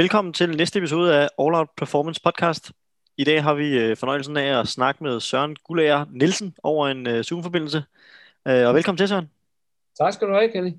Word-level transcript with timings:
Velkommen 0.00 0.32
til 0.32 0.56
næste 0.56 0.78
episode 0.78 1.16
af 1.16 1.28
All 1.38 1.54
Out 1.54 1.68
Performance 1.76 2.20
Podcast. 2.24 2.72
I 3.16 3.24
dag 3.24 3.42
har 3.42 3.54
vi 3.54 3.78
øh, 3.78 3.96
fornøjelsen 3.96 4.36
af 4.36 4.60
at 4.60 4.68
snakke 4.68 5.04
med 5.04 5.20
Søren 5.20 5.56
Gullager 5.64 6.04
Nielsen 6.10 6.54
over 6.62 6.88
en 6.88 7.06
uh, 7.06 7.20
Zoom-forbindelse. 7.20 7.78
Uh, 8.46 8.52
og 8.52 8.74
velkommen 8.74 8.96
til, 8.96 9.08
Søren. 9.08 9.30
Tak 9.98 10.12
skal 10.12 10.28
du 10.28 10.32
have, 10.32 10.52
Kenny. 10.52 10.72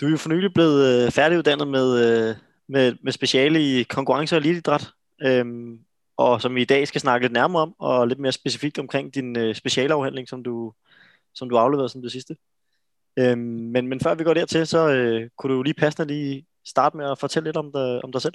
Du 0.00 0.06
er 0.06 0.10
jo 0.10 0.16
for 0.16 0.28
nylig 0.28 0.54
blevet 0.54 1.12
færdiguddannet 1.12 1.68
med, 1.68 2.34
med, 2.68 2.96
med 3.02 3.12
speciale 3.12 3.62
i 3.62 3.82
konkurrence 3.82 4.36
og 4.36 4.40
elitidræt, 4.40 4.90
um, 5.26 5.80
og 6.16 6.42
som 6.42 6.54
vi 6.54 6.62
i 6.62 6.64
dag 6.64 6.88
skal 6.88 7.00
snakke 7.00 7.24
lidt 7.24 7.32
nærmere 7.32 7.62
om, 7.62 7.74
og 7.78 8.08
lidt 8.08 8.18
mere 8.18 8.32
specifikt 8.32 8.78
omkring 8.78 9.14
din 9.14 9.54
specialafhandling, 9.54 10.28
som 10.28 10.42
du, 10.42 10.72
som 11.34 11.48
du 11.48 11.56
afleverede 11.56 11.88
som 11.88 12.02
det 12.02 12.12
sidste. 12.12 12.36
Um, 13.20 13.38
men, 13.38 13.88
men 13.88 14.00
før 14.00 14.14
vi 14.14 14.24
går 14.24 14.34
dertil, 14.34 14.66
så 14.66 14.86
uh, 14.88 15.28
kunne 15.38 15.54
du 15.54 15.62
lige 15.62 15.74
passende 15.74 16.14
lige 16.14 16.46
starte 16.64 16.96
med 16.96 17.10
at 17.10 17.18
fortælle 17.18 17.48
lidt 17.48 17.56
om, 17.56 17.72
dig, 17.72 18.04
om 18.04 18.12
dig 18.12 18.22
selv? 18.22 18.34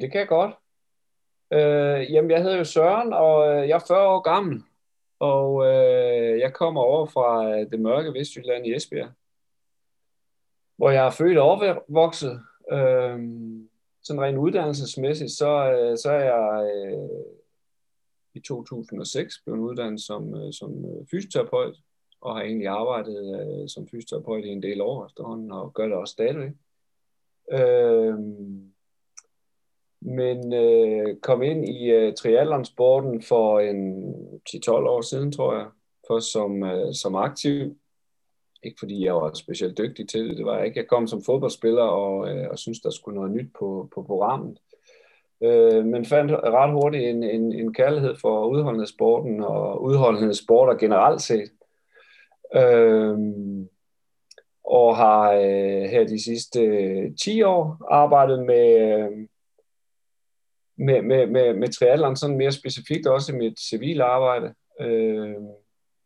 Det 0.00 0.12
kan 0.12 0.20
jeg 0.20 0.28
godt. 0.28 0.54
Øh, 1.52 2.12
jamen, 2.12 2.30
jeg 2.30 2.42
hedder 2.42 2.56
jo 2.56 2.64
Søren, 2.64 3.12
og 3.12 3.48
øh, 3.48 3.68
jeg 3.68 3.74
er 3.74 3.84
40 3.88 4.08
år 4.08 4.20
gammel. 4.20 4.62
Og 5.18 5.66
øh, 5.66 6.38
jeg 6.38 6.54
kommer 6.54 6.80
over 6.80 7.06
fra 7.06 7.50
øh, 7.50 7.70
det 7.70 7.80
mørke 7.80 8.12
Vestjylland 8.12 8.66
i 8.66 8.74
Esbjerg, 8.74 9.10
hvor 10.76 10.90
jeg 10.90 11.06
er 11.06 11.10
født 11.10 11.38
og 11.38 11.50
opvokset. 11.50 12.40
Øh, 12.72 13.18
sådan 14.02 14.22
rent 14.22 14.38
uddannelsesmæssigt, 14.38 15.30
så, 15.30 15.72
øh, 15.72 15.98
så 15.98 16.10
er 16.10 16.24
jeg 16.24 16.70
øh, 16.74 17.26
i 18.34 18.40
2006 18.40 19.34
blevet 19.44 19.58
uddannet 19.58 20.00
som, 20.00 20.34
øh, 20.34 20.52
som 20.52 20.84
øh, 20.84 21.06
fysioterapeut, 21.10 21.76
og 22.20 22.34
har 22.34 22.42
egentlig 22.42 22.68
arbejdet 22.68 23.18
øh, 23.40 23.68
som 23.68 23.88
fysioterapeut 23.88 24.44
i 24.44 24.48
en 24.48 24.62
del 24.62 24.80
år 24.80 25.06
efterhånden, 25.06 25.52
og 25.52 25.74
gør 25.74 25.84
det 25.84 25.96
også 25.96 26.12
stadigvæk. 26.12 26.52
Øh, 27.52 28.18
men 30.02 30.52
øh, 30.52 31.16
kom 31.22 31.42
ind 31.42 31.68
i 31.68 31.90
øh, 31.90 32.14
triathlonsporten 32.14 33.22
for 33.22 33.60
en 33.60 34.04
10-12 34.50 34.70
år 34.70 35.00
siden, 35.00 35.32
tror 35.32 35.54
jeg. 35.54 35.66
for 36.06 36.18
som, 36.18 36.62
øh, 36.62 36.94
som 36.94 37.14
aktiv. 37.14 37.76
Ikke 38.62 38.76
fordi 38.78 39.04
jeg 39.04 39.14
var 39.14 39.32
specielt 39.34 39.78
dygtig 39.78 40.08
til 40.08 40.28
det, 40.28 40.36
det 40.36 40.46
var 40.46 40.56
jeg 40.56 40.66
ikke. 40.66 40.78
Jeg 40.78 40.88
kom 40.88 41.06
som 41.06 41.22
fodboldspiller 41.22 41.82
og, 41.82 42.28
øh, 42.28 42.48
og 42.50 42.58
synes 42.58 42.80
der 42.80 42.90
skulle 42.90 43.14
noget 43.14 43.30
nyt 43.30 43.50
på, 43.58 43.88
på 43.94 44.02
programmet. 44.02 44.58
Øh, 45.42 45.84
men 45.84 46.04
fandt 46.04 46.32
ret 46.32 46.72
hurtigt 46.72 47.04
en, 47.04 47.22
en, 47.22 47.52
en 47.52 47.74
kærlighed 47.74 48.16
for 48.20 48.46
udholdenhedssporten 48.46 49.40
og 49.40 49.82
udholdenhedssporter 49.82 50.74
generelt 50.74 51.22
set. 51.22 51.50
Øh, 52.56 53.18
og 54.70 54.96
har 54.96 55.32
øh, 55.32 55.82
her 55.82 56.06
de 56.06 56.24
sidste 56.24 56.60
øh, 56.60 57.16
10 57.22 57.42
år 57.42 57.86
arbejdet 57.90 58.46
med, 58.46 58.80
øh, 58.80 59.28
med, 60.76 61.02
med, 61.02 61.26
med, 61.26 61.54
med 61.54 61.68
triathlon, 61.68 62.16
sådan 62.16 62.36
mere 62.36 62.52
specifikt 62.52 63.06
også 63.06 63.32
i 63.32 63.36
mit 63.36 63.60
civile 63.60 64.04
arbejde, 64.04 64.54
øh, 64.80 65.36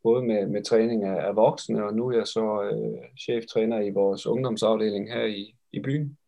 både 0.02 0.22
med, 0.22 0.46
med 0.46 0.64
træning 0.64 1.04
af, 1.04 1.26
af 1.26 1.36
voksne, 1.36 1.84
og 1.84 1.94
nu 1.94 2.08
er 2.08 2.16
jeg 2.16 2.26
så 2.26 2.62
øh, 2.62 3.08
cheftræner 3.20 3.80
i 3.80 3.90
vores 3.90 4.26
ungdomsafdeling 4.26 5.12
her 5.12 5.24
i, 5.24 5.54
i 5.72 5.80
byen. 5.80 6.18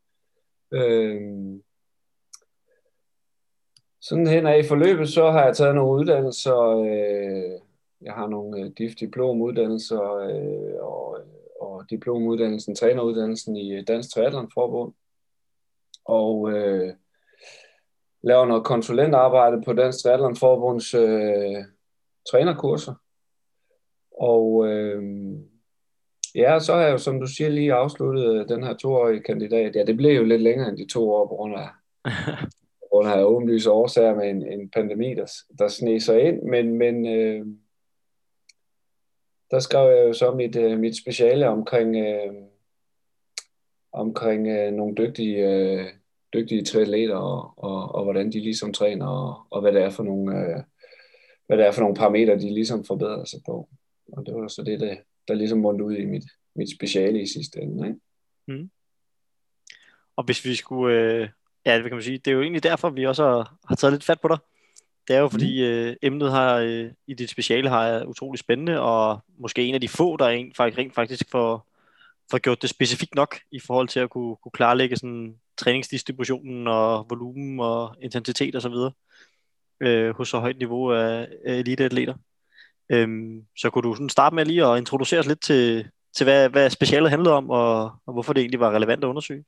Øh, 0.73 1.21
sådan 4.01 4.27
hen 4.27 4.47
af 4.47 4.59
i 4.59 4.69
forløbet, 4.69 5.09
så 5.09 5.31
har 5.31 5.45
jeg 5.45 5.57
taget 5.57 5.75
nogle 5.75 6.01
uddannelser. 6.01 6.59
Øh, 6.59 7.61
jeg 8.03 8.13
har 8.13 8.27
nogle 8.27 8.61
øh, 8.61 8.71
DIF-diplomuddannelser 8.79 10.15
øh, 10.15 10.85
og 10.85 11.21
øh, 11.21 11.36
diplomuddannelsen, 11.91 12.75
træneruddannelsen 12.75 13.57
i 13.57 13.85
Dansk 13.85 14.15
Triathlon 14.15 14.51
Forbund. 14.55 14.93
Og 16.05 16.53
øh, 16.53 16.95
laver 18.23 18.47
noget 18.47 18.65
konsulentarbejde 18.65 19.63
på 19.63 19.73
Dansk 19.73 20.03
Triathlon 20.03 20.37
Forbunds 20.37 20.95
øh, 20.95 21.65
trænerkurser. 22.31 22.95
Og 24.21 24.67
øh, 24.67 25.03
ja, 26.35 26.59
så 26.59 26.75
har 26.75 26.81
jeg 26.81 26.93
jo, 26.93 26.99
som 26.99 27.21
du 27.21 27.27
siger, 27.27 27.51
lige 27.51 27.75
afsluttet 27.75 28.49
den 28.49 28.65
her 28.65 28.75
toårige 28.75 29.23
kandidat. 29.23 29.77
Ja, 29.77 29.85
det 29.85 29.97
blev 29.97 30.17
jo 30.17 30.25
lidt 30.25 30.43
længere 30.43 30.69
end 30.69 30.79
de 30.79 30.87
to 30.93 31.11
år, 31.11 31.27
på 31.27 31.35
grund 31.35 31.55
af, 31.55 31.69
på 32.81 32.87
grund 32.93 33.09
af 33.09 33.25
åbenlyse 33.25 33.71
årsager 33.71 34.15
med 34.15 34.31
en, 34.31 34.53
en 34.53 34.71
pandemi, 34.71 35.15
der, 35.15 35.33
der 35.59 35.69
sne 35.69 36.01
sig 36.01 36.21
ind. 36.21 36.43
Men, 36.43 36.79
men 36.79 37.07
øh, 37.07 37.47
der 39.51 39.59
skrev 39.59 39.97
jeg 39.97 40.09
jo 40.09 40.13
så 40.13 40.35
mit, 40.35 40.57
øh, 40.57 40.79
mit 40.79 40.97
speciale 40.97 41.49
omkring, 41.49 41.97
øh, 41.97 42.33
omkring 43.93 44.47
øh, 44.49 44.73
nogle 44.73 44.95
dygtige, 44.97 45.49
øh, 45.49 45.87
dygtige 46.35 46.65
triatleter 46.65 47.17
og, 47.17 47.55
og, 47.57 47.95
og 47.95 48.05
hvordan 48.05 48.33
de 48.33 48.41
ligesom 48.41 48.73
træner 48.73 49.07
og, 49.07 49.47
og 49.51 49.61
hvad 49.61 49.73
det 49.73 49.83
er 49.83 49.91
for 49.91 50.03
nogle 50.03 50.39
øh, 50.39 50.63
hvad 51.47 51.59
det 51.59 51.67
er 51.67 51.73
for 51.73 51.81
nogle 51.81 51.97
parametre, 51.97 52.39
de 52.39 52.55
ligesom 52.55 52.85
forbedrer 52.85 53.25
sig 53.25 53.41
på. 53.47 53.69
Og 54.13 54.27
det 54.27 54.35
var 54.35 54.49
så 54.49 54.63
det, 54.63 54.81
der, 54.81 54.97
der 55.29 55.35
ligesom 55.35 55.59
mundte 55.59 55.85
ud 55.85 55.95
i 55.95 56.05
mit, 56.05 56.25
mit 56.57 56.71
speciale 56.77 57.23
i 57.23 57.27
sidste 57.27 57.61
ende. 57.61 57.89
Ikke? 57.89 58.01
Mm. 58.49 58.71
Og 60.17 60.25
hvis 60.25 60.45
vi 60.45 60.55
skulle, 60.55 61.01
øh, 61.01 61.29
ja, 61.67 61.75
det 61.75 61.83
kan 61.83 61.93
man 61.93 62.03
sige, 62.03 62.19
det 62.19 62.31
er 62.31 62.35
jo 62.35 62.43
egentlig 62.43 62.63
derfor, 62.63 62.91
vi 62.91 63.07
også 63.07 63.23
har, 63.25 63.57
har 63.69 63.77
taget 63.77 63.93
lidt 63.93 64.05
fat 64.05 64.21
på 64.21 64.29
dig. 64.29 64.39
Det 65.09 65.17
er 65.17 65.21
jo 65.21 65.29
fordi 65.29 65.63
mm. 65.63 65.69
øh, 65.69 65.97
emnet 66.03 66.31
har 66.31 66.57
øh, 66.57 66.91
i 67.07 67.15
dit 67.15 67.31
speciale 67.31 67.69
har 67.69 67.87
er 67.87 68.05
utrolig 68.05 68.39
spændende, 68.39 68.81
og 68.81 69.21
måske 69.39 69.65
en 69.65 69.75
af 69.75 69.81
de 69.81 69.89
få, 69.89 70.17
der 70.17 70.25
er 70.25 70.31
en, 70.31 70.53
faktisk, 70.57 70.79
rent 70.79 70.95
faktisk 70.95 71.31
får, 71.31 71.67
får 72.31 72.39
gjort 72.39 72.63
det 72.63 72.71
specifikt 72.71 73.15
nok 73.15 73.39
i 73.51 73.61
forhold 73.61 73.89
til 73.89 74.01
at 74.01 74.11
kunne, 74.11 74.37
kunne 74.37 74.53
klarlægge 74.53 74.97
sådan, 74.97 75.35
træningsdistributionen 75.59 76.67
og 76.67 77.07
volumen 77.11 77.61
og 77.61 77.97
intensitet 78.01 78.57
osv. 78.57 78.73
Og 78.73 78.93
øh, 79.81 80.17
hos 80.17 80.29
så 80.29 80.39
højt 80.39 80.59
niveau 80.59 80.93
af, 80.93 81.29
af 81.47 81.55
eliteatleter. 81.55 82.15
Øhm, 82.89 83.47
så 83.57 83.71
kunne 83.71 83.83
du 83.83 83.95
sådan 83.95 84.09
starte 84.09 84.35
med 84.37 84.45
lige 84.45 84.67
at 84.67 84.79
introducere 84.79 85.21
os 85.21 85.27
lidt 85.27 85.43
til, 85.43 85.91
til 86.17 86.25
hvad, 86.25 86.49
hvad 86.49 86.71
specialet 86.71 87.11
handlede 87.11 87.35
om, 87.35 87.51
og, 87.51 87.83
og 88.07 88.13
hvorfor 88.13 88.33
det 88.33 88.41
egentlig 88.41 88.61
var 88.61 88.75
relevant 88.75 89.05
at 89.05 89.09
undersøge? 89.09 89.45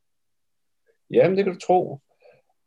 Jamen, 1.11 1.37
det 1.37 1.45
kan 1.45 1.55
du 1.55 1.61
tro. 1.61 2.01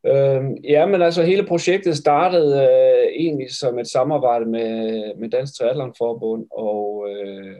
Øh, 0.05 0.43
ja, 0.63 0.85
men 0.85 1.01
altså 1.01 1.23
hele 1.23 1.45
projektet 1.47 1.97
startede 1.97 2.55
øh, 2.55 3.11
egentlig 3.15 3.51
som 3.51 3.79
et 3.79 3.87
samarbejde 3.87 4.45
med, 4.45 5.15
med 5.15 5.29
Dansk 5.29 5.57
Triathlon 5.57 5.95
Forbund, 5.97 6.47
og, 6.51 7.07
øh, 7.09 7.57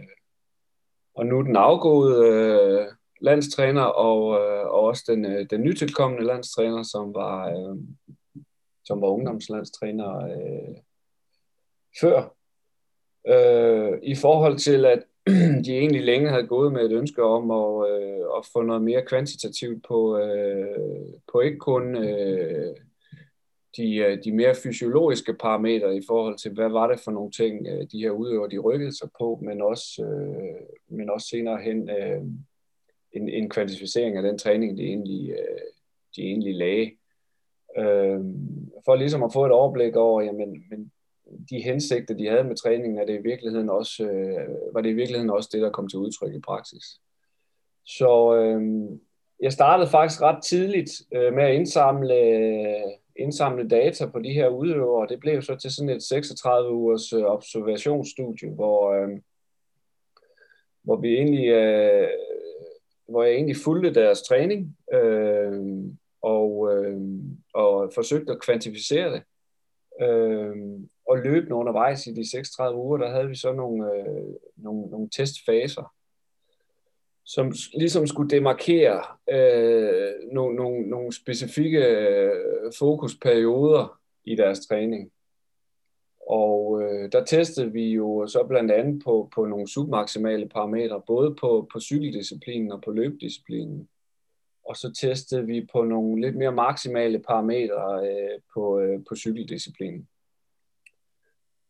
og 1.15 1.25
nu 1.25 1.41
den 1.41 1.55
afgåede 1.55 2.27
øh, 2.27 2.87
landstræner 3.21 3.83
og, 3.83 4.39
øh, 4.41 4.65
og 4.65 4.79
også 4.79 5.03
den, 5.07 5.25
øh, 5.25 5.45
den 5.49 5.61
nytilkommende 5.61 6.25
landstræner, 6.25 6.83
som 6.83 7.13
var, 7.13 7.49
øh, 7.49 7.75
som 8.85 9.01
var 9.01 9.07
ungdomslandstræner 9.07 10.17
øh, 10.17 10.75
før. 12.01 12.35
Øh, 13.27 13.99
I 14.03 14.15
forhold 14.15 14.57
til, 14.57 14.85
at 14.85 15.03
de 15.65 15.77
egentlig 15.77 16.01
længe 16.01 16.29
havde 16.29 16.47
gået 16.47 16.73
med 16.73 16.85
et 16.85 16.91
ønske 16.91 17.23
om 17.23 17.51
at, 17.51 17.91
øh, 17.91 18.25
at 18.37 18.45
få 18.53 18.61
noget 18.61 18.81
mere 18.81 19.05
kvantitativt 19.05 19.85
på, 19.87 20.17
øh, 20.17 21.13
på 21.31 21.39
ikke 21.39 21.57
kun 21.57 21.95
øh, 21.95 22.75
de, 23.77 23.95
øh, 23.95 24.23
de 24.23 24.31
mere 24.31 24.55
fysiologiske 24.63 25.33
parametre 25.33 25.95
i 25.97 26.01
forhold 26.07 26.37
til, 26.37 26.51
hvad 26.51 26.69
var 26.69 26.87
det 26.91 26.99
for 26.99 27.11
nogle 27.11 27.31
ting, 27.31 27.67
øh, 27.67 27.87
de 27.91 27.99
her 27.99 28.11
udøver, 28.11 28.47
de 28.47 28.57
rykkede 28.57 28.97
sig 28.97 29.09
på, 29.19 29.39
men 29.43 29.61
også, 29.61 30.03
øh, 30.03 30.97
men 30.97 31.09
også 31.09 31.27
senere 31.27 31.61
hen 31.61 31.89
øh, 31.89 32.21
en, 33.13 33.29
en 33.29 33.49
kvantificering 33.49 34.17
af 34.17 34.23
den 34.23 34.37
træning, 34.37 34.77
de 34.77 34.83
egentlig, 34.83 35.31
øh, 35.31 35.61
de 36.15 36.21
egentlig 36.21 36.55
lagde. 36.55 36.91
Øh, 37.77 38.19
for 38.85 38.95
ligesom 38.95 39.23
at 39.23 39.33
få 39.33 39.45
et 39.45 39.51
overblik 39.51 39.95
over, 39.95 40.21
jamen, 40.21 40.63
men 40.69 40.91
de 41.49 41.61
hensigter, 41.61 42.13
de 42.13 42.27
havde 42.27 42.43
med 42.43 42.55
træningen, 42.55 42.99
er 42.99 43.05
det 43.05 43.19
i 43.19 43.23
virkeligheden 43.23 43.69
også, 43.69 44.03
øh, 44.03 44.73
var 44.73 44.81
det 44.81 44.89
i 44.89 44.93
virkeligheden 44.93 45.29
også 45.29 45.49
det, 45.53 45.61
der 45.61 45.69
kom 45.69 45.87
til 45.87 45.99
udtryk 45.99 46.33
i 46.33 46.39
praksis. 46.39 46.83
Så 47.85 48.35
øh, 48.35 48.61
jeg 49.41 49.53
startede 49.53 49.89
faktisk 49.89 50.21
ret 50.21 50.43
tidligt 50.43 50.91
øh, 51.13 51.33
med 51.33 51.43
at 51.43 51.55
indsamle, 51.55 52.15
indsamle 53.15 53.67
data 53.67 54.05
på 54.05 54.19
de 54.19 54.33
her 54.33 54.47
udøvere. 54.47 55.07
Det 55.07 55.19
blev 55.19 55.41
så 55.41 55.55
til 55.55 55.71
sådan 55.71 55.89
et 55.89 56.03
36 56.03 56.71
ugers 56.71 57.13
øh, 57.13 57.23
observationsstudie, 57.23 58.49
hvor, 58.49 58.91
øh, 58.93 59.09
hvor 60.83 60.95
vi 60.95 61.13
egentlig, 61.13 61.47
øh, 61.47 62.09
hvor 63.09 63.23
jeg 63.23 63.33
egentlig 63.33 63.55
fulgte 63.63 63.93
deres 63.93 64.21
træning 64.21 64.77
øh, 64.93 65.53
og, 66.21 66.75
øh, 66.75 67.01
og 67.53 67.91
forsøgte 67.93 68.31
at 68.31 68.41
kvantificere 68.41 69.11
det. 69.11 69.23
Øh, 70.01 70.55
og 71.11 71.17
løbende 71.17 71.55
undervejs 71.55 72.07
i 72.07 72.13
de 72.13 72.31
36 72.31 72.77
uger, 72.77 72.97
der 72.97 73.11
havde 73.11 73.27
vi 73.27 73.35
så 73.35 73.53
nogle, 73.53 73.93
øh, 73.93 74.33
nogle, 74.55 74.89
nogle 74.89 75.09
testfaser, 75.09 75.93
som 77.25 77.53
ligesom 77.73 78.07
skulle 78.07 78.29
demarkere 78.29 79.03
øh, 79.29 80.11
nogle, 80.33 80.55
nogle, 80.55 80.89
nogle 80.89 81.13
specifikke 81.13 81.79
øh, 81.79 82.71
fokusperioder 82.79 83.99
i 84.25 84.35
deres 84.35 84.67
træning. 84.67 85.11
Og 86.29 86.81
øh, 86.83 87.11
der 87.11 87.25
testede 87.25 87.71
vi 87.71 87.93
jo 87.93 88.27
så 88.27 88.45
blandt 88.49 88.71
andet 88.71 89.03
på, 89.03 89.29
på 89.35 89.45
nogle 89.45 89.67
submaksimale 89.67 90.49
parametre, 90.49 91.01
både 91.07 91.35
på, 91.35 91.69
på 91.73 91.79
cykeldisciplinen 91.79 92.71
og 92.71 92.81
på 92.81 92.91
løbedisciplinen. 92.91 93.89
og 94.65 94.75
så 94.77 94.93
testede 94.93 95.45
vi 95.45 95.67
på 95.73 95.83
nogle 95.83 96.21
lidt 96.21 96.35
mere 96.35 96.51
maksimale 96.51 97.19
parametre 97.19 98.07
øh, 98.07 98.39
på, 98.53 98.79
øh, 98.79 98.99
på 99.09 99.15
cykeldisciplinen. 99.15 100.07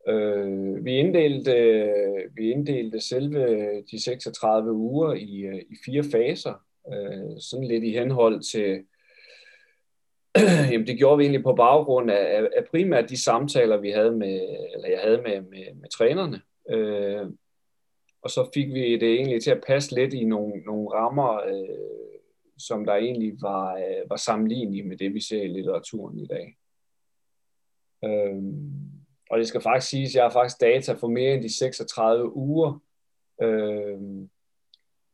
Øh, 0.08 0.86
vi, 0.86 0.92
inddelte, 0.98 1.54
vi 2.34 2.52
inddelte 2.52 3.00
selve 3.00 3.82
de 3.92 4.04
36 4.04 4.72
uger 4.72 5.14
i, 5.14 5.42
øh, 5.42 5.62
i 5.70 5.76
fire 5.86 6.04
faser, 6.12 6.66
øh, 6.94 7.40
sådan 7.40 7.68
lidt 7.68 7.84
i 7.84 7.92
henhold 7.92 8.42
til, 8.42 8.86
jamen 10.72 10.88
det 10.88 10.98
gjorde 10.98 11.18
vi 11.18 11.24
egentlig 11.24 11.44
på 11.44 11.54
baggrund 11.54 12.12
af, 12.12 12.50
af 12.58 12.66
primært 12.72 13.10
de 13.10 13.24
samtaler, 13.24 13.78
vi 13.78 13.92
havde 13.92 14.12
med, 14.12 14.42
eller 14.74 14.90
jeg 14.90 15.00
havde 15.04 15.22
med, 15.22 15.42
med, 15.42 15.76
med 15.76 15.90
trænerne. 15.90 16.42
Øh, 16.70 17.30
og 18.22 18.30
så 18.30 18.50
fik 18.54 18.74
vi 18.74 18.98
det 18.98 19.14
egentlig 19.14 19.44
til 19.44 19.52
at 19.52 19.64
passe 19.68 19.96
lidt 19.96 20.14
i 20.14 20.26
nogle, 20.26 20.62
nogle 20.62 20.90
rammer, 20.90 21.34
øh, 21.34 22.12
som 22.58 22.86
der 22.86 22.94
egentlig 22.94 23.42
var, 23.42 23.76
øh, 23.76 24.10
var 24.10 24.16
sammenlignelige 24.16 24.84
med 24.84 24.98
det, 24.98 25.14
vi 25.14 25.22
ser 25.22 25.42
i 25.42 25.48
litteraturen 25.48 26.20
i 26.20 26.28
dag. 26.28 26.58
Øh, 28.06 28.44
og 29.32 29.40
det 29.40 29.48
skal 29.48 29.62
faktisk 29.62 29.90
siges, 29.90 30.12
at 30.12 30.16
jeg 30.16 30.24
har 30.24 30.30
faktisk 30.30 30.62
data 30.62 30.94
for 30.94 31.08
mere 31.08 31.34
end 31.34 31.44
de 31.44 31.58
36 31.58 32.36
uger. 32.36 32.80
Øh, 33.42 34.00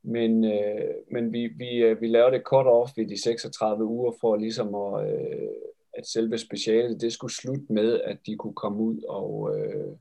men 0.04 0.46
øh, 0.46 0.96
men 1.12 1.34
vi, 1.34 1.48
vi, 1.48 1.76
øh, 1.76 2.02
vi 2.02 2.08
laver 2.08 2.30
det 2.30 2.42
cut-off 2.54 2.94
ved 2.96 3.08
de 3.08 3.22
36 3.22 3.86
uger 3.86 4.12
for 4.22 4.36
ligesom 4.36 4.76
at, 4.76 5.10
øh, 5.10 5.48
at 5.94 6.08
selve 6.08 6.38
specialet, 6.38 7.02
det 7.02 7.14
skulle 7.14 7.34
slutte 7.34 7.66
med, 7.70 8.02
at 8.02 8.18
de 8.26 8.36
kunne 8.36 8.54
komme 8.54 8.84
ud 8.84 9.02
og, 9.10 9.58
øh, 9.58 9.96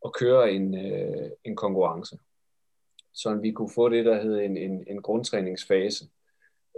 og 0.00 0.14
køre 0.14 0.52
en, 0.52 0.74
øh, 0.74 1.30
en 1.44 1.56
konkurrence. 1.56 2.18
Så 3.12 3.34
vi 3.34 3.52
kunne 3.52 3.70
få 3.74 3.88
det, 3.88 4.04
der 4.04 4.22
hedder 4.22 4.40
en, 4.40 4.56
en, 4.56 4.84
en 4.86 5.02
grundtræningsfase. 5.02 6.04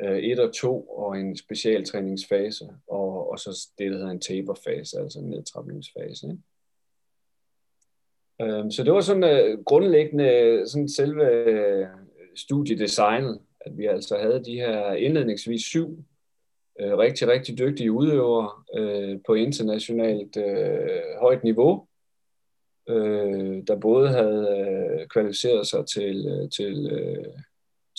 Øh, 0.03 0.19
et 0.19 0.39
og 0.39 0.55
to, 0.55 0.83
og 0.83 1.21
en 1.21 1.37
specialtræningsfase, 1.37 2.65
og, 2.87 3.31
og 3.31 3.39
så 3.39 3.69
det, 3.79 3.91
der 3.91 3.97
hedder 3.97 4.11
en 4.11 4.21
taperfase, 4.21 4.99
altså 4.99 5.19
en 5.19 5.31
nedtrapningsfase. 5.31 6.27
Ikke? 6.27 6.43
Øh, 8.43 8.65
så 8.71 8.83
det 8.85 8.93
var 8.93 9.00
sådan 9.00 9.25
øh, 9.25 9.65
grundlæggende 9.65 10.25
øh, 10.25 10.67
sådan 10.67 10.88
selve 10.88 11.31
øh, 11.33 11.87
studiedesignet, 12.37 13.41
at 13.61 13.79
vi 13.79 13.87
altså 13.87 14.19
havde 14.19 14.44
de 14.44 14.55
her 14.55 14.93
indledningsvis 14.93 15.62
syv 15.62 15.99
øh, 16.81 16.99
rigtig, 16.99 17.29
rigtig 17.29 17.59
dygtige 17.59 17.93
udøvere 17.93 18.50
øh, 18.77 19.19
på 19.27 19.35
internationalt 19.35 20.37
øh, 20.37 21.21
højt 21.21 21.44
niveau, 21.44 21.87
øh, 22.88 23.62
der 23.67 23.77
både 23.77 24.09
havde 24.09 24.49
øh, 24.59 25.06
kvalificeret 25.06 25.67
sig 25.67 25.87
til, 25.87 26.27
øh, 26.27 26.50
til, 26.50 26.91
øh, 26.93 27.25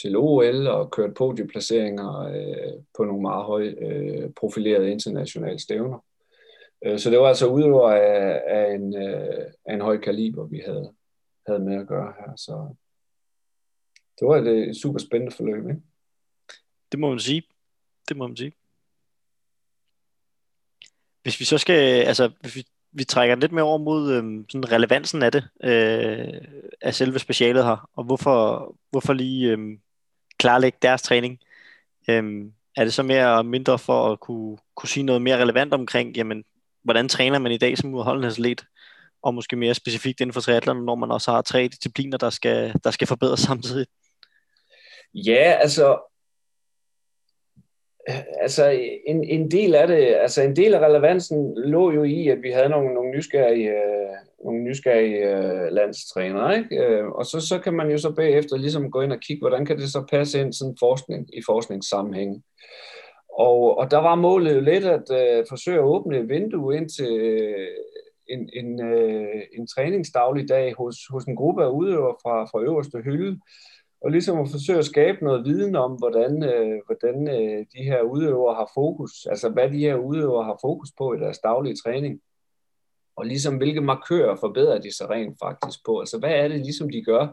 til 0.02 0.18
OL 0.18 0.68
og 0.68 0.92
kørt 0.92 1.14
podieplaceringer 1.14 2.20
øh, 2.20 2.74
på 2.98 3.04
nogle 3.04 3.22
meget 3.22 3.46
højt 3.46 3.78
øh, 3.82 4.30
profilerede 4.40 4.92
internationale 4.92 5.60
stævner. 5.60 6.07
Øh, 6.86 7.00
så 7.00 7.10
det 7.10 7.20
var 7.20 7.28
altså 7.28 7.48
udøver 7.48 7.90
af, 7.90 8.42
af, 8.48 8.74
en, 8.76 8.96
øh, 8.96 9.52
af 9.66 9.74
en 9.74 9.82
høj 9.82 9.98
kaliber, 9.98 10.46
vi 10.46 10.60
havde, 10.66 10.94
havde 11.48 11.60
med 11.60 11.76
at 11.76 11.88
gøre 11.88 12.14
her. 12.20 12.36
Så 12.36 12.76
det 14.20 14.28
var 14.28 14.38
et, 14.38 14.48
øh, 14.48 14.68
et 14.68 14.78
super 14.78 15.00
spændende 15.00 15.36
forløb, 15.36 15.70
ikke? 15.70 15.82
Det 16.92 17.00
må 17.00 17.10
man 17.10 17.20
sige. 17.20 17.44
Det 18.10 18.18
må 18.18 18.28
man 18.28 18.38
sige. 18.38 18.54
Hvis 21.24 21.40
vi 21.40 21.46
så 21.46 21.58
skal, 21.58 22.04
altså 22.06 22.32
hvis 22.42 22.56
vi, 22.56 22.66
vi 22.92 23.04
trækker 23.04 23.36
lidt 23.36 23.52
mere 23.52 23.66
over 23.66 23.78
mod 23.78 24.14
øhm, 24.14 24.50
sådan 24.50 24.72
relevansen 24.72 25.24
af 25.24 25.32
det, 25.32 25.44
øh, 25.64 26.42
af 26.82 26.94
selve 26.94 27.20
specialet 27.20 27.66
her, 27.66 27.90
og 27.94 28.04
hvorfor, 28.04 28.76
hvorfor 28.92 29.14
lige 29.14 29.52
øhm, 29.52 29.82
klarlægge 30.38 30.78
deres 30.82 31.02
træning. 31.02 31.40
Øhm, 32.10 32.54
er 32.76 32.84
det 32.84 32.94
så 32.94 33.04
mere 33.04 33.38
og 33.38 33.46
mindre 33.46 33.80
for 33.80 34.12
at 34.12 34.20
kunne, 34.20 34.58
kunne 34.76 34.90
sige 34.90 35.04
noget 35.04 35.22
mere 35.22 35.42
relevant 35.42 35.74
omkring, 35.74 36.18
jamen, 36.18 36.44
hvordan 36.88 37.10
træner 37.10 37.40
man 37.40 37.52
i 37.52 37.58
dag 37.58 37.78
som 37.78 37.96
udholdenhedslet, 37.96 38.66
og 39.22 39.34
måske 39.34 39.56
mere 39.56 39.74
specifikt 39.74 40.22
inden 40.22 40.34
for 40.34 40.42
triathlon, 40.42 40.86
når 40.86 40.96
man 40.96 41.12
også 41.12 41.32
har 41.32 41.42
tre 41.42 41.68
discipliner, 41.68 42.18
der 42.18 42.30
skal, 42.30 42.74
der 42.84 42.92
skal 42.92 43.08
forbedres 43.08 43.40
samtidig? 43.40 43.88
Ja, 45.14 45.58
altså, 45.62 46.00
altså 48.42 48.70
en, 49.08 49.24
en 49.24 49.52
del 49.52 49.76
af 49.76 49.88
det, 49.88 50.16
altså 50.16 50.42
en 50.42 50.56
del 50.56 50.74
af 50.74 50.80
relevansen 50.80 51.54
lå 51.58 51.92
jo 51.92 52.04
i, 52.04 52.28
at 52.28 52.42
vi 52.42 52.52
havde 52.52 52.70
nogle, 52.70 52.94
nogle 52.94 53.12
nysgerrige, 53.12 53.70
øh, 53.70 54.16
nogle 54.46 54.64
nysgerrige 54.64 55.18
øh, 55.18 55.72
landstrænere, 55.72 56.58
ikke? 56.58 56.76
Øh, 56.76 57.08
og 57.08 57.26
så, 57.26 57.48
så 57.48 57.60
kan 57.60 57.74
man 57.74 57.92
jo 57.92 57.98
så 57.98 58.12
bagefter 58.12 58.58
ligesom 58.58 58.92
gå 58.92 59.02
ind 59.02 59.12
og 59.12 59.20
kigge, 59.20 59.42
hvordan 59.42 59.66
kan 59.66 59.78
det 59.78 59.92
så 59.92 60.06
passe 60.12 60.42
ind 60.42 60.54
sådan 60.54 60.78
forskning 60.80 61.38
i 61.38 61.42
forskningssammenhæng. 61.46 62.44
Og, 63.38 63.78
og 63.78 63.92
der 63.92 63.98
var 63.98 64.16
målet 64.16 64.56
jo 64.56 64.62
lidt 64.62 64.86
at 64.86 65.12
øh, 65.12 65.46
forsøge 65.50 65.78
at 65.78 65.84
åbne 65.84 66.20
et 66.20 66.30
vindue 66.30 66.78
ind 66.78 66.90
til 66.90 67.12
øh, 67.20 67.68
en, 68.30 68.50
en, 68.54 68.82
øh, 68.86 69.42
en 69.58 69.68
træningsdaglig 69.68 70.50
dag 70.50 70.74
hos, 70.78 70.96
hos 71.10 71.24
en 71.24 71.36
gruppe 71.36 71.64
af 71.64 71.70
udøvere 71.70 72.16
fra, 72.24 72.46
fra 72.46 72.62
øverste 72.62 73.02
hylde, 73.02 73.40
og 74.02 74.12
ligesom 74.12 74.40
at 74.40 74.50
forsøge 74.52 74.80
at 74.80 74.86
skabe 74.86 75.18
noget 75.24 75.46
viden 75.46 75.76
om, 75.76 75.92
hvordan, 75.92 76.44
øh, 76.44 76.82
hvordan 76.86 77.28
øh, 77.28 77.66
de 77.76 77.84
her 77.84 78.02
udøvere 78.02 78.56
har 78.56 78.72
fokus, 78.74 79.26
altså 79.26 79.50
hvad 79.50 79.70
de 79.70 79.80
her 79.80 79.96
udøvere 79.96 80.44
har 80.44 80.58
fokus 80.62 80.90
på 80.98 81.14
i 81.14 81.20
deres 81.20 81.40
daglige 81.40 81.76
træning, 81.86 82.22
og 83.16 83.26
ligesom 83.26 83.58
hvilke 83.58 83.82
markører 83.82 84.36
forbedrer 84.36 84.80
de 84.80 84.98
sig 84.98 85.10
rent 85.10 85.38
faktisk 85.44 85.80
på, 85.86 86.00
altså 86.00 86.20
hvad 86.20 86.32
er 86.32 86.48
det 86.48 86.60
ligesom 86.60 86.90
de 86.90 87.04
gør 87.04 87.28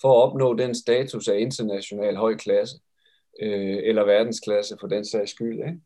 for 0.00 0.08
at 0.12 0.30
opnå 0.30 0.54
den 0.54 0.74
status 0.74 1.28
af 1.28 1.38
international 1.38 2.16
høj 2.16 2.36
klasse, 2.36 2.76
øh, 3.42 3.78
eller 3.82 4.04
verdensklasse 4.04 4.76
for 4.80 4.86
den 4.86 5.04
sags 5.04 5.30
skyld, 5.30 5.58
ikke? 5.58 5.80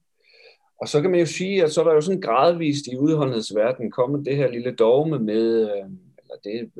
Og 0.80 0.88
så 0.88 1.00
kan 1.00 1.10
man 1.10 1.20
jo 1.20 1.26
sige, 1.26 1.64
at 1.64 1.72
så 1.72 1.80
er 1.80 1.84
der 1.84 1.94
jo 1.94 2.00
sådan 2.00 2.20
gradvist 2.20 2.86
i 2.86 2.96
udholdenhedsverdenen 2.96 3.90
kommet 3.90 4.26
det 4.26 4.36
her 4.36 4.50
lille 4.50 4.74
dogme 4.74 5.18
med, 5.18 5.62
øh, 5.62 5.84
eller 6.18 6.36
det 6.44 6.70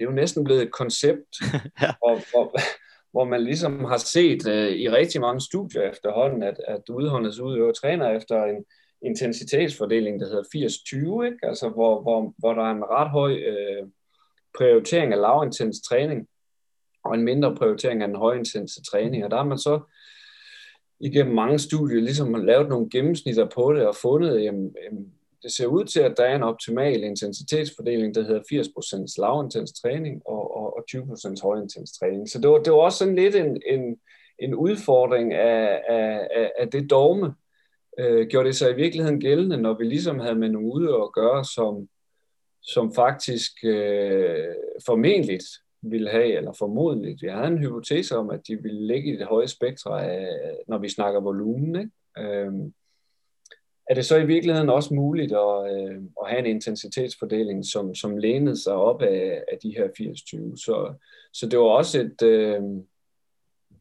det 0.00 0.06
er 0.06 0.10
jo 0.10 0.16
næsten 0.16 0.44
blevet 0.44 0.62
et 0.62 0.72
koncept, 0.72 1.36
ja. 1.82 1.92
hvor, 1.98 2.30
hvor, 2.30 2.60
hvor 3.10 3.24
man 3.24 3.44
ligesom 3.44 3.84
har 3.84 3.96
set 3.96 4.46
uh, 4.46 4.72
i 4.82 4.90
rigtig 4.90 5.20
mange 5.20 5.40
studier 5.40 5.82
efterhånden, 5.82 6.42
at, 6.42 6.60
at 6.68 6.88
udøver 6.88 7.72
træner 7.72 8.10
efter 8.10 8.44
en 8.44 8.64
intensitetsfordeling, 9.02 10.20
der 10.20 10.26
hedder 10.26 11.20
80-20, 11.22 11.24
ikke? 11.24 11.38
altså 11.42 11.68
hvor, 11.68 12.02
hvor, 12.02 12.34
hvor 12.38 12.52
der 12.54 12.62
er 12.62 12.70
en 12.70 12.84
ret 12.84 13.10
høj 13.10 13.32
uh, 13.32 13.88
prioritering 14.58 15.12
af 15.12 15.20
lavintens 15.20 15.80
træning, 15.88 16.28
og 17.04 17.14
en 17.14 17.22
mindre 17.22 17.54
prioritering 17.54 18.02
af 18.02 18.06
en 18.06 18.16
højintense 18.16 18.82
træning. 18.90 19.24
Og 19.24 19.30
der 19.30 19.36
har 19.36 19.44
man 19.44 19.58
så 19.58 19.80
igennem 21.00 21.34
mange 21.34 21.58
studier 21.58 22.00
ligesom 22.00 22.34
har 22.34 22.42
lavet 22.42 22.68
nogle 22.68 22.90
gennemsnitter 22.90 23.48
på 23.54 23.72
det 23.72 23.86
og 23.86 23.96
fundet, 23.96 24.42
jamen, 24.42 24.74
jamen 24.84 25.12
det 25.42 25.52
ser 25.52 25.66
ud 25.66 25.84
til, 25.84 26.00
at 26.00 26.16
der 26.16 26.24
er 26.24 26.36
en 26.36 26.42
optimal 26.42 27.02
intensitetsfordeling, 27.02 28.14
der 28.14 28.22
hedder 28.22 28.40
80% 28.40 29.14
lavintens 29.18 29.72
træning 29.72 30.22
og, 30.26 30.56
og, 30.56 30.76
og 30.76 30.84
20% 30.90 31.42
højintens 31.42 31.98
træning. 31.98 32.28
Så 32.28 32.40
det 32.40 32.50
var, 32.50 32.58
det 32.58 32.72
var 32.72 32.78
også 32.78 32.98
sådan 32.98 33.16
lidt 33.16 33.36
en, 33.36 33.62
en, 33.66 33.96
en 34.38 34.54
udfordring 34.54 35.34
af, 35.34 35.82
af, 35.88 36.52
af 36.58 36.70
det 36.70 36.90
dogme, 36.90 37.34
øh, 37.98 38.28
gjorde 38.28 38.46
det 38.46 38.56
sig 38.56 38.70
i 38.70 38.76
virkeligheden 38.76 39.20
gældende, 39.20 39.56
når 39.56 39.78
vi 39.78 39.84
ligesom 39.84 40.18
havde 40.18 40.34
med 40.34 40.48
nogle 40.48 40.72
ude 40.72 40.94
at 40.94 41.12
gøre, 41.12 41.44
som, 41.44 41.88
som 42.62 42.94
faktisk 42.94 43.52
øh, 43.64 44.54
formentligt 44.86 45.44
ville 45.82 46.10
have, 46.10 46.36
eller 46.36 46.52
formodentligt, 46.58 47.22
vi 47.22 47.28
havde 47.28 47.46
en 47.46 47.58
hypotese 47.58 48.16
om, 48.16 48.30
at 48.30 48.40
de 48.48 48.62
ville 48.62 48.86
ligge 48.86 49.12
i 49.12 49.16
det 49.16 49.26
høje 49.26 49.48
spektre, 49.48 50.10
af, 50.10 50.28
når 50.68 50.78
vi 50.78 50.88
snakker 50.88 51.20
volumen. 51.20 51.76
Ikke? 51.76 51.90
Øh, 52.18 52.52
er 53.90 53.94
det 53.94 54.06
så 54.06 54.16
i 54.16 54.26
virkeligheden 54.26 54.70
også 54.70 54.94
muligt 54.94 55.32
at, 55.32 55.72
øh, 55.72 56.02
at 56.22 56.30
have 56.30 56.38
en 56.38 56.46
intensitetsfordeling, 56.46 57.64
som, 57.64 57.94
som 57.94 58.16
lænede 58.16 58.62
sig 58.62 58.74
op 58.74 59.02
af, 59.02 59.44
af 59.52 59.58
de 59.62 59.74
her 59.76 59.88
80-20. 59.88 60.56
Så, 60.56 60.94
så 61.32 61.46
det 61.46 61.58
var 61.58 61.64
også 61.64 62.00
et, 62.00 62.22
øh, 62.22 62.62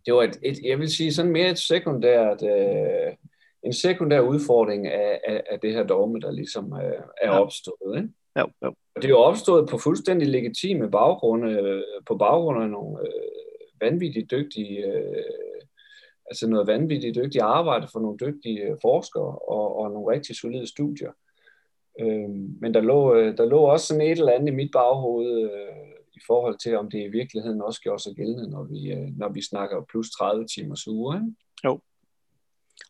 det 0.06 0.14
var 0.14 0.24
et, 0.24 0.40
et, 0.44 0.60
jeg 0.64 0.80
vil 0.80 0.90
sige 0.90 1.14
sådan 1.14 1.32
mere 1.32 1.50
et 1.50 1.60
sekundært, 1.60 2.44
øh, 2.44 3.14
en 3.64 3.74
sekundær 3.74 4.20
udfordring 4.20 4.88
af, 4.88 5.22
af, 5.28 5.44
af 5.52 5.60
det 5.60 5.74
her 5.74 5.84
dogme, 5.84 6.20
der 6.20 6.32
ligesom 6.32 6.74
øh, 6.74 7.02
er 7.22 7.30
opstået. 7.30 7.98
Ikke? 7.98 8.10
Jo, 8.40 8.48
jo. 8.64 8.74
Og 8.96 9.02
det 9.02 9.06
er 9.06 9.10
jo 9.10 9.18
opstået 9.18 9.70
på 9.70 9.78
fuldstændig 9.78 10.28
legitime 10.28 10.92
baggrunde, 10.92 11.52
øh, 11.52 11.84
på 12.08 12.18
baggrund 12.18 12.64
af 12.64 12.70
nogle 12.70 13.00
øh, 13.00 13.82
vanvittigt 13.82 14.32
dygtige 14.32 14.86
øh, 14.86 15.24
altså 16.30 16.48
noget 16.50 16.68
vanvittigt 16.68 17.16
dygtigt 17.16 17.44
arbejde 17.44 17.88
for 17.92 18.00
nogle 18.00 18.18
dygtige 18.18 18.62
øh, 18.62 18.78
forskere 18.82 19.36
og, 19.56 19.80
og 19.80 19.92
nogle 19.92 20.16
rigtig 20.16 20.36
solide 20.36 20.68
studier. 20.68 21.12
Øh, 22.00 22.30
men 22.62 22.74
der 22.74 22.82
lå, 22.82 23.16
øh, 23.16 23.38
der 23.38 23.46
lå 23.46 23.60
også 23.60 23.88
sådan 23.88 24.02
et 24.02 24.20
eller 24.20 24.32
andet 24.32 24.48
i 24.48 24.56
mit 24.56 24.72
baghoved 24.74 25.52
øh, 25.52 25.90
i 26.14 26.20
forhold 26.28 26.58
til, 26.58 26.78
om 26.78 26.90
det 26.92 27.00
i 27.00 27.12
virkeligheden 27.12 27.62
også 27.62 27.82
gjorde 27.82 28.04
sig 28.04 28.16
gældende, 28.16 28.50
når 28.50 28.64
vi, 28.64 28.96
når 29.18 29.30
vi 29.30 29.42
snakker 29.42 29.86
plus 29.90 30.10
30 30.10 30.46
timers 30.56 30.88
uge. 30.88 31.16
Ikke? 31.16 31.28
Jo. 31.66 31.80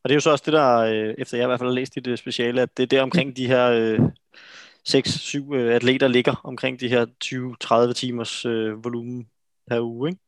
Og 0.03 0.09
det 0.09 0.11
er 0.11 0.15
jo 0.15 0.19
så 0.19 0.31
også 0.31 0.43
det, 0.45 0.53
der, 0.53 0.83
efter 1.17 1.37
jeg 1.37 1.45
i 1.45 1.47
hvert 1.47 1.59
fald 1.59 1.69
har 1.69 1.75
læst 1.75 1.97
i 1.97 1.99
det 1.99 2.19
speciale, 2.19 2.61
at 2.61 2.77
det 2.77 2.83
er 2.83 2.87
der 2.87 3.01
omkring 3.01 3.37
de 3.37 3.47
her 3.47 3.69
6-7 4.89 5.55
øh, 5.55 5.75
atleter 5.75 6.07
ligger 6.07 6.41
omkring 6.43 6.79
de 6.79 6.89
her 6.89 7.05
20-30 7.89 7.93
timers 7.93 8.45
øh, 8.45 8.83
volumen 8.83 9.29
per 9.67 9.79
uge, 9.79 10.09
ikke? 10.09 10.21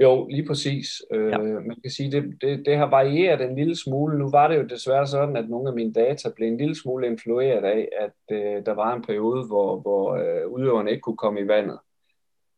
Jo, 0.00 0.26
lige 0.26 0.46
præcis. 0.46 1.02
Øh, 1.12 1.30
ja. 1.30 1.38
Man 1.38 1.76
kan 1.82 1.90
sige, 1.90 2.10
det, 2.10 2.38
det, 2.40 2.66
det 2.66 2.76
har 2.76 2.86
varieret 2.86 3.40
en 3.40 3.56
lille 3.56 3.76
smule. 3.76 4.18
Nu 4.18 4.30
var 4.30 4.48
det 4.48 4.56
jo 4.56 4.62
desværre 4.62 5.06
sådan, 5.06 5.36
at 5.36 5.48
nogle 5.48 5.68
af 5.68 5.74
mine 5.74 5.92
data 5.92 6.30
blev 6.36 6.48
en 6.48 6.56
lille 6.56 6.74
smule 6.74 7.06
influeret 7.06 7.64
af, 7.64 7.88
at 8.00 8.36
øh, 8.36 8.66
der 8.66 8.72
var 8.72 8.94
en 8.94 9.02
periode, 9.02 9.46
hvor, 9.46 9.80
hvor 9.80 10.14
øh, 10.14 10.52
udøverne 10.52 10.90
ikke 10.90 11.00
kunne 11.00 11.16
komme 11.16 11.40
i 11.40 11.48
vandet. 11.48 11.78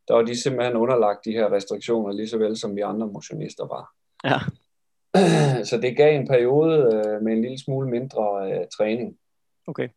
Der 0.08 0.14
var 0.14 0.22
de 0.22 0.42
simpelthen 0.42 0.76
underlagt 0.76 1.24
de 1.24 1.32
her 1.32 1.52
restriktioner, 1.52 2.12
lige 2.12 2.28
så 2.28 2.38
vel 2.38 2.56
som 2.56 2.76
vi 2.76 2.80
andre 2.80 3.06
motionister 3.06 3.66
var. 3.66 3.92
Ja. 4.24 4.38
Så 5.70 5.80
det 5.80 5.96
gav 5.96 6.20
en 6.20 6.28
periode 6.28 6.76
øh, 6.94 7.22
med 7.22 7.32
en 7.32 7.42
lille 7.42 7.58
smule 7.58 7.90
mindre 7.90 8.52
øh, 8.52 8.66
træning. 8.76 9.16
Okay. 9.66 9.88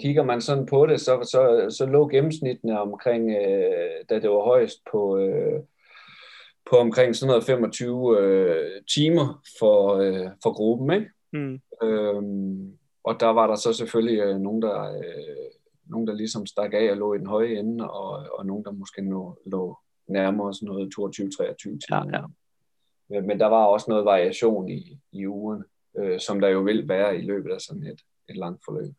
Kigger 0.00 0.24
man 0.24 0.40
sådan 0.40 0.66
på 0.66 0.86
det, 0.86 1.00
så, 1.00 1.18
så, 1.22 1.74
så 1.78 1.86
lå 1.86 2.08
gennemsnittene 2.08 2.80
omkring, 2.80 3.30
øh, 3.30 4.04
da 4.10 4.14
det 4.14 4.30
var 4.30 4.44
højst 4.44 4.78
på... 4.92 5.18
Øh, 5.18 5.60
på 6.70 6.76
omkring 6.76 7.16
sådan 7.16 7.30
noget 7.30 7.44
25 7.44 8.20
øh, 8.20 8.82
timer 8.94 9.42
for, 9.58 9.94
øh, 9.96 10.28
for 10.42 10.52
gruppen, 10.52 10.90
ikke? 10.90 11.10
Mm. 11.32 11.60
Øhm, 11.82 12.78
og 13.04 13.20
der 13.20 13.26
var 13.26 13.46
der 13.46 13.54
så 13.54 13.72
selvfølgelig 13.72 14.18
øh, 14.18 14.40
nogen, 14.40 14.62
der, 14.62 14.92
øh, 14.96 15.50
nogen, 15.84 16.06
der 16.06 16.14
ligesom 16.14 16.46
stak 16.46 16.72
af 16.74 16.90
og 16.90 16.96
lå 16.96 17.14
i 17.14 17.18
den 17.18 17.26
høje 17.26 17.58
ende, 17.58 17.90
og, 17.90 18.26
og 18.38 18.46
nogen, 18.46 18.64
der 18.64 18.70
måske 18.70 19.02
nå, 19.02 19.38
lå 19.46 19.78
nærmere 20.06 20.54
sådan 20.54 20.66
noget 20.66 20.92
22-23 20.98 21.62
timer. 21.62 22.10
Ja, 22.12 22.22
ja. 23.10 23.20
Men 23.20 23.40
der 23.40 23.46
var 23.46 23.64
også 23.64 23.86
noget 23.88 24.04
variation 24.04 24.68
i, 24.68 24.98
i 25.12 25.26
ugerne, 25.26 25.64
øh, 25.98 26.20
som 26.20 26.40
der 26.40 26.48
jo 26.48 26.60
vil 26.60 26.88
være 26.88 27.16
i 27.16 27.20
løbet 27.20 27.52
af 27.52 27.60
sådan 27.60 27.82
et, 27.82 28.00
et 28.28 28.36
langt 28.36 28.62
forløb. 28.64 28.94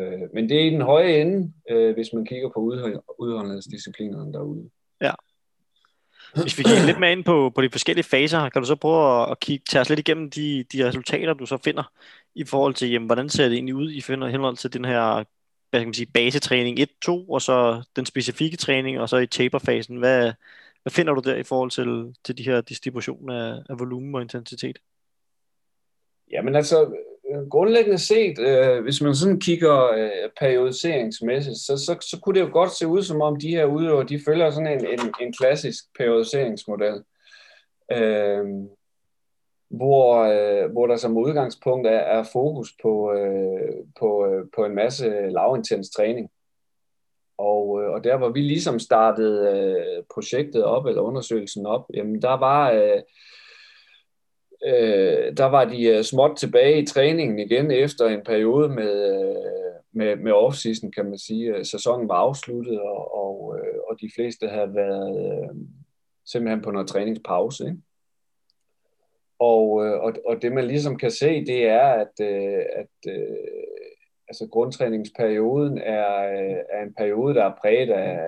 Øh, 0.00 0.20
men 0.34 0.48
det 0.48 0.56
er 0.60 0.64
i 0.66 0.70
den 0.70 0.80
høje 0.80 1.20
ende, 1.20 1.52
øh, 1.70 1.94
hvis 1.94 2.12
man 2.12 2.26
kigger 2.26 2.48
på 2.48 2.60
udholdenhedsdisciplinerne 3.18 4.32
derude. 4.32 4.70
Ja. 5.00 5.12
Hvis 6.42 6.58
vi 6.58 6.62
kigger 6.62 6.86
lidt 6.86 7.00
mere 7.00 7.12
ind 7.12 7.24
på, 7.24 7.52
på 7.54 7.62
de 7.62 7.70
forskellige 7.70 8.04
faser, 8.04 8.48
kan 8.48 8.62
du 8.62 8.66
så 8.66 8.76
prøve 8.76 9.22
at, 9.22 9.30
at 9.30 9.40
kigge, 9.40 9.64
tage 9.70 9.80
os 9.80 9.88
lidt 9.88 10.00
igennem 10.00 10.30
de, 10.30 10.64
de 10.72 10.88
resultater, 10.88 11.34
du 11.34 11.46
så 11.46 11.58
finder, 11.64 11.92
i 12.34 12.44
forhold 12.44 12.74
til, 12.74 12.90
jamen, 12.90 13.06
hvordan 13.06 13.28
ser 13.28 13.44
det 13.44 13.54
egentlig 13.54 13.74
ud 13.74 13.90
i 13.90 14.02
henhold 14.08 14.56
til 14.56 14.72
den 14.72 14.84
her 14.84 15.24
hvad 15.70 15.80
kan 15.80 15.88
man 15.88 15.94
sige, 15.94 16.12
basetræning 16.14 16.80
1-2, 16.80 16.86
og 17.08 17.42
så 17.42 17.82
den 17.96 18.06
specifikke 18.06 18.56
træning, 18.56 19.00
og 19.00 19.08
så 19.08 19.16
i 19.16 19.26
taperfasen. 19.26 19.96
Hvad, 19.96 20.32
hvad 20.82 20.90
finder 20.90 21.14
du 21.14 21.30
der 21.30 21.36
i 21.36 21.42
forhold 21.42 21.70
til, 21.70 22.16
til 22.24 22.38
de 22.38 22.42
her 22.42 22.60
distribution 22.60 23.30
af, 23.30 23.62
af 23.68 23.78
volumen 23.78 24.14
og 24.14 24.22
intensitet? 24.22 24.78
Jamen 26.30 26.56
altså, 26.56 26.96
Øh, 27.30 27.48
grundlæggende 27.48 27.98
set, 27.98 28.38
øh, 28.38 28.82
hvis 28.82 29.00
man 29.02 29.14
sådan 29.14 29.40
kigger 29.40 29.92
øh, 29.92 30.30
periodiseringsmæssigt, 30.40 31.56
så, 31.56 31.76
så, 31.76 31.96
så 32.00 32.20
kunne 32.20 32.34
det 32.34 32.46
jo 32.46 32.52
godt 32.52 32.70
se 32.70 32.86
ud 32.86 33.02
som 33.02 33.20
om 33.20 33.40
de 33.40 33.48
her 33.48 33.64
udøvere, 33.64 34.06
de 34.06 34.20
følger 34.26 34.50
sådan 34.50 34.72
en, 34.78 34.86
en, 34.86 35.14
en 35.20 35.32
klassisk 35.32 35.84
periodiseringsmodel, 35.98 37.02
øh, 37.92 38.44
hvor, 39.70 40.22
øh, 40.22 40.72
hvor 40.72 40.86
der 40.86 40.96
som 40.96 41.16
udgangspunkt 41.16 41.86
er, 41.86 41.90
er 41.90 42.22
fokus 42.32 42.74
på, 42.82 43.12
øh, 43.12 43.74
på, 43.98 44.26
øh, 44.26 44.44
på 44.56 44.64
en 44.64 44.74
masse 44.74 45.10
lavintens 45.28 45.90
træning. 45.90 46.30
Og, 47.38 47.82
øh, 47.82 47.90
og 47.90 48.04
der 48.04 48.16
hvor 48.16 48.28
vi 48.28 48.40
ligesom 48.40 48.78
startede 48.78 49.58
øh, 49.58 50.04
projektet 50.14 50.64
op, 50.64 50.86
eller 50.86 51.02
undersøgelsen 51.02 51.66
op, 51.66 51.86
jamen 51.94 52.22
der 52.22 52.38
var... 52.38 52.72
Øh, 52.72 53.02
øh, 54.64 55.36
der 55.36 55.44
var 55.44 55.64
de 55.64 55.84
øh, 55.84 56.02
småt 56.02 56.36
tilbage 56.36 56.82
i 56.82 56.86
træningen 56.86 57.38
igen 57.38 57.70
efter 57.70 58.06
en 58.06 58.24
periode 58.24 58.68
med, 58.68 59.20
øh, 59.20 59.36
med, 59.92 60.16
med 60.16 60.32
off-season, 60.32 60.90
kan 60.90 61.04
man 61.04 61.18
sige. 61.18 61.54
Øh, 61.54 61.64
sæsonen 61.64 62.08
var 62.08 62.14
afsluttet, 62.14 62.80
og, 62.80 63.14
og, 63.14 63.60
og 63.88 64.00
de 64.00 64.10
fleste 64.14 64.48
havde 64.48 64.74
været 64.74 65.32
øh, 65.32 65.56
simpelthen 66.26 66.62
på 66.62 66.70
noget 66.70 66.88
træningspause. 66.88 67.64
Ikke? 67.64 67.78
Og, 69.38 69.70
og, 69.70 70.12
og 70.26 70.42
det 70.42 70.52
man 70.52 70.64
ligesom 70.64 70.96
kan 70.96 71.10
se, 71.10 71.44
det 71.44 71.66
er, 71.66 71.88
at, 71.88 72.20
at 72.76 73.12
altså 74.28 74.48
grundtræningsperioden 74.52 75.78
er, 75.78 76.06
er 76.70 76.82
en 76.82 76.94
periode, 76.94 77.34
der 77.34 77.44
er 77.44 77.54
præget 77.62 77.90
af, 77.90 78.18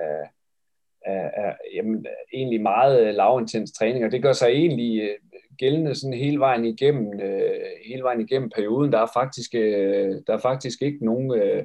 af, 1.07 1.31
af 1.35 1.57
jamen, 1.75 2.07
egentlig 2.33 2.61
meget 2.61 3.15
lavintens 3.15 3.73
træning, 3.73 4.05
og 4.05 4.13
det 4.13 4.23
gør 4.23 4.33
sig 4.33 4.49
egentlig 4.49 5.11
gældende 5.59 5.95
sådan 5.95 6.19
hele 6.19 6.39
vejen 6.39 6.65
igennem 6.65 7.21
øh, 7.21 7.61
hele 7.87 8.03
vejen 8.03 8.21
igennem 8.21 8.51
perioden. 8.55 8.93
Der 8.93 8.99
er 8.99 9.11
faktisk 9.15 9.55
øh, 9.55 10.17
der 10.27 10.33
er 10.33 10.39
faktisk 10.39 10.83
ikke 10.83 11.05
nogen 11.05 11.35
øh, 11.43 11.65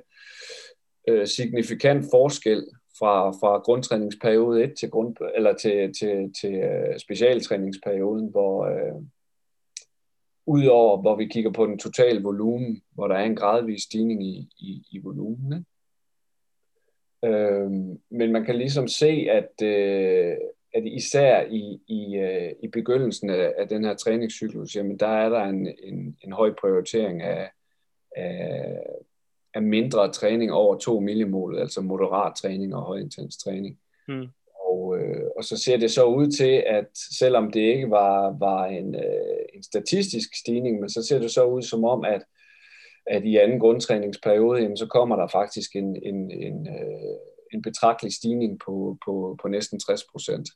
øh, 1.07 1.27
signifikant 1.27 2.05
forskel 2.12 2.65
fra, 3.00 3.31
fra 3.31 3.57
grundtræningsperiode 3.57 4.63
1 4.63 4.73
til 4.79 4.89
grund 4.89 5.15
eller 5.35 5.53
til 5.53 5.93
til 6.00 6.33
til 6.41 6.53
øh, 6.53 7.00
specialtræningsperioden, 7.00 8.27
hvor 8.31 8.65
øh, 8.65 9.01
udover 10.45 11.01
hvor 11.01 11.15
vi 11.15 11.25
kigger 11.25 11.51
på 11.51 11.65
den 11.65 11.79
totale 11.79 12.23
volumen, 12.23 12.81
hvor 12.91 13.07
der 13.07 13.15
er 13.15 13.23
en 13.23 13.35
gradvis 13.35 13.83
stigning 13.83 14.23
i 14.25 14.50
i, 14.57 14.83
i 14.91 15.00
volumen. 15.00 15.53
Ikke? 15.53 15.65
Øh, 17.25 17.71
men 18.09 18.31
man 18.31 18.45
kan 18.45 18.55
ligesom 18.55 18.88
se, 18.88 19.27
at 19.31 19.62
øh, 19.67 20.38
at 20.74 20.86
især 20.86 21.46
i, 21.50 21.82
i, 21.88 22.15
øh, 22.15 22.51
i 22.63 22.68
begyndelsen 22.68 23.30
af, 23.30 23.53
af 23.58 23.68
den 23.68 23.86
her 23.86 23.94
træningscyklus, 23.94 24.75
jamen 24.75 25.00
der 25.00 25.08
er 25.08 25.30
der 25.30 25.44
en, 25.44 25.68
en, 25.84 26.18
en 26.24 26.34
høj 26.34 26.53
prioritering 26.62 27.22
af, 27.22 27.51
af, 28.15 28.80
af 29.53 29.62
mindre 29.62 30.12
træning 30.12 30.51
over 30.51 30.77
2 30.77 31.00
millimol, 31.00 31.60
altså 31.60 31.82
moderat 31.82 32.36
træning 32.36 32.75
og 32.75 32.82
højintens 32.82 33.38
træning. 33.38 33.80
Mm. 34.08 34.27
Og, 34.65 34.98
øh, 35.00 35.24
og 35.38 35.44
så 35.44 35.58
ser 35.58 35.77
det 35.77 35.92
så 35.92 36.03
ud 36.03 36.27
til, 36.27 36.63
at 36.68 36.88
selvom 37.20 37.51
det 37.51 37.62
ikke 37.62 37.89
var, 37.89 38.38
var 38.39 38.65
en, 38.65 38.96
øh, 38.96 39.46
en 39.53 39.63
statistisk 39.63 40.36
stigning, 40.36 40.80
men 40.80 40.89
så 40.89 41.03
ser 41.03 41.20
det 41.20 41.32
så 41.32 41.44
ud 41.44 41.62
som 41.62 41.84
om, 41.84 42.06
at, 42.06 42.24
at 43.08 43.25
i 43.25 43.38
anden 43.38 43.60
grundtræningsperiode, 43.60 44.62
jamen, 44.62 44.77
så 44.77 44.88
kommer 44.88 45.15
der 45.15 45.27
faktisk 45.27 45.75
en, 45.75 45.96
en, 46.03 46.32
en, 46.32 46.68
øh, 46.68 47.18
en 47.53 47.62
betragtelig 47.62 48.13
stigning 48.13 48.60
på, 48.65 48.98
på, 49.06 49.38
på 49.42 49.48
næsten 49.48 49.80
60 49.80 50.03
procent 50.12 50.50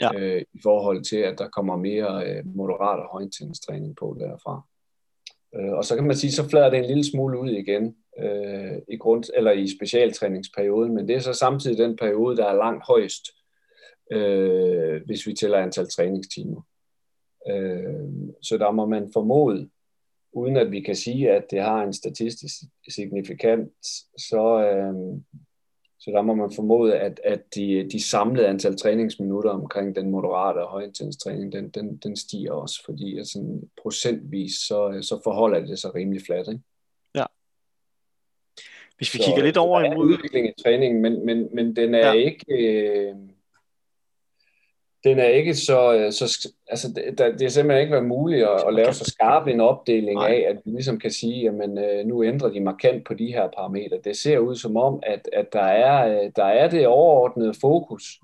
ja. 0.00 0.10
øh, 0.14 0.42
i 0.52 0.60
forhold 0.62 1.04
til, 1.04 1.16
at 1.16 1.38
der 1.38 1.48
kommer 1.48 1.76
mere 1.76 2.26
øh, 2.26 2.46
moderat 2.46 3.00
og 3.00 3.08
højintensitræning 3.12 3.96
på 3.96 4.16
derfra. 4.20 4.62
Øh, 5.56 5.72
og 5.72 5.84
så 5.84 5.94
kan 5.94 6.06
man 6.06 6.16
sige, 6.16 6.32
så 6.32 6.48
flader 6.48 6.70
det 6.70 6.78
en 6.78 6.84
lille 6.84 7.04
smule 7.04 7.38
ud 7.38 7.50
igen 7.50 7.96
øh, 8.18 8.78
i 8.88 8.96
grund 8.96 9.24
eller 9.36 9.52
i 9.52 9.76
specialtræningsperioden, 9.76 10.94
men 10.94 11.08
det 11.08 11.16
er 11.16 11.20
så 11.20 11.32
samtidig 11.32 11.78
den 11.78 11.96
periode, 11.96 12.36
der 12.36 12.46
er 12.46 12.56
langt 12.56 12.84
højst, 12.86 13.24
øh, 14.12 15.02
hvis 15.06 15.26
vi 15.26 15.34
tæller 15.34 15.58
antal 15.58 15.88
træningstimer. 15.88 16.62
Øh, 17.48 18.34
så 18.42 18.58
der 18.58 18.70
må 18.70 18.86
man 18.86 19.10
formode, 19.12 19.70
uden 20.32 20.56
at 20.56 20.70
vi 20.70 20.80
kan 20.80 20.96
sige, 20.96 21.30
at 21.30 21.44
det 21.50 21.60
har 21.60 21.82
en 21.82 21.92
statistisk 21.92 22.54
signifikant, 22.88 23.72
så, 24.18 24.70
øh, 24.70 25.20
så 26.04 26.10
der 26.10 26.22
må 26.22 26.34
man 26.34 26.52
formode, 26.56 26.98
at, 26.98 27.20
at 27.24 27.54
de, 27.54 27.88
de 27.92 28.02
samlede 28.02 28.46
antal 28.48 28.76
træningsminutter 28.76 29.50
omkring 29.50 29.96
den 29.96 30.10
moderate 30.10 30.58
og 30.58 30.70
højintens 30.70 31.16
træning, 31.16 31.52
den, 31.52 31.68
den, 31.68 31.96
den 31.96 32.16
stiger 32.16 32.52
også, 32.52 32.84
fordi 32.84 33.18
at 33.18 33.26
sådan 33.26 33.62
procentvis, 33.82 34.52
så, 34.52 34.98
så 35.02 35.20
forholder 35.24 35.66
det 35.66 35.78
sig 35.78 35.94
rimelig 35.94 36.22
fladt. 36.26 36.48
Ikke? 36.48 36.60
Ja. 37.14 37.24
Hvis 38.96 39.14
vi 39.14 39.18
så, 39.18 39.24
kigger 39.24 39.42
lidt 39.42 39.56
over 39.56 39.80
imod... 39.80 40.06
udvikling 40.06 40.48
i 40.48 40.62
træningen, 40.62 41.02
men, 41.02 41.26
men, 41.26 41.48
men 41.52 41.76
den 41.76 41.94
er 41.94 42.06
ja. 42.06 42.12
ikke... 42.12 42.44
Øh, 42.48 43.14
den 45.04 45.18
er 45.18 45.26
ikke 45.26 45.54
så, 45.54 45.94
øh, 45.94 46.12
så 46.12 46.48
altså 46.68 46.88
det, 46.88 47.18
det 47.18 47.42
er 47.42 47.48
simpelthen 47.48 47.80
ikke 47.80 47.92
været 47.92 48.06
muligt 48.06 48.44
at, 48.44 48.64
at 48.68 48.74
lave 48.74 48.92
så 48.92 49.04
skarp 49.04 49.46
en 49.46 49.60
opdeling 49.60 50.14
Nej. 50.14 50.28
af, 50.28 50.46
at 50.50 50.56
vi 50.64 50.70
ligesom 50.70 50.98
kan 50.98 51.10
sige, 51.10 51.42
jamen 51.42 51.78
øh, 51.78 52.06
nu 52.06 52.24
ændrer 52.24 52.48
de 52.48 52.60
markant 52.60 53.06
på 53.06 53.14
de 53.14 53.26
her 53.26 53.48
parametre. 53.56 53.98
Det 54.04 54.16
ser 54.16 54.38
ud 54.38 54.56
som 54.56 54.76
om, 54.76 55.00
at, 55.02 55.28
at 55.32 55.52
der, 55.52 55.62
er, 55.64 56.08
øh, 56.08 56.30
der 56.36 56.44
er 56.44 56.70
det 56.70 56.86
overordnede 56.86 57.54
fokus, 57.60 58.20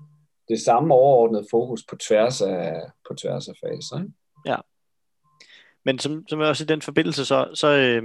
det 0.49 0.61
samme 0.61 0.93
overordnede 0.93 1.45
fokus 1.51 1.83
på 1.89 1.95
tværs 1.95 2.41
af, 2.41 2.81
på 3.07 3.13
tværs 3.13 3.47
af 3.47 3.53
faser. 3.65 3.99
Ikke? 3.99 4.11
Ja. 4.45 4.55
Men 5.85 5.99
som, 5.99 6.25
som 6.27 6.39
også 6.39 6.63
i 6.63 6.67
den 6.67 6.81
forbindelse, 6.81 7.25
så, 7.25 7.47
så 7.53 7.67
øh, 7.67 8.03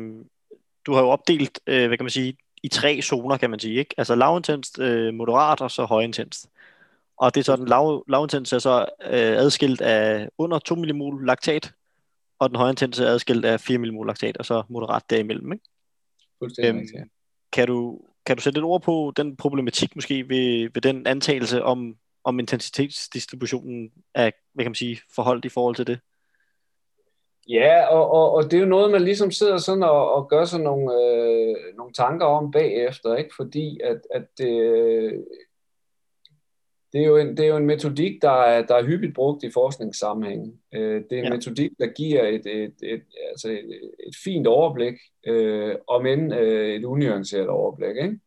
du 0.86 0.92
har 0.92 1.02
jo 1.02 1.08
opdelt, 1.08 1.60
øh, 1.66 1.86
hvad 1.86 1.98
kan 1.98 2.04
man 2.04 2.10
sige, 2.10 2.36
i 2.62 2.68
tre 2.68 3.00
zoner, 3.02 3.36
kan 3.36 3.50
man 3.50 3.58
sige, 3.58 3.78
ikke? 3.78 3.94
Altså 3.98 4.14
lavintenst, 4.14 4.78
øh, 4.78 5.14
moderat 5.14 5.60
og 5.60 5.70
så 5.70 5.84
højintenst. 5.84 6.48
Og 7.18 7.34
det 7.34 7.40
er 7.40 7.44
så 7.44 7.56
den 7.56 7.68
lav, 7.68 8.04
lavintens 8.08 8.52
er 8.52 8.58
så 8.58 8.86
øh, 9.04 9.36
adskilt 9.36 9.80
af 9.80 10.28
under 10.38 10.58
2 10.58 10.74
millimol 10.74 11.26
laktat, 11.26 11.72
og 12.38 12.48
den 12.48 12.56
højintense 12.56 13.04
er 13.04 13.08
adskilt 13.10 13.44
af 13.44 13.60
4 13.60 13.78
millimol 13.78 14.06
laktat, 14.06 14.36
og 14.36 14.44
så 14.44 14.62
moderat 14.68 15.02
derimellem. 15.10 15.52
Ikke? 15.52 15.64
Fuldstændig 16.38 16.98
øhm, 16.98 17.10
kan, 17.52 17.66
du, 17.66 18.00
kan 18.26 18.36
du 18.36 18.42
sætte 18.42 18.58
et 18.58 18.64
ord 18.64 18.82
på 18.82 19.12
den 19.16 19.36
problematik 19.36 19.94
måske 19.94 20.28
ved, 20.28 20.70
ved 20.74 20.82
den 20.82 21.06
antagelse 21.06 21.62
om, 21.62 21.96
om 22.24 22.38
intensitetsdistributionen 22.38 23.90
af, 24.14 24.32
hvad 24.54 24.64
kan 24.64 24.70
man 24.70 24.74
sige, 24.74 25.00
forholdt 25.14 25.44
i 25.44 25.48
forhold 25.48 25.74
til 25.74 25.86
det? 25.86 25.98
Ja, 27.48 27.86
og, 27.86 28.10
og, 28.10 28.32
og 28.32 28.44
det 28.44 28.54
er 28.54 28.60
jo 28.60 28.66
noget, 28.66 28.90
man 28.90 29.02
ligesom 29.02 29.30
sidder 29.30 29.58
sådan 29.58 29.82
og, 29.82 30.12
og 30.12 30.28
gør 30.28 30.44
sig 30.44 30.60
nogle, 30.60 30.94
øh, 30.94 31.76
nogle 31.76 31.92
tanker 31.92 32.26
om 32.26 32.50
bagefter, 32.50 33.16
ikke? 33.16 33.30
fordi 33.36 33.80
at, 33.84 34.00
at 34.14 34.24
det, 34.38 35.24
det 36.92 37.00
er 37.00 37.06
jo 37.06 37.16
en, 37.16 37.36
det 37.36 37.40
er 37.40 37.48
jo 37.48 37.56
en 37.56 37.66
metodik, 37.66 38.22
der 38.22 38.42
er, 38.42 38.66
der 38.66 38.74
er 38.74 38.84
hyppigt 38.84 39.14
brugt 39.14 39.44
i 39.44 39.50
forskningssammenhæng. 39.50 40.60
Øh, 40.74 41.02
det 41.10 41.12
er 41.12 41.18
en 41.18 41.24
ja. 41.24 41.30
metodik, 41.30 41.70
der 41.78 41.86
giver 41.86 42.22
et, 42.22 42.46
et, 42.46 42.74
et, 42.82 43.02
altså 43.28 43.48
et, 43.48 43.80
et 44.06 44.16
fint 44.24 44.46
overblik, 44.46 44.94
øh, 45.26 45.74
om 45.88 46.06
end 46.06 46.34
øh, 46.34 46.74
et 46.74 46.84
unuanceret 46.84 47.48
overblik. 47.48 47.96
Ikke? 47.96 48.18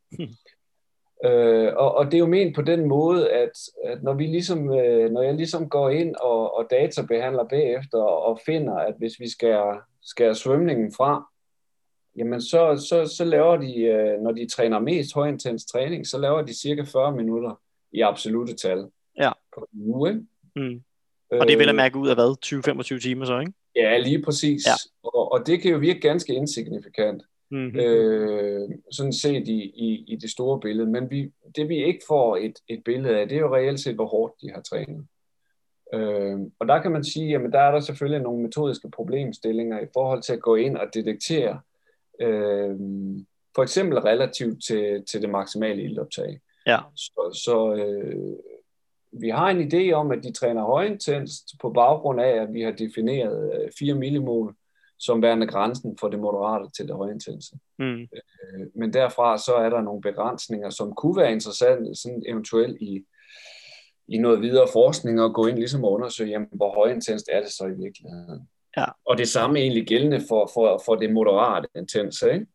Øh, 1.25 1.73
og, 1.77 1.95
og 1.95 2.05
det 2.05 2.13
er 2.13 2.19
jo 2.19 2.27
ment 2.27 2.55
på 2.55 2.61
den 2.61 2.87
måde, 2.87 3.31
at, 3.31 3.51
at 3.85 4.03
når, 4.03 4.13
vi 4.13 4.25
ligesom, 4.25 4.73
øh, 4.73 5.11
når 5.11 5.21
jeg 5.21 5.33
ligesom 5.33 5.69
går 5.69 5.89
ind 5.89 6.15
og, 6.15 6.57
og 6.57 6.67
databehandler 6.71 7.43
bagefter 7.43 7.97
og 7.97 8.39
finder, 8.45 8.75
at 8.75 8.95
hvis 8.97 9.19
vi 9.19 9.29
skal 9.29 9.63
skære 10.01 10.35
svømningen 10.35 10.93
fra, 10.97 11.25
jamen 12.15 12.41
så, 12.41 12.85
så, 12.89 13.15
så 13.17 13.25
laver 13.25 13.57
de, 13.57 13.81
øh, 13.81 14.21
når 14.21 14.31
de 14.31 14.47
træner 14.47 14.79
mest 14.79 15.13
højintens 15.13 15.65
træning, 15.65 16.07
så 16.07 16.17
laver 16.17 16.41
de 16.41 16.59
cirka 16.61 16.81
40 16.81 17.15
minutter 17.15 17.61
i 17.91 18.01
absolute 18.01 18.55
tal 18.55 18.85
ja. 19.17 19.31
på 19.55 19.67
en 19.73 19.79
uge. 19.81 20.09
Ikke? 20.09 20.25
Mm. 20.55 20.83
Og 21.31 21.47
det 21.47 21.59
vil 21.59 21.69
at 21.69 21.75
mærke 21.75 21.97
ud 21.97 22.07
af 22.07 22.15
hvad? 22.15 22.95
20-25 22.95 23.01
timer 23.01 23.25
så, 23.25 23.39
ikke? 23.39 23.53
Ja, 23.75 23.97
lige 23.97 24.21
præcis. 24.21 24.65
Ja. 24.65 24.73
Og, 25.03 25.31
og 25.31 25.47
det 25.47 25.61
kan 25.61 25.71
jo 25.71 25.77
virke 25.77 25.99
ganske 25.99 26.33
insignifikant. 26.33 27.23
Mm-hmm. 27.51 27.79
Øh, 27.79 28.69
sådan 28.91 29.13
set 29.13 29.47
i, 29.47 29.61
i, 29.63 30.05
i 30.07 30.15
det 30.15 30.31
store 30.31 30.59
billede. 30.59 30.89
Men 30.89 31.11
vi, 31.11 31.31
det 31.55 31.69
vi 31.69 31.85
ikke 31.85 32.01
får 32.07 32.37
et, 32.37 32.53
et 32.67 32.83
billede 32.85 33.17
af, 33.19 33.29
det 33.29 33.35
er 33.35 33.41
jo 33.41 33.55
reelt 33.55 33.79
set, 33.79 33.95
hvor 33.95 34.05
hårdt 34.05 34.33
de 34.41 34.51
har 34.51 34.61
trænet. 34.61 35.07
Øh, 35.93 36.39
og 36.59 36.67
der 36.67 36.81
kan 36.81 36.91
man 36.91 37.03
sige, 37.03 37.35
at 37.35 37.41
der 37.53 37.59
er 37.59 37.71
der 37.71 37.79
selvfølgelig 37.79 38.23
nogle 38.23 38.41
metodiske 38.41 38.91
problemstillinger 38.91 39.79
i 39.79 39.87
forhold 39.93 40.21
til 40.21 40.33
at 40.33 40.41
gå 40.41 40.55
ind 40.55 40.77
og 40.77 40.87
detektere, 40.93 41.61
øh, 42.21 42.75
for 43.55 43.63
eksempel 43.63 43.99
relativt 43.99 44.63
til, 44.67 45.03
til 45.11 45.21
det 45.21 45.29
maksimale 45.29 45.83
ildoptag. 45.83 46.39
Ja. 46.69 46.79
Så, 46.95 47.41
så 47.45 47.73
øh, 47.75 48.35
vi 49.11 49.29
har 49.29 49.49
en 49.49 49.71
idé 49.73 49.91
om, 49.91 50.11
at 50.11 50.23
de 50.23 50.31
træner 50.31 50.63
højintenst 50.63 51.55
på 51.61 51.69
baggrund 51.69 52.21
af, 52.21 52.41
at 52.41 52.53
vi 52.53 52.61
har 52.61 52.71
defineret 52.71 53.69
4 53.79 53.93
øh, 53.93 53.99
millimol 53.99 54.55
som 54.99 55.21
værende 55.21 55.47
grænsen 55.47 55.97
for 55.97 56.07
det 56.07 56.19
moderate 56.19 56.69
til 56.77 56.87
det 56.87 56.95
højintense. 56.95 57.55
Mm. 57.79 58.01
Øh, 58.01 58.67
men 58.75 58.93
derfra 58.93 59.37
så 59.37 59.53
er 59.53 59.69
der 59.69 59.81
nogle 59.81 60.01
begrænsninger, 60.01 60.69
som 60.69 60.95
kunne 60.95 61.17
være 61.17 61.31
interessante, 61.31 61.95
sådan 61.95 62.23
eventuelt 62.27 62.81
i, 62.81 63.05
i 64.07 64.17
noget 64.17 64.41
videre 64.41 64.67
forskning, 64.73 65.21
og 65.21 65.33
gå 65.33 65.47
ind 65.47 65.57
ligesom 65.57 65.83
og 65.83 65.91
undersøge, 65.91 66.29
jamen, 66.29 66.47
hvor 66.51 66.75
højintenst 66.75 67.29
er 67.31 67.41
det 67.41 67.51
så 67.51 67.65
i 67.65 67.83
virkeligheden. 67.83 68.49
Ja. 68.77 68.85
Og 69.05 69.17
det 69.17 69.27
samme 69.27 69.59
egentlig 69.59 69.87
gældende 69.87 70.21
for, 70.29 70.51
for, 70.53 70.81
for 70.85 70.95
det 70.95 71.13
moderate 71.13 71.67
intense, 71.75 72.33
ikke? 72.33 72.45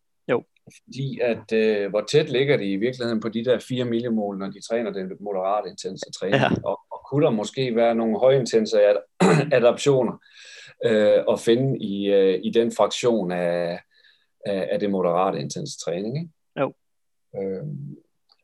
Fordi 0.73 1.19
at, 1.19 1.51
øh, 1.53 1.89
hvor 1.89 2.01
tæt 2.01 2.29
ligger 2.29 2.57
de 2.57 2.71
i 2.71 2.75
virkeligheden 2.75 3.19
på 3.19 3.29
de 3.29 3.45
der 3.45 3.59
4 3.59 3.85
millimol, 3.85 4.37
når 4.37 4.47
de 4.47 4.61
træner 4.69 4.91
den 4.91 5.11
moderate 5.19 5.69
intense 5.69 6.05
træning. 6.19 6.41
Ja. 6.41 6.49
Og, 6.63 6.79
og 6.91 7.01
kunne 7.09 7.25
der 7.25 7.31
måske 7.31 7.75
være 7.75 7.95
nogle 7.95 8.19
højintense 8.19 8.79
adaptioner, 9.59 10.13
øh, 10.85 11.23
at 11.29 11.39
finde 11.39 11.79
i, 11.79 12.05
øh, 12.05 12.39
i 12.43 12.51
den 12.51 12.71
fraktion 12.71 13.31
af, 13.31 13.79
af, 14.45 14.69
af 14.71 14.79
det 14.79 14.89
moderate 14.89 15.39
intense 15.39 15.79
træning. 15.79 16.17
Ikke? 16.17 16.31
Jo. 16.59 16.73
Øh, 17.37 17.63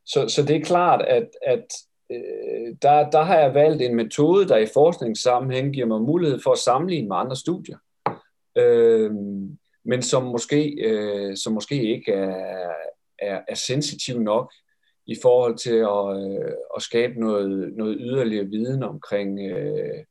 så, 0.06 0.28
så 0.28 0.44
det 0.44 0.56
er 0.56 0.62
klart, 0.62 1.01
at, 1.01 1.30
at 1.46 1.66
øh, 2.12 2.75
der, 2.82 3.10
der 3.10 3.22
har 3.22 3.40
jeg 3.40 3.54
valgt 3.54 3.82
en 3.82 3.96
metode, 3.96 4.48
der 4.48 4.58
i 4.58 4.68
forskningssammenhæng 4.74 5.74
giver 5.74 5.88
mig 5.88 6.01
mulighed 6.01 6.40
for 6.44 6.51
at 6.51 6.58
sammenligne 6.58 7.08
med 7.08 7.18
andre 7.18 7.36
studier. 7.36 7.78
Øh, 8.58 9.12
men 9.86 10.02
som 10.02 10.24
måske, 10.24 10.76
øh, 10.86 11.38
som 11.38 11.54
måske 11.54 11.84
ikke 11.96 12.12
er, 12.12 12.72
er, 13.20 13.42
er 13.48 13.56
sensitiv 13.56 14.20
nok 14.20 14.54
i 15.06 15.15
forhold 15.22 15.58
til 15.58 15.76
at, 15.76 16.08
øh, 16.24 16.54
at 16.76 16.82
skabe 16.82 17.20
noget, 17.20 17.74
noget 17.74 17.98
yderligere 18.00 18.46
viden 18.46 18.84
omkring, 18.84 19.39
øh, 19.39 20.04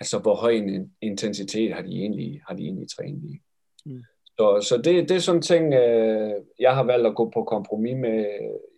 altså 0.00 0.18
hvor 0.18 0.34
høj 0.34 0.50
en 0.50 0.92
intensitet 1.00 1.74
har 1.74 1.82
de 1.82 1.88
egentlig, 1.88 2.42
har 2.48 2.54
de 2.54 2.62
egentlig 2.62 2.88
trænet 2.88 3.24
i. 3.24 3.40
Mm. 3.86 4.02
Så, 4.26 4.66
så 4.68 4.76
det, 4.76 5.08
det 5.08 5.16
er 5.16 5.20
sådan 5.20 5.42
ting, 5.42 5.74
øh, 5.74 6.32
jeg 6.58 6.74
har 6.74 6.82
valgt 6.82 7.06
at 7.06 7.14
gå 7.14 7.30
på 7.30 7.44
kompromis 7.44 7.96
med 7.96 8.26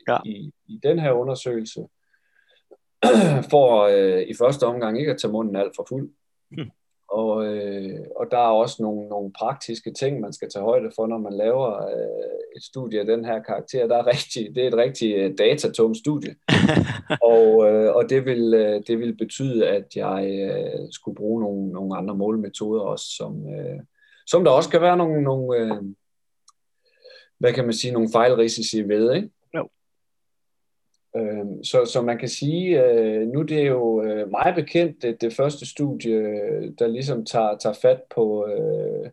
ja. 0.08 0.18
i, 0.24 0.52
i 0.66 0.80
den 0.82 0.98
her 0.98 1.12
undersøgelse, 1.12 1.80
for 3.52 3.82
øh, 3.82 4.22
i 4.22 4.34
første 4.34 4.66
omgang 4.66 4.98
ikke 4.98 5.12
at 5.12 5.20
tage 5.20 5.32
munden 5.32 5.56
alt 5.56 5.72
for 5.76 5.86
fuld. 5.88 6.10
Mm. 6.50 6.70
Og, 7.12 7.46
øh, 7.46 7.98
og 8.16 8.26
der 8.30 8.38
er 8.38 8.52
også 8.62 8.82
nogle, 8.82 9.08
nogle 9.08 9.32
praktiske 9.32 9.92
ting, 9.92 10.20
man 10.20 10.32
skal 10.32 10.48
tage 10.50 10.62
højde 10.62 10.90
for, 10.96 11.06
når 11.06 11.18
man 11.18 11.32
laver 11.32 11.82
øh, 11.82 12.56
et 12.56 12.62
studie 12.62 13.00
af 13.00 13.06
den 13.06 13.24
her 13.24 13.42
karakter. 13.42 13.86
Der 13.86 13.96
er 13.96 14.06
rigtig, 14.06 14.54
det 14.54 14.64
er 14.64 14.68
et 14.68 14.76
rigtig 14.76 15.14
øh, 15.14 15.34
datatungt 15.38 15.98
studie. 15.98 16.34
og 17.32 17.70
øh, 17.70 17.94
og 17.94 18.10
det, 18.10 18.24
vil, 18.24 18.54
øh, 18.54 18.82
det 18.86 18.98
vil 18.98 19.16
betyde, 19.16 19.68
at 19.68 19.86
jeg 19.96 20.50
øh, 20.50 20.88
skulle 20.90 21.14
bruge 21.16 21.40
nogle, 21.40 21.72
nogle 21.72 21.96
andre 21.96 22.14
målmetoder 22.14 22.82
også, 22.82 23.06
som, 23.16 23.54
øh, 23.54 23.80
som 24.26 24.44
der 24.44 24.50
også 24.50 24.70
kan 24.70 24.80
være 24.80 24.96
nogle, 24.96 25.22
nogle 25.22 25.58
øh, 25.58 25.82
hvad 27.38 27.52
kan 27.52 27.64
man 27.64 27.74
sige, 27.74 27.92
nogle 27.92 28.08
fejlrisici 28.12 28.88
ved, 28.88 29.14
ikke? 29.14 29.30
Øh, 31.16 31.44
så, 31.64 31.84
så 31.84 32.02
man 32.02 32.18
kan 32.18 32.28
sige, 32.28 32.84
øh, 32.84 33.28
nu 33.28 33.42
det 33.42 33.58
er 33.58 33.66
jo 33.66 34.02
øh, 34.02 34.30
meget 34.30 34.54
bekendt, 34.54 35.02
det, 35.02 35.20
det 35.20 35.32
første 35.32 35.66
studie, 35.66 36.20
der 36.78 36.86
ligesom 36.86 37.24
tager, 37.24 37.56
tager 37.56 37.78
fat 37.82 38.00
på, 38.14 38.46
øh, 38.46 39.10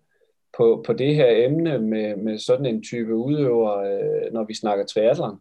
på, 0.58 0.84
på 0.86 0.94
det 0.94 1.16
her 1.16 1.46
emne 1.46 1.80
med, 1.80 2.16
med 2.16 2.38
sådan 2.38 2.66
en 2.66 2.84
type 2.84 3.16
udøver, 3.16 4.32
når 4.32 4.44
vi 4.44 4.54
snakker 4.54 4.86
triathlon. 4.86 5.40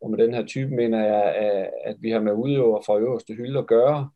Og 0.00 0.10
med 0.10 0.18
den 0.18 0.34
her 0.34 0.46
type 0.46 0.70
mener 0.70 1.04
jeg, 1.04 1.34
at, 1.34 1.70
at 1.84 1.96
vi 2.00 2.10
har 2.10 2.20
med 2.20 2.32
udøver 2.32 2.82
fra 2.86 2.98
øverste 2.98 3.34
hylde 3.34 3.58
at 3.58 3.66
gøre. 3.66 4.10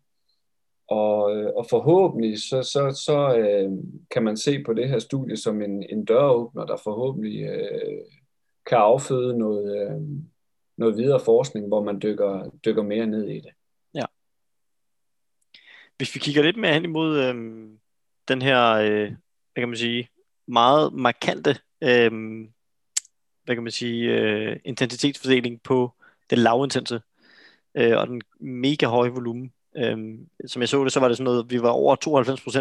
Og, 0.89 1.23
og 1.57 1.67
forhåbentlig 1.71 2.39
så, 2.39 2.63
så, 2.63 3.03
så 3.05 3.37
øh, 3.37 3.73
kan 4.11 4.23
man 4.23 4.37
se 4.37 4.63
på 4.63 4.73
det 4.73 4.89
her 4.89 4.99
studie 4.99 5.37
som 5.37 5.63
en, 5.63 5.83
en 5.91 6.05
døråbner, 6.05 6.67
der 6.67 6.77
forhåbentlig 6.77 7.43
øh, 7.43 8.01
kan 8.67 8.79
afføde 8.79 9.39
noget, 9.39 9.81
øh, 9.81 10.01
noget 10.77 10.97
videre 10.97 11.21
forskning, 11.25 11.69
hvor 11.69 11.83
man 11.83 12.01
dykker, 12.03 12.51
dykker 12.65 12.83
mere 12.83 13.07
ned 13.07 13.29
i 13.29 13.41
det. 13.41 13.51
Ja. 13.95 14.05
Hvis 15.97 16.15
vi 16.15 16.21
kigger 16.21 16.43
lidt 16.43 16.57
mere 16.57 16.73
hen 16.73 16.85
imod 16.85 17.19
øh, 17.19 17.35
den 18.29 18.43
her, 18.43 18.71
øh, 18.71 19.09
hvad 19.53 19.63
kan 19.63 19.69
man 19.69 19.79
sige, 19.79 20.09
meget 20.47 20.93
markante, 20.93 21.57
øh, 21.83 22.11
hvad 23.45 23.55
kan 23.57 23.63
man 23.63 23.73
sige, 23.73 24.11
øh, 24.11 24.57
intensitetsfordeling 24.65 25.63
på 25.63 25.93
den 26.31 26.39
lavintense 26.39 27.01
øh, 27.75 27.99
og 27.99 28.07
den 28.07 28.23
mega 28.41 28.87
høje 28.87 29.11
volumen. 29.11 29.53
Øh, 29.77 30.19
som 30.47 30.63
jeg 30.63 30.69
så 30.69 30.85
det, 30.85 30.93
så 30.93 31.01
var 31.01 31.09
det 31.09 31.17
sådan 31.17 31.25
noget, 31.25 31.51
vi 31.51 31.63
var 31.63 31.71
over 31.71 31.97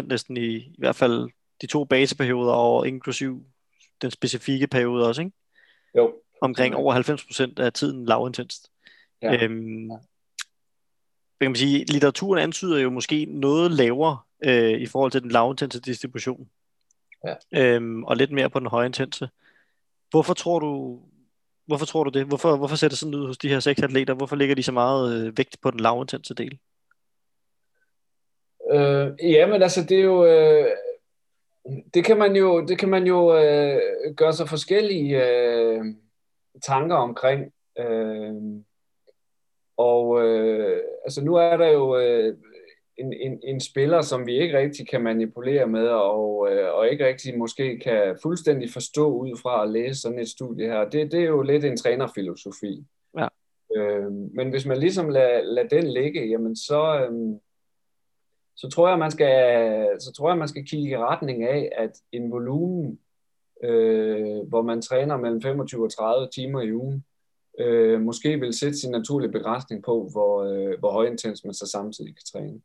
næsten 0.00 0.36
i, 0.36 0.56
i 0.56 0.76
hvert 0.78 0.96
fald 0.96 1.30
de 1.60 1.66
to 1.66 1.84
baseperioder, 1.84 2.52
og 2.52 2.88
inklusiv 2.88 3.44
den 4.02 4.10
specifikke 4.10 4.66
periode 4.66 5.08
også, 5.08 5.22
ikke? 5.22 5.32
Jo 5.96 6.14
omkring 6.44 6.74
over 6.74 6.94
90% 7.58 7.62
af 7.62 7.72
tiden 7.72 8.04
lavintenst. 8.04 8.70
Ja. 9.22 9.44
Øhm, 9.44 9.90
kan 11.40 11.50
man 11.50 11.56
sige, 11.56 11.84
litteraturen 11.84 12.42
antyder 12.42 12.78
jo 12.78 12.90
måske 12.90 13.24
noget 13.24 13.70
lavere 13.70 14.18
øh, 14.44 14.80
i 14.80 14.86
forhold 14.86 15.10
til 15.12 15.22
den 15.22 15.30
lavintense 15.30 15.80
distribution. 15.80 16.48
Ja. 17.24 17.34
Øhm, 17.52 18.04
og 18.04 18.16
lidt 18.16 18.32
mere 18.32 18.50
på 18.50 18.58
den 18.58 18.66
højintense. 18.66 19.28
Hvorfor 20.10 20.34
tror 20.34 20.58
du, 20.58 21.00
hvorfor 21.66 21.86
tror 21.86 22.04
du 22.04 22.10
det? 22.10 22.26
Hvorfor, 22.26 22.56
hvorfor 22.56 22.76
ser 22.76 22.88
det 22.88 22.98
sådan 22.98 23.14
ud 23.14 23.26
hos 23.26 23.38
de 23.38 23.48
her 23.48 23.60
seks 23.60 23.82
atleter? 23.82 24.14
Hvorfor 24.14 24.36
ligger 24.36 24.54
de 24.54 24.62
så 24.62 24.72
meget 24.72 25.26
øh, 25.26 25.38
vægt 25.38 25.56
på 25.62 25.70
den 25.70 25.80
lavintense 25.80 26.34
del? 26.34 26.58
Øh, 28.72 29.12
jamen 29.22 29.62
altså, 29.62 29.82
det 29.82 29.98
er 29.98 30.02
jo... 30.02 30.24
Øh, 30.24 30.66
det 31.94 32.04
kan 32.04 32.18
man 32.18 32.36
jo, 32.36 32.66
det 32.66 32.78
kan 32.78 32.88
man 32.88 33.06
jo 33.06 33.36
øh, 33.38 33.80
gøre 34.16 34.32
sig 34.32 34.48
forskellige... 34.48 35.26
Øh, 35.26 35.84
tanker 36.62 36.96
omkring. 36.96 37.52
Øh, 37.78 38.34
og 39.76 40.24
øh, 40.24 40.82
altså 41.04 41.24
nu 41.24 41.34
er 41.34 41.56
der 41.56 41.68
jo 41.68 41.98
øh, 41.98 42.36
en, 42.96 43.12
en, 43.12 43.40
en 43.44 43.60
spiller, 43.60 44.02
som 44.02 44.26
vi 44.26 44.40
ikke 44.40 44.58
rigtig 44.58 44.88
kan 44.88 45.00
manipulere 45.00 45.66
med, 45.66 45.88
og, 45.88 46.52
øh, 46.52 46.74
og 46.74 46.88
ikke 46.88 47.06
rigtig 47.06 47.38
måske 47.38 47.78
kan 47.78 48.18
fuldstændig 48.22 48.70
forstå 48.70 49.12
ud 49.12 49.38
fra 49.42 49.62
at 49.62 49.70
læse 49.70 50.00
sådan 50.00 50.18
et 50.18 50.28
studie 50.28 50.66
her. 50.66 50.88
Det, 50.88 51.12
det 51.12 51.20
er 51.20 51.28
jo 51.28 51.42
lidt 51.42 51.64
en 51.64 51.76
trænerfilosofi. 51.76 52.84
Ja. 53.18 53.28
Øh, 53.76 54.12
men 54.12 54.50
hvis 54.50 54.66
man 54.66 54.78
ligesom 54.78 55.08
lader, 55.08 55.42
lader 55.42 55.68
den 55.68 55.86
ligge, 55.86 56.28
jamen 56.28 56.56
så, 56.56 57.08
øh, 57.10 57.38
så 58.56 58.68
tror 58.68 58.88
jeg, 58.88 58.98
man 58.98 59.10
skal, 59.10 59.88
så 60.00 60.12
tror 60.12 60.28
jeg, 60.28 60.38
man 60.38 60.48
skal 60.48 60.66
kigge 60.66 60.90
i 60.90 60.96
retning 60.96 61.44
af, 61.44 61.72
at 61.76 61.90
en 62.12 62.30
volumen 62.30 62.98
øh, 63.62 64.48
hvor 64.48 64.62
man 64.62 64.82
træner 64.82 65.16
mellem 65.16 65.42
25 65.42 65.84
og 65.84 65.92
30 65.92 66.28
timer 66.34 66.60
i 66.60 66.72
ugen, 66.72 67.04
øh, 67.58 68.00
måske 68.00 68.40
vil 68.40 68.58
sætte 68.58 68.78
sin 68.78 68.90
naturlige 68.90 69.32
begrænsning 69.32 69.82
på, 69.84 70.08
hvor, 70.12 70.42
øh, 70.42 70.78
hvor 70.78 70.92
højintens 70.92 71.44
man 71.44 71.54
så 71.54 71.66
samtidig 71.66 72.16
kan 72.16 72.24
træne. 72.32 72.60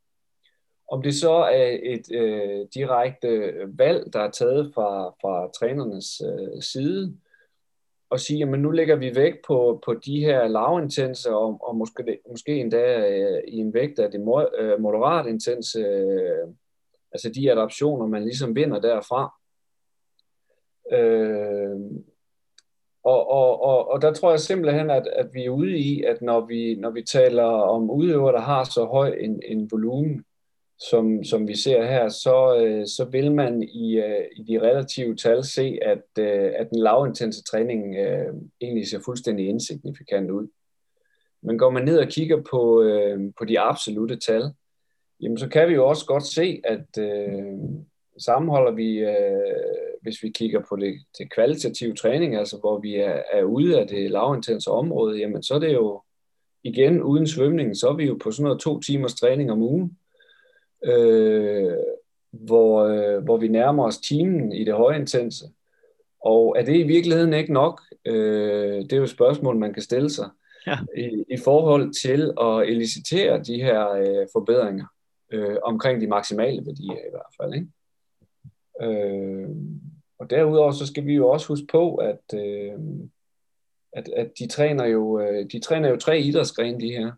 Om 0.92 1.02
det 1.02 1.16
så 1.16 1.32
er 1.32 1.78
et 1.84 2.12
øh, 2.14 2.68
direkte 2.74 3.54
valg, 3.68 4.14
der 4.14 4.20
er 4.20 4.32
taget 4.32 4.72
fra, 4.76 5.10
fra 5.10 5.52
trænernes 5.60 6.22
øh, 6.22 6.62
side, 6.62 7.18
og 8.10 8.20
sige, 8.20 8.44
at 8.44 8.60
nu 8.60 8.72
lægger 8.72 8.96
vi 8.96 9.16
vægt 9.16 9.38
på, 9.48 9.82
på 9.86 9.94
de 9.94 10.20
her 10.20 10.48
lavintense, 10.48 11.36
og, 11.36 11.60
og 11.62 11.76
måske, 11.76 12.20
måske 12.30 12.60
endda 12.60 13.10
øh, 13.10 13.44
i 13.48 13.58
en 13.58 13.74
vægt 13.74 14.00
af 14.00 14.12
det 14.12 14.20
øh, 14.60 14.80
moderat 14.80 15.26
intense, 15.28 15.80
øh, 15.80 16.48
altså 17.12 17.30
de 17.30 17.52
adaptioner, 17.52 18.06
man 18.08 18.24
ligesom 18.24 18.56
vinder 18.56 18.80
derfra. 18.80 19.39
Øh, 20.92 21.80
og, 23.04 23.30
og, 23.30 23.62
og, 23.62 23.92
og 23.92 24.02
der 24.02 24.14
tror 24.14 24.30
jeg 24.30 24.40
simpelthen, 24.40 24.90
at, 24.90 25.08
at 25.08 25.30
vi 25.34 25.46
er 25.46 25.50
ude 25.50 25.78
i, 25.78 26.04
at 26.04 26.22
når 26.22 26.46
vi, 26.46 26.76
når 26.76 26.90
vi 26.90 27.02
taler 27.02 27.44
om 27.44 27.92
udøvere, 27.92 28.34
der 28.34 28.42
har 28.42 28.64
så 28.64 28.86
høj 28.86 29.16
en, 29.20 29.42
en 29.46 29.72
volumen, 29.72 30.24
som, 30.90 31.24
som 31.24 31.48
vi 31.48 31.56
ser 31.56 31.86
her, 31.86 32.10
så, 32.10 32.58
øh, 32.58 32.88
så 32.88 33.06
vil 33.12 33.32
man 33.32 33.64
i, 33.64 33.98
øh, 33.98 34.26
i 34.36 34.44
de 34.44 34.62
relative 34.62 35.16
tal 35.16 35.44
se, 35.44 35.80
at, 35.82 36.04
øh, 36.20 36.52
at 36.56 36.70
den 36.70 36.80
lavintense 36.80 37.44
træning 37.44 37.96
øh, 37.96 38.34
egentlig 38.62 38.88
ser 38.88 39.00
fuldstændig 39.06 39.48
insignifikant 39.48 40.32
ud. 40.32 40.48
Men 41.44 41.58
går 41.58 41.70
man 41.70 41.86
ned 41.86 42.00
og 42.00 42.08
kigger 42.08 42.42
på, 42.52 42.82
øh, 42.82 43.20
på 43.38 43.46
de 43.46 43.60
absolute 43.60 44.20
tal, 44.20 44.44
jamen 45.22 45.38
så 45.38 45.50
kan 45.50 45.70
vi 45.70 45.74
jo 45.74 45.88
også 45.88 46.06
godt 46.06 46.26
se, 46.26 46.62
at 46.64 46.98
øh, 47.00 47.44
sammenholder 48.18 48.72
vi, 48.72 48.98
øh, 48.98 49.89
hvis 50.02 50.24
vi 50.24 50.30
kigger 50.30 50.60
på 50.70 50.76
det, 50.76 50.94
det 51.18 51.34
kvalitative 51.34 51.96
træning, 51.96 52.36
altså 52.36 52.58
hvor 52.58 52.80
vi 52.80 52.96
er, 52.96 53.22
er 53.34 53.44
ude 53.44 53.80
af 53.80 53.88
det 53.88 54.12
lavintense 54.12 54.72
område, 54.72 55.18
jamen 55.18 55.44
så 55.44 55.54
er 55.54 55.60
det 55.60 55.74
jo 55.74 56.02
igen 56.64 57.02
uden 57.02 57.28
svømning, 57.28 57.78
så 57.78 57.90
er 57.90 57.96
vi 57.96 58.06
jo 58.06 58.18
på 58.24 58.32
sådan 58.32 58.44
noget 58.44 58.60
to 58.60 58.80
timers 58.80 59.16
træning 59.16 59.52
om 59.52 59.62
ugen 59.62 59.98
øh, 60.86 61.74
hvor, 62.32 62.84
øh, 62.84 63.24
hvor 63.24 63.38
vi 63.38 63.48
nærmer 63.48 63.86
os 63.86 63.98
timen 63.98 64.52
i 64.52 64.64
det 64.64 64.74
højintense. 64.74 65.46
Og 66.24 66.56
er 66.60 66.66
det 66.66 66.76
i 66.76 66.88
virkeligheden 66.88 67.34
ikke 67.34 67.54
nok? 67.54 67.82
Øh, 68.06 68.82
det 68.82 68.94
er 68.94 68.98
jo 68.98 69.04
et 69.04 69.10
spørgsmål, 69.10 69.58
man 69.58 69.74
kan 69.74 69.84
stille 69.84 70.10
sig 70.10 70.30
ja. 70.68 70.78
i, 70.98 71.24
i 71.30 71.38
forhold 71.44 71.94
til 72.02 72.34
at 72.42 72.70
elicitere 72.70 73.44
de 73.44 73.56
her 73.56 73.90
øh, 73.90 74.28
forbedringer 74.34 74.86
øh, 75.32 75.58
omkring 75.64 76.02
de 76.02 76.08
maksimale 76.08 76.66
værdier 76.66 76.98
i 76.98 77.12
hvert 77.12 77.34
fald. 77.42 77.54
Ikke? 77.54 77.68
Øh, 78.82 79.50
og 80.20 80.30
derudover 80.30 80.72
så 80.72 80.86
skal 80.86 81.06
vi 81.06 81.14
jo 81.14 81.30
også 81.30 81.48
huske 81.48 81.68
på, 81.72 81.96
at, 81.96 82.34
øh, 82.34 82.74
at, 83.94 84.10
at 84.10 84.32
de, 84.40 84.48
træner 84.48 84.86
jo, 84.86 85.20
øh, 85.20 85.46
de 85.52 85.60
træner 85.60 85.90
jo 85.90 85.98
tre 85.98 86.20
idrætsgrene, 86.20 86.80
de 86.80 86.92
her. 86.92 87.12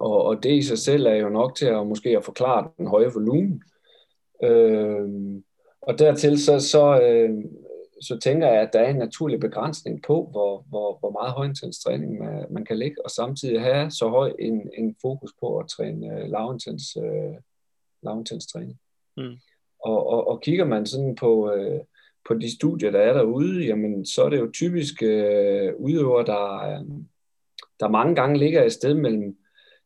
Og, 0.00 0.24
og 0.24 0.42
det 0.42 0.52
i 0.52 0.62
sig 0.62 0.78
selv 0.78 1.06
er 1.06 1.14
jo 1.14 1.28
nok 1.28 1.56
til 1.56 1.66
at 1.66 1.86
måske 1.86 2.16
at 2.16 2.24
forklare 2.24 2.70
den 2.78 2.86
høje 2.86 3.12
volumen. 3.14 3.62
Øh, 4.44 5.08
og 5.80 5.98
dertil 5.98 6.44
så, 6.44 6.60
så, 6.60 7.00
øh, 7.02 7.44
så 8.00 8.18
tænker 8.18 8.46
jeg, 8.46 8.62
at 8.62 8.72
der 8.72 8.80
er 8.80 8.90
en 8.90 8.96
naturlig 8.96 9.40
begrænsning 9.40 10.02
på, 10.02 10.28
hvor, 10.30 10.64
hvor, 10.68 10.98
hvor 10.98 11.10
meget 11.10 11.32
højintens 11.32 11.78
træning 11.78 12.18
man, 12.18 12.46
man 12.50 12.64
kan 12.64 12.78
lægge, 12.78 13.04
og 13.04 13.10
samtidig 13.10 13.60
have 13.60 13.90
så 13.90 14.08
høj 14.08 14.32
en, 14.38 14.70
en 14.78 14.96
fokus 15.02 15.30
på 15.40 15.58
at 15.58 15.68
træne 15.68 16.20
øh, 16.20 16.30
lavintens, 16.30 16.96
øh, 16.96 17.34
lavintens 18.02 18.46
træning. 18.46 18.78
Mm. 19.16 19.36
Og, 19.84 20.06
og, 20.06 20.28
og 20.28 20.40
kigger 20.40 20.64
man 20.64 20.86
sådan 20.86 21.14
på, 21.14 21.52
øh, 21.52 21.80
på 22.28 22.34
de 22.34 22.56
studier, 22.56 22.90
der 22.90 23.00
er 23.00 23.12
derude, 23.12 23.64
jamen 23.64 24.06
så 24.06 24.22
er 24.22 24.28
det 24.30 24.38
jo 24.38 24.50
typisk 24.52 25.02
øh, 25.02 25.72
udøvere, 25.76 26.24
der, 26.24 26.70
øh, 26.70 26.86
der 27.80 27.88
mange 27.88 28.14
gange 28.14 28.38
ligger 28.38 28.64
et 28.64 28.72
sted 28.72 28.94
mellem 28.94 29.36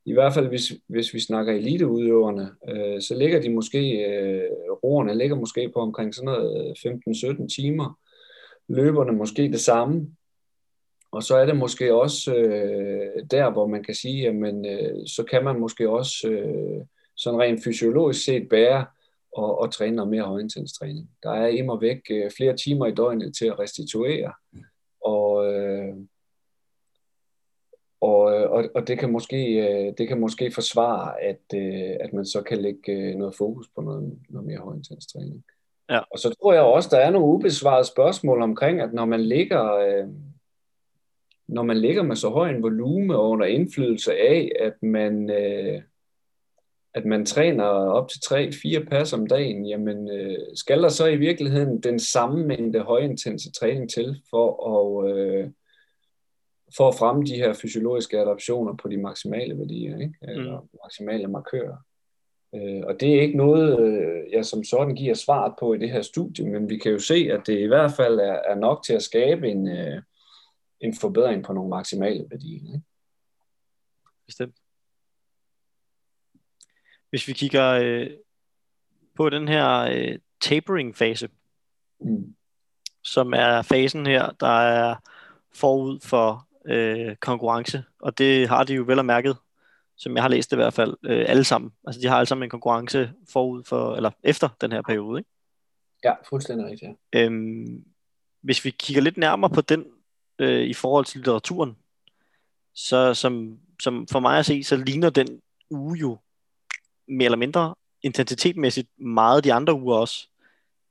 i 0.06 0.12
hvert 0.12 0.34
fald 0.34 0.48
hvis, 0.48 0.72
hvis 0.86 1.14
vi 1.14 1.20
snakker 1.20 1.52
eliteudøverne, 1.52 2.50
øh, 2.68 3.00
så 3.00 3.14
ligger 3.14 3.40
de 3.40 3.50
måske, 3.50 3.78
øh, 4.04 4.50
roerne 4.84 5.18
ligger 5.18 5.36
måske 5.36 5.70
på 5.74 5.80
omkring 5.80 6.14
sådan 6.14 6.26
noget 6.26 6.76
øh, 6.84 6.92
15-17 6.92 7.48
timer, 7.56 7.98
løberne 8.68 9.12
måske 9.12 9.42
det 9.42 9.60
samme, 9.60 10.10
og 11.10 11.22
så 11.22 11.36
er 11.36 11.46
det 11.46 11.56
måske 11.56 11.94
også 11.94 12.34
øh, 12.34 13.22
der, 13.30 13.50
hvor 13.50 13.66
man 13.66 13.84
kan 13.84 13.94
sige, 13.94 14.22
jamen 14.22 14.66
øh, 14.66 15.06
så 15.06 15.24
kan 15.30 15.44
man 15.44 15.60
måske 15.60 15.90
også 15.90 16.28
øh, 16.28 16.84
sådan 17.16 17.40
rent 17.40 17.64
fysiologisk 17.64 18.24
set 18.24 18.48
bære 18.48 18.86
og, 19.36 19.58
og 19.60 19.72
træne 19.72 19.96
noget 19.96 20.10
mere 20.10 20.24
højintenstræning. 20.24 21.10
Der 21.22 21.30
er 21.30 21.46
immer 21.46 21.80
væk 21.80 22.00
øh, 22.10 22.30
flere 22.36 22.56
timer 22.56 22.86
i 22.86 22.94
døgnet 22.94 23.36
til 23.36 23.46
at 23.46 23.58
restituere, 23.58 24.32
og 25.00 25.54
øh, 25.54 25.96
og, 28.00 28.32
øh, 28.32 28.50
og, 28.50 28.64
og 28.74 28.88
det, 28.88 28.98
kan 28.98 29.12
måske, 29.12 29.36
øh, 29.36 29.92
det 29.98 30.08
kan 30.08 30.20
måske 30.20 30.50
forsvare, 30.54 31.22
at, 31.22 31.42
øh, 31.54 31.96
at 32.00 32.12
man 32.12 32.24
så 32.24 32.42
kan 32.42 32.58
lægge 32.58 33.14
noget 33.14 33.34
fokus 33.34 33.68
på 33.74 33.80
noget, 33.80 34.18
noget 34.28 34.46
mere 34.46 34.58
højintens 34.58 35.06
træning. 35.06 35.44
Ja. 35.90 35.98
Og 35.98 36.18
så 36.18 36.34
tror 36.40 36.52
jeg 36.52 36.62
også, 36.62 36.88
der 36.92 36.98
er 36.98 37.10
nogle 37.10 37.26
ubesvarede 37.26 37.84
spørgsmål 37.84 38.42
omkring, 38.42 38.80
at 38.80 38.92
når 38.92 39.04
man 39.04 39.20
ligger, 39.20 39.62
når 41.48 41.62
man 41.62 41.78
ligger 41.78 42.02
med 42.02 42.16
så 42.16 42.28
høj 42.28 42.50
en 42.50 42.62
volume 42.62 43.16
og 43.16 43.30
under 43.30 43.46
indflydelse 43.46 44.12
af, 44.12 44.50
at 44.60 44.82
man, 44.82 45.30
at 46.96 47.04
man 47.04 47.26
træner 47.26 47.64
op 47.64 48.08
til 48.08 48.18
3-4 48.18 48.88
pas 48.88 49.12
om 49.12 49.26
dagen, 49.26 49.66
jamen 49.66 50.10
skal 50.54 50.82
der 50.82 50.88
så 50.88 51.06
i 51.06 51.16
virkeligheden 51.16 51.80
den 51.80 51.98
samme 51.98 52.46
mængde 52.46 52.80
højintense 52.80 53.52
træning 53.52 53.90
til 53.90 54.22
for 54.30 54.48
at 54.76 55.52
for 56.76 56.88
at 56.88 56.94
fremme 56.98 57.24
de 57.24 57.34
her 57.34 57.52
fysiologiske 57.52 58.18
adaptioner 58.18 58.76
på 58.76 58.88
de 58.88 58.96
maksimale 58.96 59.58
værdier, 59.58 59.98
ikke? 59.98 60.14
eller 60.22 60.60
mm. 60.60 60.68
maksimale 60.84 61.28
markører. 61.28 61.76
Øh, 62.54 62.82
og 62.86 63.00
det 63.00 63.14
er 63.16 63.20
ikke 63.20 63.36
noget, 63.36 63.80
øh, 63.80 64.32
jeg 64.32 64.44
som 64.44 64.64
sådan 64.64 64.94
giver 64.94 65.14
svaret 65.14 65.54
på 65.58 65.74
i 65.74 65.78
det 65.78 65.90
her 65.90 66.02
studie, 66.02 66.50
men 66.50 66.70
vi 66.70 66.78
kan 66.78 66.92
jo 66.92 66.98
se, 66.98 67.28
at 67.32 67.46
det 67.46 67.58
i 67.58 67.66
hvert 67.66 67.92
fald 67.96 68.18
er, 68.18 68.38
er 68.48 68.54
nok 68.54 68.84
til 68.84 68.94
at 68.94 69.02
skabe 69.02 69.48
en, 69.48 69.68
øh, 69.68 70.02
en 70.80 70.94
forbedring 70.94 71.44
på 71.44 71.52
nogle 71.52 71.70
maksimale 71.70 72.26
værdier. 72.30 72.74
Ikke? 72.74 72.82
Bestemt. 74.26 74.54
Hvis 77.10 77.28
vi 77.28 77.32
kigger 77.32 77.70
øh, 77.70 78.10
på 79.16 79.30
den 79.30 79.48
her 79.48 79.78
øh, 79.78 80.18
tapering-fase, 80.40 81.28
mm. 82.00 82.34
som 83.04 83.32
er 83.32 83.62
fasen 83.62 84.06
her, 84.06 84.30
der 84.40 84.60
er 84.60 84.96
forud 85.54 86.00
for 86.00 86.48
øh, 86.66 87.16
konkurrence, 87.16 87.84
og 88.00 88.18
det 88.18 88.48
har 88.48 88.64
de 88.64 88.74
jo 88.74 88.84
vel 88.86 88.98
og 88.98 89.04
mærket, 89.04 89.36
som 89.96 90.14
jeg 90.14 90.24
har 90.24 90.28
læst 90.28 90.50
det 90.50 90.56
i 90.56 90.60
hvert 90.60 90.74
fald, 90.74 90.96
øh, 91.02 91.24
alle 91.28 91.44
sammen. 91.44 91.72
Altså 91.86 92.00
de 92.00 92.06
har 92.06 92.16
alle 92.16 92.26
sammen 92.26 92.46
en 92.46 92.50
konkurrence 92.50 93.12
forud 93.32 93.64
for, 93.64 93.96
eller 93.96 94.10
efter 94.22 94.48
den 94.60 94.72
her 94.72 94.82
periode, 94.82 95.20
ikke? 95.20 95.30
Ja, 96.04 96.12
fuldstændig 96.28 96.66
rigtigt. 96.66 96.90
Ja. 97.12 97.24
Øhm, 97.24 97.84
hvis 98.40 98.64
vi 98.64 98.70
kigger 98.70 99.02
lidt 99.02 99.16
nærmere 99.16 99.50
på 99.50 99.60
den 99.60 99.84
øh, 100.38 100.66
i 100.66 100.74
forhold 100.74 101.04
til 101.04 101.18
litteraturen, 101.18 101.76
så 102.74 103.14
som, 103.14 103.58
som 103.82 104.06
for 104.08 104.20
mig 104.20 104.38
at 104.38 104.46
se, 104.46 104.64
så 104.64 104.76
ligner 104.76 105.10
den 105.10 105.40
uge 105.70 105.98
jo 105.98 106.18
mere 107.08 107.24
eller 107.24 107.36
mindre 107.36 107.74
intensitetmæssigt 108.02 108.88
meget 108.98 109.44
de 109.44 109.52
andre 109.52 109.74
uger 109.74 109.96
også. 109.96 110.28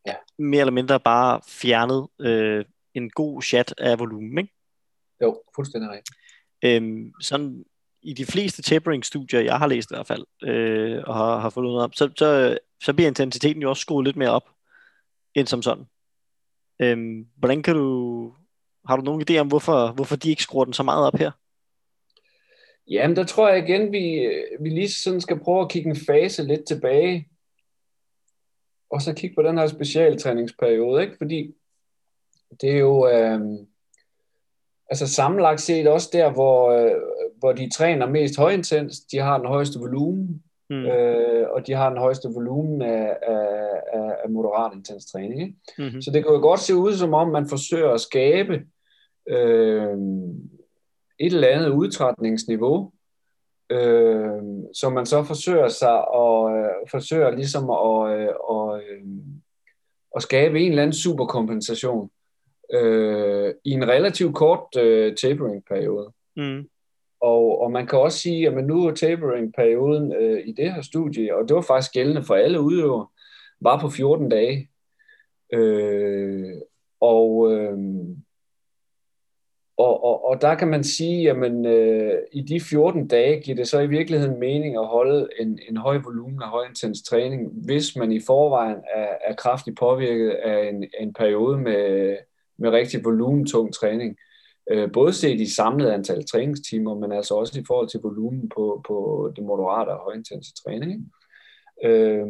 Ja. 0.07 0.13
Mere 0.39 0.59
eller 0.59 0.71
mindre 0.71 0.99
bare 0.99 1.41
fjernet 1.47 2.07
øh, 2.19 2.65
en 2.93 3.09
god 3.09 3.41
chat 3.41 3.73
af 3.77 3.99
volumen, 3.99 4.37
ikke? 4.37 4.53
Jo, 5.21 5.41
fuldstændig 5.55 5.91
rigtigt. 5.91 6.17
Øhm, 6.63 7.13
sådan 7.21 7.65
i 8.01 8.13
de 8.13 8.25
fleste 8.25 8.61
tapering-studier, 8.61 9.39
jeg 9.39 9.57
har 9.57 9.67
læst 9.67 9.91
i 9.91 9.95
hvert 9.95 10.07
fald, 10.07 10.25
øh, 10.43 11.03
og 11.07 11.15
har, 11.15 11.39
har 11.39 11.49
fundet 11.49 11.69
noget 11.69 11.83
om, 11.83 11.93
så, 11.93 12.09
så, 12.15 12.57
så 12.83 12.93
bliver 12.93 13.07
intensiteten 13.07 13.61
jo 13.61 13.69
også 13.69 13.81
skruet 13.81 14.05
lidt 14.05 14.15
mere 14.15 14.29
op, 14.29 14.49
end 15.35 15.47
som 15.47 15.61
sådan. 15.61 15.85
Øhm, 16.81 17.27
hvordan 17.35 17.63
kan 17.63 17.75
du, 17.75 18.33
har 18.87 18.95
du 18.95 19.01
nogen 19.01 19.25
idé 19.29 19.37
om, 19.37 19.47
hvorfor, 19.47 19.91
hvorfor 19.91 20.15
de 20.15 20.29
ikke 20.29 20.43
skruer 20.43 20.65
den 20.65 20.73
så 20.73 20.83
meget 20.83 21.07
op 21.07 21.15
her? 21.15 21.31
Jamen, 22.89 23.15
der 23.15 23.23
tror 23.23 23.49
jeg 23.49 23.69
igen, 23.69 23.91
vi, 23.91 24.31
vi 24.59 24.69
lige 24.69 24.89
sådan 24.89 25.21
skal 25.21 25.39
prøve 25.39 25.61
at 25.61 25.69
kigge 25.69 25.89
en 25.89 25.95
fase 25.95 26.43
lidt 26.43 26.67
tilbage, 26.67 27.27
og 28.89 29.01
så 29.01 29.13
kigge 29.13 29.35
på 29.35 29.41
den 29.41 29.57
her 29.57 29.67
specialtræningsperiode, 29.67 31.01
ikke? 31.01 31.17
Fordi 31.17 31.55
det 32.61 32.71
er 32.71 32.77
jo, 32.77 33.09
øh, 33.09 33.39
altså 34.89 35.07
sammenlagt 35.07 35.61
set 35.61 35.87
også 35.87 36.09
der, 36.13 36.31
hvor, 36.31 36.71
øh, 36.71 37.01
hvor 37.39 37.51
de 37.51 37.69
træner 37.69 38.09
mest 38.09 38.37
højintens, 38.37 38.99
de 38.99 39.17
har 39.17 39.37
den 39.37 39.47
højeste 39.47 39.79
volumen, 39.79 40.43
mm. 40.69 40.85
øh, 40.85 41.49
og 41.49 41.67
de 41.67 41.73
har 41.73 41.89
den 41.89 41.97
højeste 41.97 42.29
volumen 42.29 42.81
af, 42.81 43.17
af, 43.21 43.69
af, 43.93 44.15
af 44.23 44.29
moderat 44.29 44.73
intens 44.75 45.05
træning. 45.05 45.41
Ikke? 45.41 45.55
Mm-hmm. 45.77 46.01
Så 46.01 46.11
det 46.11 46.23
kan 46.23 46.33
jo 46.33 46.39
godt 46.39 46.59
se 46.59 46.75
ud, 46.75 46.93
som 46.93 47.13
om 47.13 47.27
man 47.27 47.49
forsøger 47.49 47.89
at 47.89 48.01
skabe 48.01 48.61
øh, 49.29 49.97
et 51.19 51.33
eller 51.33 51.47
andet 51.47 51.69
udtrætningsniveau, 51.69 52.91
øh, 53.69 54.41
som 54.73 54.93
man 54.93 55.05
så 55.05 55.23
forsøger 55.23 55.67
sig 55.67 56.07
og 56.07 56.57
øh, 56.57 56.89
forsøger 56.91 57.31
ligesom 57.31 57.63
at, 57.63 58.19
øh, 58.19 58.33
og, 58.49 58.79
øh, 58.79 59.01
at 60.15 60.21
skabe 60.21 60.59
en 60.59 60.69
eller 60.69 60.83
anden 60.83 60.93
superkompensation 60.93 62.09
øh, 62.73 63.53
i 63.63 63.71
en 63.71 63.87
relativt 63.87 64.35
kort 64.35 64.77
øh, 64.77 65.15
tapering-periode. 65.15 66.11
Mm. 66.35 66.69
Og, 67.21 67.61
og 67.61 67.71
man 67.71 67.87
kan 67.87 67.99
også 67.99 68.19
sige, 68.19 68.47
at 68.47 68.65
nu 68.65 68.87
er 68.87 68.93
tapering-perioden 68.93 70.13
øh, 70.13 70.47
i 70.47 70.51
det 70.51 70.73
her 70.73 70.81
studie, 70.81 71.35
og 71.35 71.47
det 71.47 71.55
var 71.55 71.61
faktisk 71.61 71.93
gældende 71.93 72.23
for 72.23 72.35
alle 72.35 72.61
udøvere, 72.61 73.07
var 73.61 73.79
på 73.79 73.89
14 73.89 74.29
dage. 74.29 74.69
Øh, 75.53 76.53
og, 77.01 77.51
øh, 77.51 77.77
og 79.77 80.03
og, 80.03 80.25
og 80.25 80.41
der 80.41 80.55
kan 80.55 80.67
man 80.67 80.83
sige, 80.83 81.23
jamen 81.23 81.65
øh, 81.65 82.13
i 82.31 82.41
de 82.41 82.59
14 82.59 83.07
dage 83.07 83.41
giver 83.41 83.55
det 83.55 83.67
så 83.67 83.79
i 83.79 83.87
virkeligheden 83.87 84.39
mening 84.39 84.77
at 84.77 84.87
holde 84.87 85.27
en, 85.39 85.59
en 85.69 85.77
høj 85.77 85.97
volumen 85.97 86.41
af 86.41 86.49
høj 86.49 86.65
intens 86.65 87.03
træning, 87.03 87.51
hvis 87.65 87.95
man 87.95 88.11
i 88.11 88.19
forvejen 88.19 88.77
er, 88.95 89.07
er 89.21 89.35
kraftigt 89.35 89.77
påvirket 89.77 90.29
af 90.29 90.69
en, 90.69 90.85
en 90.99 91.13
periode 91.13 91.57
med, 91.57 92.17
med 92.57 92.69
rigtig 92.69 93.03
volumentung 93.03 93.73
træning. 93.73 94.17
Øh, 94.71 94.91
både 94.91 95.13
set 95.13 95.41
i 95.41 95.55
samlet 95.55 95.89
antal 95.89 96.25
træningstimer, 96.25 96.95
men 96.95 97.11
altså 97.11 97.33
også 97.33 97.59
i 97.59 97.63
forhold 97.67 97.89
til 97.89 97.99
volumen 97.99 98.49
på, 98.49 98.81
på 98.87 99.31
det 99.35 99.43
moderate 99.43 99.89
og 99.89 100.03
højintense 100.03 100.53
træning. 100.63 101.11
Øh, 101.83 102.27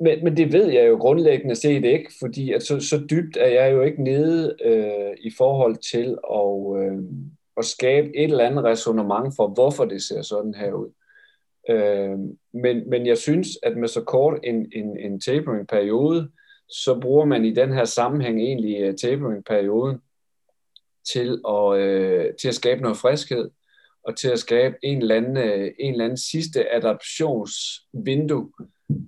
men, 0.00 0.24
men 0.24 0.36
det 0.36 0.52
ved 0.52 0.70
jeg 0.70 0.88
jo 0.88 0.96
grundlæggende 0.96 1.56
set 1.56 1.84
ikke, 1.84 2.12
fordi 2.20 2.52
at 2.52 2.62
så, 2.62 2.80
så 2.80 3.06
dybt 3.10 3.36
er 3.36 3.48
jeg 3.48 3.72
jo 3.72 3.82
ikke 3.82 4.02
nede 4.02 4.56
øh, 4.64 5.16
i 5.20 5.30
forhold 5.38 5.76
til 5.76 6.18
at, 6.34 6.82
øh, 6.82 6.98
at 7.56 7.64
skabe 7.64 8.16
et 8.16 8.24
eller 8.24 8.44
andet 8.44 8.64
resonemang 8.64 9.32
for, 9.36 9.48
hvorfor 9.48 9.84
det 9.84 10.02
ser 10.02 10.22
sådan 10.22 10.54
her 10.54 10.72
ud. 10.72 10.90
Øh, 11.70 12.18
men, 12.62 12.90
men 12.90 13.06
jeg 13.06 13.18
synes, 13.18 13.48
at 13.62 13.76
med 13.76 13.88
så 13.88 14.00
kort 14.00 14.40
en, 14.44 14.72
en, 14.72 14.98
en 14.98 15.20
tapering-periode, 15.20 16.30
så 16.68 16.98
bruger 17.00 17.24
man 17.24 17.44
i 17.44 17.54
den 17.54 17.72
her 17.72 17.84
sammenhæng 17.84 18.40
egentlig 18.40 18.88
uh, 18.88 18.94
tapering-perioden 18.94 19.98
til 21.12 21.40
at, 21.48 21.78
øh, 21.78 22.34
til 22.40 22.48
at 22.48 22.54
skabe 22.54 22.82
noget 22.82 22.96
friskhed, 22.96 23.50
og 24.04 24.16
til 24.16 24.28
at 24.28 24.38
skabe 24.38 24.76
en 24.82 24.98
eller 24.98 25.14
anden, 25.14 25.36
øh, 25.36 25.70
en 25.78 25.92
eller 25.92 26.04
anden 26.04 26.18
sidste 26.18 26.74
adaptionsvindue, 26.74 28.52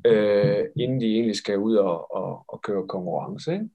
øh, 0.06 0.64
inden 0.76 1.00
de 1.00 1.14
egentlig 1.14 1.36
skal 1.36 1.58
ud 1.58 1.76
og, 1.76 2.14
og, 2.14 2.44
og 2.48 2.62
køre 2.62 2.88
konkurrence. 2.88 3.52
Ikke? 3.52 3.68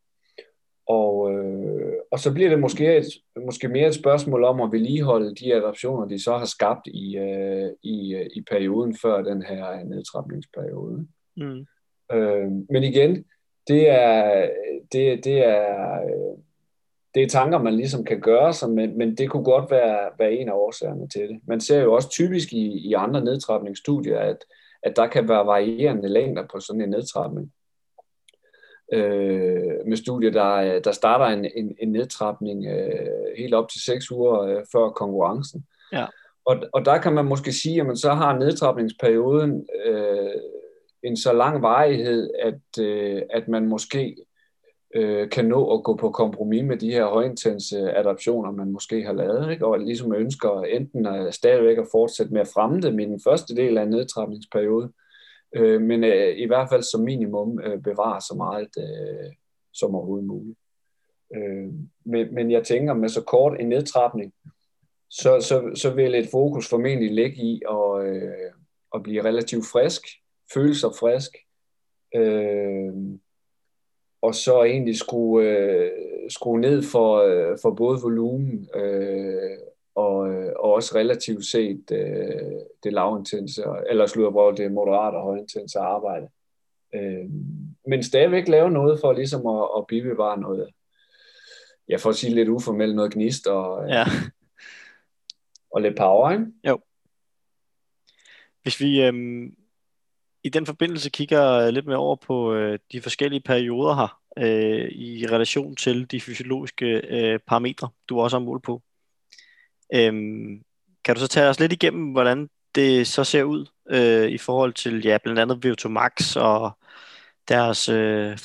Og, 0.90 1.34
øh, 1.34 1.94
og 2.12 2.20
så 2.20 2.34
bliver 2.34 2.50
det 2.50 2.60
måske, 2.60 2.98
et, 2.98 3.06
måske 3.46 3.68
mere 3.68 3.88
et 3.88 3.96
spørgsmål 3.96 4.44
om 4.44 4.62
at 4.62 4.72
vedligeholde 4.72 5.36
de 5.36 5.56
adaptioner, 5.56 6.08
de 6.08 6.24
så 6.24 6.38
har 6.38 6.46
skabt 6.46 6.88
i, 6.88 7.18
øh, 7.18 7.70
i, 7.84 8.14
øh, 8.16 8.26
i 8.36 8.42
perioden 8.52 8.96
før 9.02 9.22
den 9.22 9.42
her 9.42 9.84
nedtrapningsperiode. 9.84 11.08
Mm. 11.38 11.66
Øh, 12.12 12.52
men 12.70 12.84
igen, 12.84 13.26
det 13.68 13.90
er, 13.90 14.50
det, 14.92 15.26
det 15.26 15.46
er, 15.46 16.00
det 17.16 17.24
er 17.24 17.28
tanker, 17.28 17.58
man 17.58 17.74
ligesom 17.74 18.06
kan 18.06 18.22
gøre 18.22 18.54
sig, 18.54 18.70
men, 18.70 18.98
men 18.98 19.16
det 19.16 19.30
kunne 19.30 19.44
godt 19.44 19.72
være, 19.72 20.10
være 20.20 20.34
en 20.34 20.50
af 20.50 20.54
årsagerne 20.54 21.08
til 21.08 21.22
det. 21.22 21.40
Man 21.48 21.62
ser 21.62 21.82
jo 21.82 21.94
også 21.94 22.10
typisk 22.10 22.54
i, 22.54 22.90
i 22.90 22.94
andre 22.94 23.24
nedtrapningsstudier, 23.24 24.20
at, 24.20 24.38
at 24.84 24.96
der 24.96 25.08
kan 25.08 25.30
være 25.30 25.46
varierende 25.46 26.10
længder 26.10 26.44
på 26.52 26.60
sådan 26.60 26.82
en 26.82 26.90
nedtrapning. 26.90 27.52
Øh, 28.94 29.88
med 29.88 29.98
studier, 29.98 30.32
der, 30.32 30.80
der 30.80 30.92
starter 30.92 31.26
en, 31.26 31.46
en, 31.56 31.76
en 31.80 31.92
nedtrapning 31.92 32.66
øh, 32.66 33.38
helt 33.38 33.54
op 33.54 33.70
til 33.70 33.82
seks 33.82 34.12
uger 34.12 34.42
øh, 34.42 34.64
før 34.72 34.90
konkurrencen. 34.90 35.66
Ja. 35.94 36.06
Og, 36.46 36.58
og 36.74 36.86
der 36.86 36.98
kan 36.98 37.14
man 37.14 37.26
måske 37.26 37.54
sige, 37.54 37.80
at 37.80 37.88
man 37.88 37.98
så 37.98 38.14
har 38.14 38.38
nedtrapningsperioden 38.38 39.68
øh, 39.86 40.42
en 41.04 41.18
så 41.18 41.34
lang 41.34 41.62
varighed, 41.62 42.30
at, 42.40 42.84
øh, 42.84 43.22
at 43.30 43.48
man 43.48 43.66
måske 43.66 44.16
øh, 44.96 45.30
kan 45.30 45.46
nå 45.46 45.74
at 45.74 45.84
gå 45.84 45.96
på 45.96 46.12
kompromis 46.12 46.64
med 46.64 46.78
de 46.78 46.92
her 46.92 47.06
højintense 47.06 47.92
adaptioner, 47.92 48.52
man 48.52 48.72
måske 48.72 49.04
har 49.04 49.14
lavet, 49.14 49.52
ikke? 49.52 49.66
og 49.66 49.80
ligesom 49.80 50.14
ønsker 50.14 50.62
enten 50.62 51.06
at 51.06 51.34
stadigvæk 51.34 51.78
at 51.78 51.88
fortsætte 51.92 52.34
med 52.34 52.42
at 52.42 52.52
fremme 52.54 52.82
dem 52.82 53.00
i 53.00 53.06
den 53.06 53.22
første 53.24 53.56
del 53.56 53.78
af 53.78 53.84
en 53.84 53.90
nedtrapningsperiode, 53.90 54.92
øh, 55.56 55.82
men 55.82 56.04
øh, 56.04 56.38
i 56.38 56.46
hvert 56.46 56.70
fald 56.70 56.84
som 56.84 57.02
minimum 57.02 57.60
øh, 57.64 57.82
bevare 57.82 58.22
så 58.22 58.34
meget 58.38 58.70
øh, 58.78 59.34
som 59.74 59.96
overhovedet 59.96 60.28
muligt. 60.28 60.58
Øh, 61.36 61.68
men, 62.06 62.34
men 62.34 62.52
jeg 62.52 62.64
tænker, 62.64 62.94
med 62.94 63.10
så 63.10 63.24
kort 63.24 63.60
en 63.60 63.70
nedtrapning, 63.70 64.34
så, 65.10 65.42
så, 65.42 65.72
så 65.76 65.94
vil 65.94 66.16
et 66.16 66.30
fokus 66.32 66.70
formentlig 66.70 67.12
ligge 67.12 67.38
i 67.38 67.62
at, 67.70 68.08
øh, 68.08 68.52
at 68.96 69.04
blive 69.04 69.24
relativt 69.24 69.66
frisk, 69.72 70.02
føle 70.54 70.76
sig 70.76 70.90
frisk, 71.00 71.32
øh, 72.16 72.94
og 74.22 74.36
så 74.36 74.64
egentlig 74.64 74.98
skrue, 74.98 75.44
øh, 75.44 75.92
skrue 76.30 76.60
ned 76.60 76.84
for, 76.84 77.18
øh, 77.18 77.58
for 77.62 77.72
både 77.72 78.00
volumen 78.02 78.70
øh, 78.76 79.58
og, 79.96 80.34
øh, 80.34 80.52
og 80.56 80.74
også 80.74 80.96
relativt 80.96 81.46
set 81.46 81.92
øh, 81.92 82.62
det 82.84 82.94
lavintense, 82.94 83.64
eller 83.90 84.06
slutter 84.06 84.52
det 84.52 84.72
moderate 84.72 85.16
og 85.16 85.24
højintense 85.24 85.80
arbejde. 85.80 86.28
Øh, 86.96 87.30
men 87.88 88.04
stadigvæk 88.04 88.48
lave 88.48 88.72
noget 88.72 89.00
for 89.00 89.14
ligesom 89.14 89.48
at, 89.48 89.68
at 89.78 89.88
bibevare 89.88 90.40
noget, 90.40 90.70
ja, 91.90 91.96
for 91.98 92.10
at 92.10 92.16
sige 92.16 92.36
lidt 92.36 92.50
uformelt, 92.50 92.96
noget 92.96 93.14
gnist 93.14 93.48
og, 93.48 93.84
øh, 93.84 93.90
ja. 93.90 94.06
og 95.74 95.82
lidt 95.82 95.98
power, 95.98 96.32
ikke? 96.32 96.46
Jo. 96.68 96.80
Hvis 98.62 98.82
vi, 98.82 99.02
øhm, 99.02 99.56
i 100.44 100.50
den 100.50 100.66
forbindelse 100.66 101.10
kigger 101.10 101.72
lidt 101.72 101.86
mere 101.86 101.98
over 101.98 102.16
på 102.16 102.54
øh, 102.54 102.80
de 102.92 103.02
forskellige 103.02 103.42
perioder 103.42 103.96
her, 103.96 104.20
øh, 104.38 104.90
i 104.92 105.28
relation 105.28 105.76
til 105.76 106.12
de 106.12 106.22
fysiologiske 106.22 106.86
øh, 106.86 107.40
parametre, 107.40 107.90
du 108.10 108.20
også 108.20 108.38
har 108.40 108.46
mål 108.46 108.62
på. 108.62 108.82
Øhm, 109.94 110.64
kan 111.04 111.16
du 111.16 111.22
så 111.22 111.28
tage 111.28 111.50
os 111.50 111.60
lidt 111.60 111.74
igennem, 111.74 112.12
hvordan 112.12 112.50
det 112.76 113.08
så 113.08 113.24
ser 113.24 113.44
ud 113.44 113.66
øh, 113.90 114.30
i 114.30 114.38
forhold 114.38 114.74
til 114.74 115.06
ja, 115.06 115.18
blandt 115.24 115.40
andet 115.40 115.66
VO2 115.66 115.88
Max 115.88 116.36
og 116.36 116.78
deres 117.50 117.86
5 117.86 117.96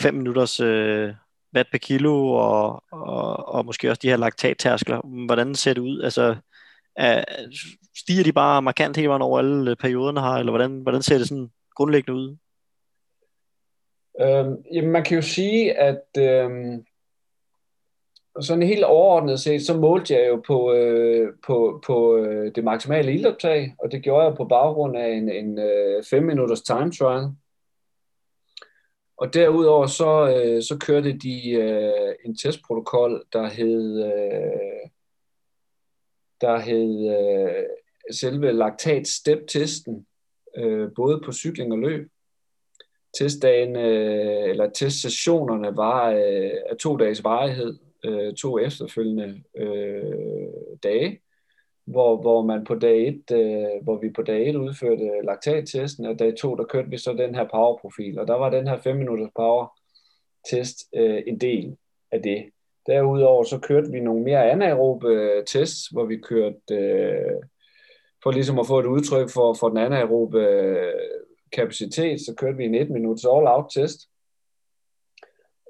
øh, 0.05 0.15
minutters 0.15 0.61
øh, 0.61 1.15
watt 1.55 1.71
per 1.71 1.79
kilo 1.79 2.33
og, 2.33 2.85
og, 2.93 3.49
og 3.49 3.65
måske 3.65 3.91
også 3.91 4.01
de 4.03 4.09
her 4.09 4.17
laktattærskler. 4.17 5.25
Hvordan 5.27 5.55
ser 5.55 5.75
det 5.75 5.81
ud? 5.81 6.03
Altså, 6.03 6.37
er, 6.97 7.25
stiger 7.97 8.25
de 8.25 8.33
bare 8.33 8.63
markant 8.63 8.97
hele 8.97 9.09
vejen 9.09 9.23
over 9.23 9.39
alle 9.39 9.77
perioderne 9.77 10.21
her, 10.21 10.29
eller 10.31 10.53
hvordan, 10.53 10.81
hvordan 10.81 11.03
ser 11.03 11.19
det 11.19 11.29
sådan 11.29 11.51
grundlæggende 11.75 12.21
ud? 12.21 12.37
Øhm, 14.21 14.65
jamen, 14.73 14.91
man 14.91 15.05
kan 15.05 15.17
jo 15.17 15.23
sige, 15.23 15.79
at 15.79 16.05
øhm, 16.19 16.85
sådan 18.41 18.63
helt 18.63 18.85
overordnet 18.85 19.41
set, 19.41 19.67
så 19.67 19.77
målte 19.77 20.15
jeg 20.15 20.29
jo 20.29 20.43
på, 20.47 20.73
øh, 20.73 21.33
på, 21.47 21.83
på 21.87 22.17
øh, 22.17 22.55
det 22.55 22.65
maksimale 22.65 23.15
ildoptag, 23.15 23.75
og 23.79 23.93
det 23.93 24.03
gjorde 24.03 24.27
jeg 24.27 24.35
på 24.37 24.45
baggrund 24.45 24.97
af 24.97 25.09
en, 25.09 25.29
en 25.29 25.59
øh, 25.59 26.05
5 26.11 26.23
minutters 26.23 26.63
time 26.63 26.93
trial. 26.93 27.29
Og 29.17 29.35
derudover 29.35 29.87
så, 29.87 30.35
øh, 30.37 30.63
så 30.63 30.79
kørte 30.79 31.13
de 31.13 31.51
øh, 31.51 32.15
en 32.25 32.37
testprotokol, 32.37 33.25
der 33.33 33.49
hed, 33.49 34.05
øh, 34.05 34.91
der 36.41 36.59
hed 36.59 37.17
øh, 37.17 37.65
selve 38.15 38.53
laktat 38.53 39.07
step 39.07 39.39
testen, 39.49 40.07
øh, 40.57 40.89
både 40.97 41.21
på 41.25 41.33
cykling 41.33 41.73
og 41.73 41.79
løb. 41.79 42.09
Testdagen, 43.19 43.77
øh, 43.77 44.51
eller 44.51 44.71
testsessionerne 44.71 45.77
var 45.77 46.11
øh, 46.11 46.51
af 46.71 46.77
to 46.81 46.97
dages 46.97 47.25
varighed, 47.25 47.79
øh, 48.05 48.35
to 48.35 48.59
efterfølgende 48.59 49.43
øh, 49.57 50.49
dage, 50.83 51.21
hvor, 51.85 52.21
hvor 52.21 52.43
man 52.43 52.65
på 52.65 52.75
dag 52.75 53.09
1, 53.09 53.31
øh, 53.33 53.83
hvor 53.83 53.99
vi 53.99 54.11
på 54.11 54.23
dag 54.23 54.49
1 54.49 54.57
udførte 54.57 55.11
laktattesten, 55.25 56.07
og 56.07 56.19
dag 56.19 56.37
2, 56.37 56.57
der 56.57 56.65
kørte 56.65 56.91
vi 56.91 56.99
så 56.99 57.13
den 57.13 57.35
her 57.35 57.49
powerprofil, 57.55 58.19
og 58.19 58.27
der 58.27 58.35
var 58.35 58.51
den 58.51 58.69
her 58.69 58.79
5 58.79 58.97
minutters 58.97 59.31
power 59.37 59.67
test 60.51 60.79
øh, 60.95 61.23
en 61.27 61.41
del 61.41 61.77
af 62.13 62.23
det. 62.23 62.45
Derudover 62.87 63.45
så 63.45 63.59
kørte 63.59 63.91
vi 63.91 64.01
nogle 64.01 64.25
mere 64.25 64.51
anaerobe 64.51 65.09
øh, 65.09 65.45
tests, 65.45 65.89
hvor 65.89 66.05
vi 66.05 66.17
kørte 66.17 66.75
øh, 66.75 67.43
for 68.25 68.31
ligesom 68.31 68.59
at 68.59 68.67
få 68.67 68.79
et 68.79 68.87
udtryk 68.87 69.31
for, 69.31 69.55
for 69.55 69.69
den 69.69 69.79
anaerobe 69.79 70.39
øh, 70.39 70.93
kapacitet, 71.53 72.21
så 72.21 72.35
kørte 72.35 72.57
vi 72.57 72.65
en 72.65 72.75
1 72.75 72.91
minuts 72.91 73.25
all-out 73.25 73.71
test, 73.75 74.01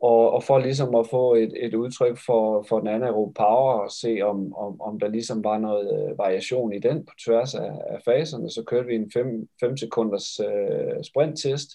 og, 0.02 0.30
og 0.30 0.42
for 0.42 0.58
ligesom 0.58 0.94
at 0.94 1.06
få 1.10 1.34
et, 1.34 1.52
et 1.56 1.74
udtryk 1.74 2.18
for, 2.26 2.62
for 2.68 2.78
den 2.78 2.88
anaerobe 2.88 3.34
power, 3.34 3.72
og 3.72 3.90
se 3.90 4.20
om, 4.22 4.54
om, 4.54 4.80
om 4.80 5.00
der 5.00 5.08
ligesom 5.08 5.44
var 5.44 5.58
noget 5.58 6.10
øh, 6.10 6.18
variation 6.18 6.72
i 6.72 6.78
den 6.78 7.06
på 7.06 7.12
tværs 7.24 7.54
af, 7.54 7.72
af 7.86 8.00
faserne, 8.04 8.50
så 8.50 8.62
kørte 8.66 8.86
vi 8.86 8.94
en 8.94 9.12
5 9.60 9.76
sekunders 9.76 10.40
øh, 10.40 11.04
sprint-test, 11.04 11.70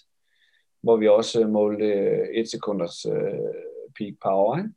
hvor 0.82 0.96
vi 0.96 1.08
også 1.08 1.46
målte 1.46 1.86
1 1.86 2.38
øh, 2.38 2.46
sekunders 2.46 3.06
øh, 3.06 3.38
peak 3.98 4.14
power. 4.22 4.58
Ikke? 4.58 4.70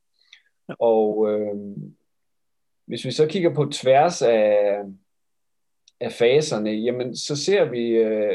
Og 0.80 1.32
øh, 1.32 1.56
hvis 2.86 3.06
vi 3.06 3.12
så 3.12 3.28
kigger 3.28 3.54
på 3.54 3.66
tværs 3.66 4.22
af, 4.22 4.78
af 6.04 6.12
faserne, 6.12 6.70
jamen 6.70 7.16
så 7.16 7.36
ser 7.36 7.66
vi 7.66 7.90
øh, 7.90 8.34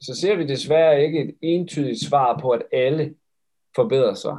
så 0.00 0.14
ser 0.14 0.36
vi 0.36 0.46
desværre 0.46 1.04
ikke 1.04 1.22
et 1.22 1.34
entydigt 1.40 2.04
svar 2.04 2.38
på, 2.38 2.50
at 2.50 2.62
alle 2.72 3.14
forbedrer 3.76 4.14
sig. 4.14 4.36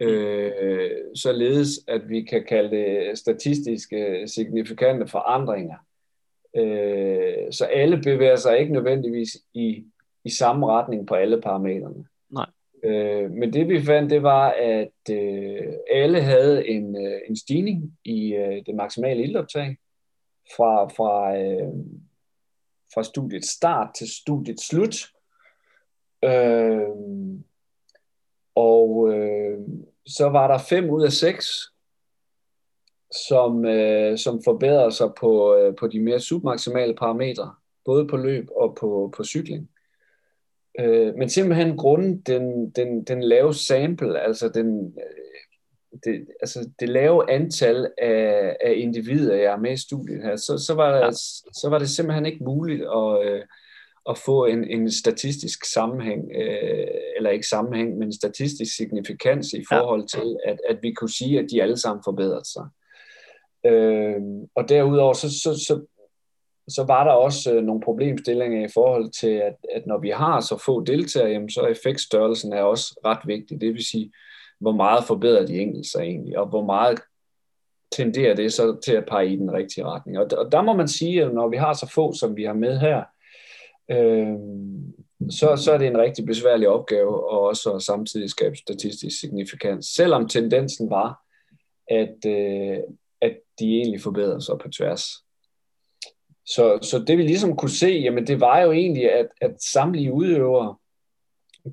Øh, 0.00 0.90
således 1.14 1.68
at 1.88 2.08
vi 2.08 2.22
kan 2.22 2.44
kalde 2.48 2.76
det 2.76 3.18
statistiske 3.18 4.22
signifikante 4.26 5.06
forandringer. 5.06 5.76
Øh, 6.56 7.52
så 7.52 7.64
alle 7.64 7.96
bevæger 8.02 8.36
sig 8.36 8.58
ikke 8.58 8.72
nødvendigvis 8.72 9.28
i, 9.54 9.84
i 10.24 10.30
samme 10.30 10.66
retning 10.66 11.06
på 11.06 11.14
alle 11.14 11.40
parametrene. 11.40 12.04
Nej. 12.30 12.46
Øh, 12.84 13.30
men 13.30 13.52
det 13.52 13.68
vi 13.68 13.82
fandt, 13.82 14.10
det 14.10 14.22
var, 14.22 14.50
at 14.50 15.14
øh, 15.16 15.72
alle 15.90 16.20
havde 16.20 16.68
en, 16.68 17.06
øh, 17.06 17.20
en 17.28 17.36
stigning 17.36 17.98
i 18.04 18.34
øh, 18.34 18.62
det 18.66 18.74
maksimale 18.74 19.22
ildoptag 19.22 19.76
fra, 20.56 20.88
fra, 20.88 21.36
øh, 21.36 21.72
fra 22.94 23.02
studiet 23.02 23.44
start 23.44 23.94
til 23.94 24.08
studiet 24.14 24.60
slut. 24.60 24.96
Øh, 26.24 26.88
og 28.54 29.14
øh, 29.14 29.58
så 30.06 30.28
var 30.28 30.48
der 30.48 30.58
fem 30.58 30.90
ud 30.90 31.04
af 31.04 31.12
seks, 31.12 31.46
som, 33.28 33.64
øh, 33.64 34.18
som 34.18 34.42
forbedrede 34.44 34.92
sig 34.92 35.10
på, 35.20 35.56
øh, 35.56 35.76
på 35.76 35.86
de 35.86 36.00
mere 36.00 36.20
submaksimale 36.20 36.94
parametre, 36.94 37.54
både 37.84 38.08
på 38.08 38.16
løb 38.16 38.48
og 38.56 38.76
på, 38.80 39.12
på 39.16 39.24
cykling. 39.24 39.70
Øh, 40.78 41.14
men 41.14 41.28
simpelthen 41.28 41.76
grunden 41.76 42.20
den, 42.20 42.70
den, 42.70 43.04
den 43.04 43.22
lave 43.22 43.54
sample, 43.54 44.20
altså 44.20 44.48
den, 44.48 44.86
øh, 44.86 45.30
det, 46.04 46.26
altså 46.40 46.70
det 46.80 46.88
lave 46.88 47.30
antal 47.30 47.90
af, 47.98 48.56
af 48.60 48.74
individer, 48.76 49.34
jeg 49.34 49.52
er 49.52 49.56
med 49.56 49.72
i 49.72 49.76
studiet 49.76 50.22
her, 50.22 50.36
så, 50.36 50.64
så, 50.66 50.74
var, 50.74 51.06
det, 51.06 51.16
så 51.60 51.66
var 51.70 51.78
det 51.78 51.88
simpelthen 51.88 52.26
ikke 52.26 52.44
muligt 52.44 52.82
at, 52.82 53.26
øh, 53.26 53.42
at 54.08 54.18
få 54.18 54.44
en, 54.44 54.64
en 54.64 54.90
statistisk 54.90 55.64
sammenhæng, 55.64 56.30
øh, 56.34 56.86
eller 57.16 57.30
ikke 57.30 57.46
sammenhæng, 57.46 57.98
men 57.98 58.12
statistisk 58.12 58.76
signifikans 58.76 59.52
i 59.52 59.64
forhold 59.68 60.08
til, 60.08 60.36
at, 60.46 60.60
at 60.68 60.78
vi 60.82 60.92
kunne 60.92 61.10
sige, 61.10 61.38
at 61.38 61.46
de 61.50 61.62
alle 61.62 61.76
sammen 61.76 62.02
forbedrede 62.04 62.44
sig. 62.52 62.66
Øh, 63.66 64.20
og 64.56 64.68
derudover, 64.68 65.12
så, 65.12 65.30
så, 65.30 65.64
så, 65.66 65.84
så 66.68 66.84
var 66.84 67.04
der 67.04 67.12
også 67.12 67.54
øh, 67.54 67.62
nogle 67.62 67.80
problemstillinger 67.80 68.64
i 68.64 68.70
forhold 68.74 69.10
til, 69.20 69.30
at, 69.30 69.56
at 69.74 69.86
når 69.86 69.98
vi 69.98 70.10
har 70.10 70.40
så 70.40 70.62
få 70.66 70.84
deltagere, 70.84 71.30
jamen, 71.30 71.50
så 71.50 71.60
er 71.60 71.68
effektstørrelsen 71.68 72.52
er 72.52 72.62
også 72.62 73.00
ret 73.04 73.26
vigtig. 73.26 73.60
Det 73.60 73.74
vil 73.74 73.86
sige, 73.86 74.12
hvor 74.60 74.72
meget 74.72 75.04
forbedrer 75.04 75.46
de 75.46 75.58
enkelte 75.58 75.90
sig 75.90 76.00
egentlig, 76.00 76.38
og 76.38 76.46
hvor 76.46 76.64
meget 76.64 77.00
tenderer 77.96 78.34
det 78.34 78.52
så 78.52 78.76
til 78.84 78.92
at 78.92 79.06
pege 79.06 79.32
i 79.32 79.36
den 79.36 79.52
rigtige 79.52 79.84
retning. 79.84 80.18
Og, 80.18 80.26
og 80.38 80.52
der 80.52 80.62
må 80.62 80.72
man 80.72 80.88
sige, 80.88 81.24
at 81.24 81.34
når 81.34 81.48
vi 81.48 81.56
har 81.56 81.72
så 81.72 81.90
få, 81.94 82.12
som 82.12 82.36
vi 82.36 82.44
har 82.44 82.54
med 82.54 82.78
her, 82.78 83.04
øh, 83.90 84.36
så, 85.30 85.56
så 85.56 85.72
er 85.72 85.78
det 85.78 85.86
en 85.86 85.98
rigtig 85.98 86.26
besværlig 86.26 86.68
opgave, 86.68 87.30
og 87.30 87.40
også 87.40 87.72
at 87.72 87.82
samtidig 87.82 88.30
skabe 88.30 88.56
statistisk 88.56 89.20
signifikans. 89.20 89.86
Selvom 89.86 90.28
tendensen 90.28 90.90
var, 90.90 91.20
at, 91.90 92.16
øh, 92.26 92.78
at 93.20 93.36
de 93.58 93.76
egentlig 93.76 94.00
forbedrer 94.00 94.38
sig 94.38 94.58
på 94.58 94.68
tværs. 94.68 95.02
Så, 96.46 96.78
så 96.82 97.04
det 97.06 97.18
vi 97.18 97.22
ligesom 97.22 97.56
kunne 97.56 97.70
se, 97.70 97.88
jamen 97.88 98.26
det 98.26 98.40
var 98.40 98.60
jo 98.60 98.72
egentlig, 98.72 99.12
at, 99.12 99.28
at 99.40 99.62
samtlige 99.62 100.12
udøvere 100.12 100.76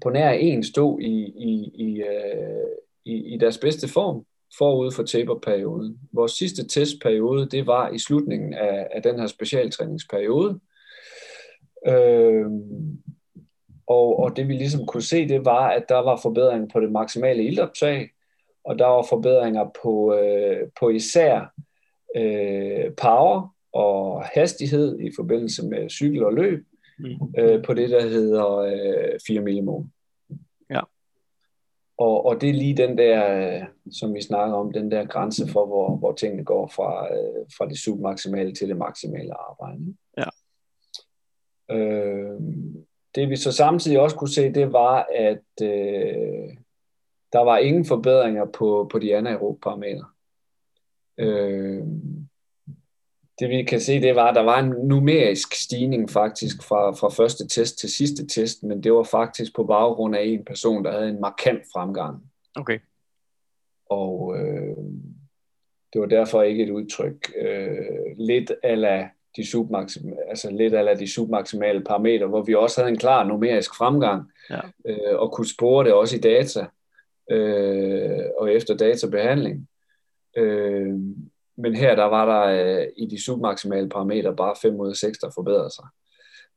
på 0.04 0.10
nær 0.10 0.30
en 0.30 0.63
stod 0.63 1.02
i, 1.02 1.34
i, 1.38 1.71
i, 1.76 2.02
øh, 2.02 2.67
i, 3.06 3.34
i 3.34 3.38
deres 3.38 3.58
bedste 3.58 3.88
form 3.88 4.26
forud 4.58 4.91
for 4.91 5.04
taperperioden. 5.04 6.00
Vores 6.12 6.32
sidste 6.32 6.67
testperiode, 6.67 7.50
det 7.50 7.67
var 7.67 7.89
i 7.89 8.00
slutningen 8.00 8.54
af, 8.54 8.88
af 8.91 9.04
den 9.04 9.19
her 9.19 9.28
specialtræningsperiode. 9.28 10.60
Øh, 11.88 12.45
og, 13.88 14.19
og 14.19 14.36
det 14.36 14.47
vi 14.47 14.54
ligesom 14.54 14.86
kunne 14.86 15.04
se, 15.04 15.28
det 15.28 15.45
var, 15.45 15.69
at 15.69 15.89
der 15.89 16.00
var 16.00 16.19
forbedringer 16.21 16.67
på 16.73 16.80
det 16.80 16.91
maksimale 16.91 17.43
ildoptag, 17.43 18.10
og 18.63 18.80
der 18.80 18.86
var 18.86 19.06
forbedringer 19.10 19.65
på, 19.84 20.15
øh, 20.19 20.69
på 20.80 20.89
især 20.89 21.54
øh, 22.15 22.93
power 22.93 23.56
og 23.73 24.23
hastighed 24.23 25.00
i 25.00 25.12
forbindelse 25.15 25.65
med 25.65 25.89
cykel 25.89 26.23
og 26.23 26.34
løb, 26.34 26.65
mm. 26.99 27.33
øh, 27.38 27.63
på 27.63 27.73
det, 27.73 27.89
der 27.89 28.01
hedder 28.01 28.57
øh, 28.57 29.19
4 29.27 29.41
millimol. 29.41 29.86
Ja. 30.69 30.81
Og, 31.97 32.25
og 32.25 32.41
det 32.41 32.49
er 32.49 32.53
lige 32.53 32.77
den 32.77 32.97
der, 32.97 33.65
som 33.91 34.13
vi 34.13 34.21
snakker 34.21 34.55
om, 34.55 34.73
den 34.73 34.91
der 34.91 35.05
grænse 35.05 35.47
for, 35.47 35.65
hvor, 35.65 35.95
hvor 35.95 36.13
tingene 36.13 36.43
går 36.43 36.67
fra, 36.67 37.13
øh, 37.13 37.45
fra 37.57 37.67
det 37.67 37.79
submaksimale 37.79 38.53
til 38.53 38.69
det 38.69 38.77
maksimale 38.77 39.33
arbejde. 39.33 39.95
Ja. 40.17 40.29
Øh, 41.71 42.41
det 43.15 43.29
vi 43.29 43.36
så 43.36 43.51
samtidig 43.51 43.99
også 43.99 44.15
kunne 44.15 44.29
se, 44.29 44.53
det 44.53 44.73
var, 44.73 45.07
at 45.15 45.62
øh, 45.62 46.57
der 47.33 47.39
var 47.39 47.57
ingen 47.57 47.86
forbedringer 47.86 48.45
på, 48.45 48.89
på 48.91 48.99
de 48.99 49.15
anaerobe 49.15 49.60
parametre. 49.60 50.05
Øh, 51.17 51.83
det 53.39 53.50
vi 53.50 53.63
kan 53.63 53.80
se, 53.80 54.02
det 54.02 54.15
var, 54.15 54.28
at 54.28 54.36
der 54.36 54.41
var 54.41 54.60
en 54.60 54.88
numerisk 54.88 55.54
stigning 55.54 56.10
faktisk 56.10 56.63
fra, 56.63 56.91
fra 56.91 57.10
første 57.10 57.47
test 57.47 57.80
til 57.80 57.89
sidste 57.89 58.28
test, 58.28 58.63
men 58.63 58.84
det 58.84 58.93
var 58.93 59.04
faktisk 59.04 59.56
på 59.56 59.63
baggrund 59.63 60.15
af 60.15 60.23
en 60.23 60.45
person, 60.45 60.86
der 60.86 60.91
havde 60.91 61.10
en 61.10 61.21
markant 61.21 61.62
fremgang. 61.73 62.23
Okay. 62.56 62.80
Og 63.86 64.38
øh, 64.38 64.78
det 65.93 66.02
var 66.02 66.08
derfor 66.08 66.41
ikke 66.41 66.63
et 66.63 66.69
udtryk. 66.69 67.32
Øh, 67.41 67.78
lidt 68.17 68.52
ala 68.63 69.10
de 69.36 69.47
submaksimale, 69.52 70.30
altså 70.30 70.52
lidt 70.52 70.73
ala 70.73 70.93
de 70.93 71.13
submaksimale 71.13 71.84
parametre, 71.84 72.28
hvor 72.28 72.43
vi 72.43 72.56
også 72.56 72.82
havde 72.82 72.91
en 72.91 73.00
klar 73.00 73.23
numerisk 73.23 73.76
fremgang, 73.76 74.32
ja. 74.50 74.60
øh, 74.86 75.19
og 75.19 75.32
kunne 75.32 75.47
spore 75.47 75.86
det 75.86 75.93
også 75.93 76.15
i 76.15 76.19
data, 76.19 76.65
øh, 77.32 78.26
og 78.38 78.54
efter 78.54 78.78
databehandling. 78.78 79.67
Øh, 80.38 80.95
men 81.58 81.76
her 81.76 81.96
der 81.96 82.06
var 82.06 82.26
der 82.26 82.78
øh, 82.80 82.88
i 82.98 83.06
de 83.06 83.24
submaksimale 83.24 83.89
parametre 83.89 84.36
bare 84.36 84.56
5 84.62 84.76
ud 84.76 84.89
af 84.89 84.96
6, 84.96 85.17
der 85.17 85.30
forbedrede 85.36 85.70
sig. 85.70 85.86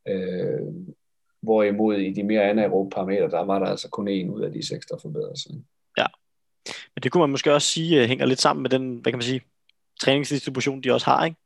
Øh, 0.08 0.66
hvorimod 1.42 1.96
i 1.96 2.12
de 2.12 2.22
mere 2.22 2.42
anaerobe 2.42 2.90
parametre, 2.90 3.30
der 3.30 3.44
var 3.44 3.58
der 3.58 3.66
altså 3.66 3.88
kun 3.88 4.08
en 4.08 4.30
ud 4.30 4.42
af 4.42 4.52
de 4.52 4.66
6, 4.66 4.86
der 4.86 4.98
forbedrede 5.02 5.40
sig. 5.40 5.52
Ja, 5.98 6.06
men 6.66 7.02
det 7.02 7.12
kunne 7.12 7.20
man 7.20 7.30
måske 7.30 7.54
også 7.54 7.68
sige 7.68 8.02
øh, 8.02 8.08
hænger 8.08 8.26
lidt 8.26 8.40
sammen 8.40 8.62
med 8.62 8.70
den, 8.70 8.96
hvad 8.96 9.12
kan 9.12 9.18
man 9.18 9.22
sige, 9.22 9.42
træningsdistribution, 10.00 10.80
de 10.80 10.92
også 10.92 11.06
har, 11.06 11.24
ikke? 11.24 11.36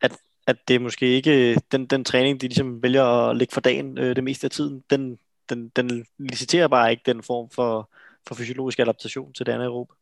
At, 0.00 0.16
at 0.46 0.56
det 0.68 0.76
er 0.76 0.80
måske 0.80 1.06
ikke 1.06 1.50
øh, 1.50 1.56
den, 1.72 1.86
den 1.86 2.04
træning, 2.04 2.40
de 2.40 2.46
ligesom 2.46 2.82
vælger 2.82 3.04
at 3.04 3.36
lægge 3.36 3.52
for 3.52 3.60
dagen 3.60 3.98
øh, 3.98 4.16
det 4.16 4.24
meste 4.24 4.44
af 4.44 4.50
tiden, 4.50 4.84
den, 4.90 5.18
den, 5.48 5.68
den 5.68 6.06
liciterer 6.18 6.68
bare 6.68 6.90
ikke 6.90 7.02
den 7.06 7.22
form 7.22 7.50
for, 7.50 7.90
for 8.28 8.34
fysiologisk 8.34 8.78
adaptation 8.78 9.32
til 9.32 9.46
det 9.46 9.52
anaerobe. 9.52 9.94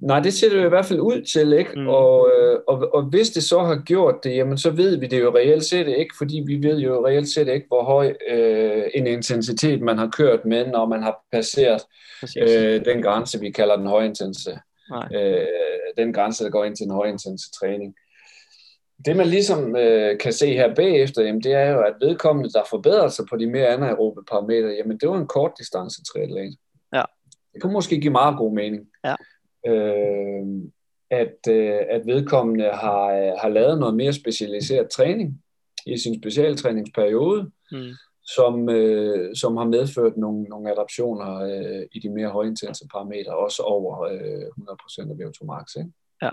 Nej, 0.00 0.20
det 0.20 0.34
ser 0.34 0.48
det 0.48 0.56
jo 0.56 0.66
i 0.66 0.68
hvert 0.68 0.86
fald 0.86 1.00
ud 1.00 1.22
til, 1.22 1.52
ikke? 1.52 1.70
Mm. 1.76 1.88
Og, 1.88 2.30
øh, 2.30 2.58
og, 2.68 2.94
og 2.94 3.02
hvis 3.02 3.30
det 3.30 3.42
så 3.42 3.58
har 3.58 3.82
gjort 3.86 4.24
det, 4.24 4.36
jamen 4.36 4.58
så 4.58 4.70
ved 4.70 4.96
vi 4.96 5.06
det 5.06 5.20
jo 5.20 5.36
reelt 5.36 5.64
set 5.64 5.88
ikke, 5.88 6.14
fordi 6.18 6.42
vi 6.46 6.68
ved 6.68 6.78
jo 6.78 7.06
reelt 7.06 7.28
set 7.28 7.48
ikke, 7.48 7.66
hvor 7.68 7.84
høj 7.84 8.14
øh, 8.30 8.84
en 8.94 9.06
intensitet 9.06 9.82
man 9.82 9.98
har 9.98 10.10
kørt 10.16 10.44
med, 10.44 10.66
når 10.66 10.86
man 10.86 11.02
har 11.02 11.24
passeret 11.32 11.82
øh, 12.38 12.84
den 12.84 13.02
grænse, 13.02 13.40
vi 13.40 13.50
kalder 13.50 13.76
den 13.76 13.86
højintense. 13.86 14.58
Øh, 15.14 15.46
den 15.96 16.12
grænse, 16.12 16.44
der 16.44 16.50
går 16.50 16.64
ind 16.64 16.76
til 16.76 16.84
den 16.84 16.94
højintense 16.94 17.50
træning. 17.60 17.94
Det 19.06 19.16
man 19.16 19.26
ligesom 19.26 19.76
øh, 19.76 20.18
kan 20.18 20.32
se 20.32 20.52
her 20.52 20.74
bagefter, 20.74 21.22
jamen, 21.22 21.42
det 21.42 21.52
er 21.52 21.70
jo, 21.70 21.80
at 21.80 21.94
vedkommende, 22.00 22.50
der 22.50 22.62
forbedrer 22.70 23.08
sig 23.08 23.24
på 23.30 23.36
de 23.36 23.46
mere 23.46 23.66
anaerobe 23.66 24.20
parametre, 24.30 24.68
jamen 24.68 24.98
det 24.98 25.08
var 25.08 25.18
en 25.18 25.26
kort 25.26 25.52
distance 25.58 26.02
triatlet. 26.12 26.56
Ja. 26.94 27.02
Det 27.54 27.62
kunne 27.62 27.72
måske 27.72 28.00
give 28.00 28.12
meget 28.12 28.38
god 28.38 28.54
mening. 28.54 28.86
Ja 29.04 29.14
øh, 29.66 30.70
at, 31.10 31.36
øh, 31.48 31.80
at 31.90 32.06
vedkommende 32.06 32.64
har, 32.64 33.36
har 33.40 33.48
lavet 33.48 33.78
noget 33.78 33.94
mere 33.94 34.12
specialiseret 34.12 34.90
træning 34.90 35.42
i 35.86 35.98
sin 35.98 36.22
specialtræningsperiode, 36.22 37.50
mm. 37.72 37.90
som, 38.24 38.68
øh, 38.68 39.36
som 39.36 39.56
har 39.56 39.64
medført 39.64 40.16
nogle, 40.16 40.42
nogle 40.42 40.72
adaptioner 40.72 41.40
øh, 41.40 41.86
i 41.92 42.00
de 42.00 42.08
mere 42.08 42.28
højintense 42.28 42.84
parametre, 42.92 43.36
også 43.36 43.62
over 43.62 44.02
øh, 44.02 44.42
100% 45.00 45.10
af 45.10 45.14
VO2 45.14 45.44
max. 45.44 45.76
Ikke? 45.76 45.90
Ja. 46.22 46.30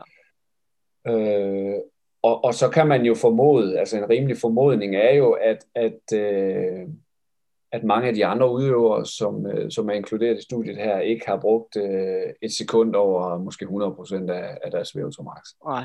Øh, 1.07 1.79
og, 2.21 2.43
og 2.43 2.53
så 2.53 2.69
kan 2.69 2.87
man 2.87 3.05
jo 3.05 3.15
formode, 3.15 3.79
altså 3.79 3.97
en 3.97 4.09
rimelig 4.09 4.37
formodning 4.37 4.95
er 4.95 5.15
jo, 5.15 5.31
at, 5.31 5.65
at 5.75 6.17
øh, 6.19 6.87
at 7.71 7.83
mange 7.83 8.07
af 8.07 8.13
de 8.13 8.25
andre 8.25 8.51
udøvere, 8.51 9.05
som, 9.05 9.45
øh, 9.45 9.71
som 9.71 9.89
er 9.89 9.93
inkluderet 9.93 10.37
i 10.37 10.43
studiet 10.43 10.77
her, 10.77 10.99
ikke 10.99 11.27
har 11.27 11.39
brugt 11.39 11.77
øh, 11.77 12.33
et 12.41 12.53
sekund 12.53 12.95
over 12.95 13.37
måske 13.37 13.65
100% 13.65 14.31
af, 14.31 14.57
af 14.63 14.71
deres 14.71 14.95
VO2 14.95 15.23
max. 15.23 15.41
Nej. 15.65 15.83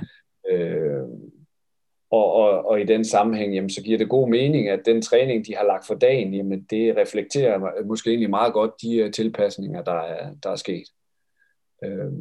Øh, 0.51 1.09
og, 2.11 2.33
og, 2.33 2.67
og 2.67 2.81
i 2.81 2.85
den 2.85 3.05
sammenhæng, 3.05 3.55
jamen, 3.55 3.71
så 3.71 3.83
giver 3.83 3.99
det 3.99 4.09
god 4.09 4.29
mening, 4.29 4.69
at 4.69 4.81
den 4.87 5.03
træning, 5.03 5.47
de 5.47 5.57
har 5.57 5.65
lagt 5.65 5.87
for 5.87 5.95
dagen, 5.95 6.35
jamen, 6.35 6.67
det 6.71 6.97
reflekterer 6.97 7.85
måske 7.85 8.11
egentlig 8.11 8.31
meget 8.31 8.53
godt 8.53 8.83
de 8.83 8.97
øh, 8.97 9.13
tilpasninger, 9.13 9.83
der 9.83 10.01
er, 10.01 10.35
der 10.43 10.51
er 10.51 10.57
sket. 10.57 10.87
Øh, 11.85 12.13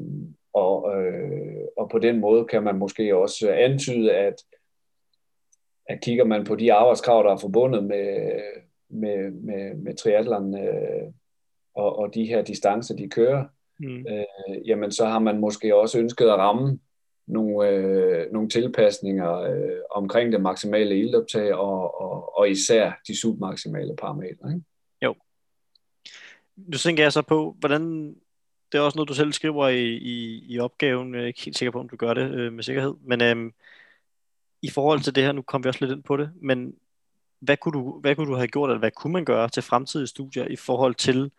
og, 0.53 0.95
øh, 0.95 1.65
og 1.77 1.89
på 1.89 1.99
den 1.99 2.19
måde 2.19 2.45
kan 2.45 2.63
man 2.63 2.77
måske 2.77 3.15
også 3.15 3.51
antyde, 3.51 4.13
at, 4.13 4.35
at 5.89 6.01
kigger 6.01 6.25
man 6.25 6.43
på 6.45 6.55
de 6.55 6.73
arbejdskrav, 6.73 7.23
der 7.23 7.31
er 7.31 7.37
forbundet 7.37 7.83
med, 7.83 8.41
med, 8.91 9.31
med, 9.31 9.75
med 9.75 9.95
triathlon 9.95 10.57
øh, 10.57 11.13
og, 11.75 11.99
og 11.99 12.13
de 12.13 12.25
her 12.25 12.41
distancer, 12.41 12.95
de 12.95 13.09
kører, 13.09 13.45
mm. 13.79 14.05
øh, 14.09 14.67
jamen 14.67 14.91
så 14.91 15.05
har 15.05 15.19
man 15.19 15.39
måske 15.39 15.75
også 15.75 15.99
ønsket 15.99 16.25
at 16.25 16.37
ramme 16.37 16.79
nogle, 17.27 17.69
øh, 17.69 18.31
nogle 18.31 18.49
tilpasninger 18.49 19.39
øh, 19.39 19.79
omkring 19.91 20.31
det 20.31 20.41
maksimale 20.41 20.99
ildoptag 20.99 21.53
og, 21.53 22.01
og, 22.01 22.37
og 22.37 22.49
især 22.49 22.91
de 23.07 23.19
submaksimale 23.19 23.95
parametre. 23.95 24.53
Ikke? 24.53 24.65
Jo. 25.01 25.15
nu 26.55 26.77
tænker 26.77 27.03
jeg 27.03 27.13
så 27.13 27.21
på, 27.21 27.55
hvordan, 27.59 28.15
det 28.71 28.77
er 28.77 28.81
også 28.81 28.97
noget, 28.97 29.09
du 29.09 29.13
selv 29.13 29.33
skriver 29.33 29.67
i, 29.67 29.87
i, 29.87 30.45
i 30.47 30.59
opgaven, 30.59 31.15
jeg 31.15 31.21
er 31.21 31.27
ikke 31.27 31.45
helt 31.45 31.57
sikker 31.57 31.71
på, 31.71 31.79
om 31.79 31.89
du 31.89 31.95
gør 31.95 32.13
det 32.13 32.31
øh, 32.31 32.53
med 32.53 32.63
sikkerhed, 32.63 32.93
men 33.01 33.21
øh, 33.21 33.51
i 34.61 34.69
forhold 34.69 34.99
til 34.99 35.15
det 35.15 35.23
her, 35.23 35.31
nu 35.31 35.41
kommer 35.41 35.63
vi 35.63 35.69
også 35.69 35.85
lidt 35.85 35.95
ind 35.95 36.03
på 36.03 36.17
det, 36.17 36.31
men 36.41 36.75
hvad 37.41 37.57
kunne, 37.57 37.73
du, 37.73 37.99
hvad 37.99 38.15
kunne 38.15 38.31
du 38.31 38.35
have 38.35 38.47
gjort, 38.47 38.69
eller 38.69 38.79
hvad 38.79 38.91
kunne 38.91 39.13
man 39.13 39.25
gøre 39.25 39.49
til 39.49 39.63
fremtidige 39.63 40.07
studier 40.07 40.45
i 40.45 40.55
forhold 40.55 40.95
til 40.95 41.31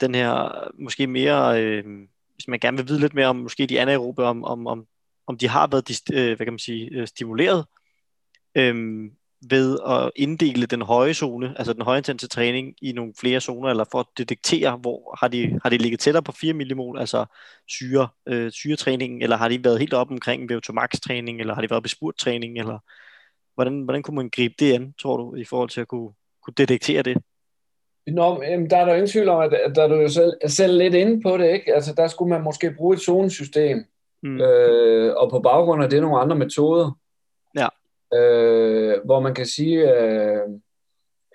den 0.00 0.14
her, 0.14 0.50
måske 0.78 1.06
mere, 1.06 1.62
øh, 1.62 1.84
hvis 2.34 2.48
man 2.48 2.60
gerne 2.60 2.76
vil 2.76 2.88
vide 2.88 3.00
lidt 3.00 3.14
mere 3.14 3.26
om 3.26 3.36
måske 3.36 3.66
de 3.66 3.80
anaerobe, 3.80 4.24
om, 4.24 4.44
om, 4.44 4.66
om, 4.66 4.86
om 5.26 5.38
de 5.38 5.48
har 5.48 5.66
været 5.66 6.00
øh, 6.12 6.36
hvad 6.36 6.46
kan 6.46 6.52
man 6.52 6.58
sige, 6.58 6.90
øh, 6.92 7.06
stimuleret 7.06 7.64
øh, 8.54 9.04
ved 9.50 9.78
at 9.88 10.10
inddele 10.16 10.66
den 10.66 10.82
høje 10.82 11.14
zone, 11.14 11.54
altså 11.58 11.72
den 11.72 11.82
højintense 11.82 12.28
træning 12.28 12.74
i 12.82 12.92
nogle 12.92 13.12
flere 13.20 13.40
zoner, 13.40 13.70
eller 13.70 13.84
for 13.90 14.00
at 14.00 14.06
detektere, 14.18 14.76
hvor 14.76 15.18
har 15.20 15.28
de, 15.28 15.60
har 15.62 15.70
de 15.70 15.78
ligget 15.78 16.00
tættere 16.00 16.22
på 16.22 16.32
4 16.32 16.52
millimol, 16.52 16.98
altså 16.98 17.24
syre, 17.68 18.08
øh, 18.26 18.52
syretræningen, 18.52 19.22
eller 19.22 19.36
har 19.36 19.48
de 19.48 19.64
været 19.64 19.78
helt 19.78 19.94
op 19.94 20.10
omkring 20.10 20.52
VO2 20.52 20.72
max 20.72 21.00
træning, 21.00 21.40
eller 21.40 21.54
har 21.54 21.62
de 21.62 21.70
været 21.70 21.82
bespurt 21.82 22.14
træning, 22.16 22.58
eller 22.58 22.78
hvordan, 23.54 23.82
hvordan 23.82 24.02
kunne 24.02 24.14
man 24.14 24.30
gribe 24.30 24.54
det 24.58 24.72
an, 24.72 24.94
tror 25.02 25.16
du, 25.16 25.34
i 25.34 25.44
forhold 25.44 25.68
til 25.68 25.80
at 25.80 25.88
kunne, 25.88 26.10
kunne 26.42 26.54
detektere 26.56 27.02
det? 27.02 27.16
Nå, 28.06 28.42
jamen, 28.42 28.70
der 28.70 28.76
er 28.76 28.84
der 28.84 28.94
ingen 28.94 29.08
tvivl 29.08 29.28
om, 29.28 29.42
at, 29.42 29.54
at 29.54 29.76
der 29.76 29.82
er 29.82 29.88
du 29.88 29.94
jo 29.94 30.08
selv, 30.08 30.32
selv 30.46 30.78
lidt 30.78 30.94
inde 30.94 31.22
på 31.22 31.36
det, 31.36 31.52
ikke? 31.52 31.74
Altså, 31.74 31.94
der 31.96 32.08
skulle 32.08 32.30
man 32.30 32.42
måske 32.42 32.74
bruge 32.76 32.94
et 32.94 33.00
zonesystem, 33.00 33.84
mm. 34.22 34.40
øh, 34.40 35.14
og 35.16 35.30
på 35.30 35.40
baggrund 35.40 35.84
af 35.84 35.90
det 35.90 36.02
nogle 36.02 36.20
andre 36.20 36.36
metoder. 36.36 36.98
Ja. 37.56 37.68
Øh, 38.18 39.04
hvor 39.04 39.20
man 39.20 39.34
kan 39.34 39.46
sige, 39.46 39.94
øh, 39.94 40.40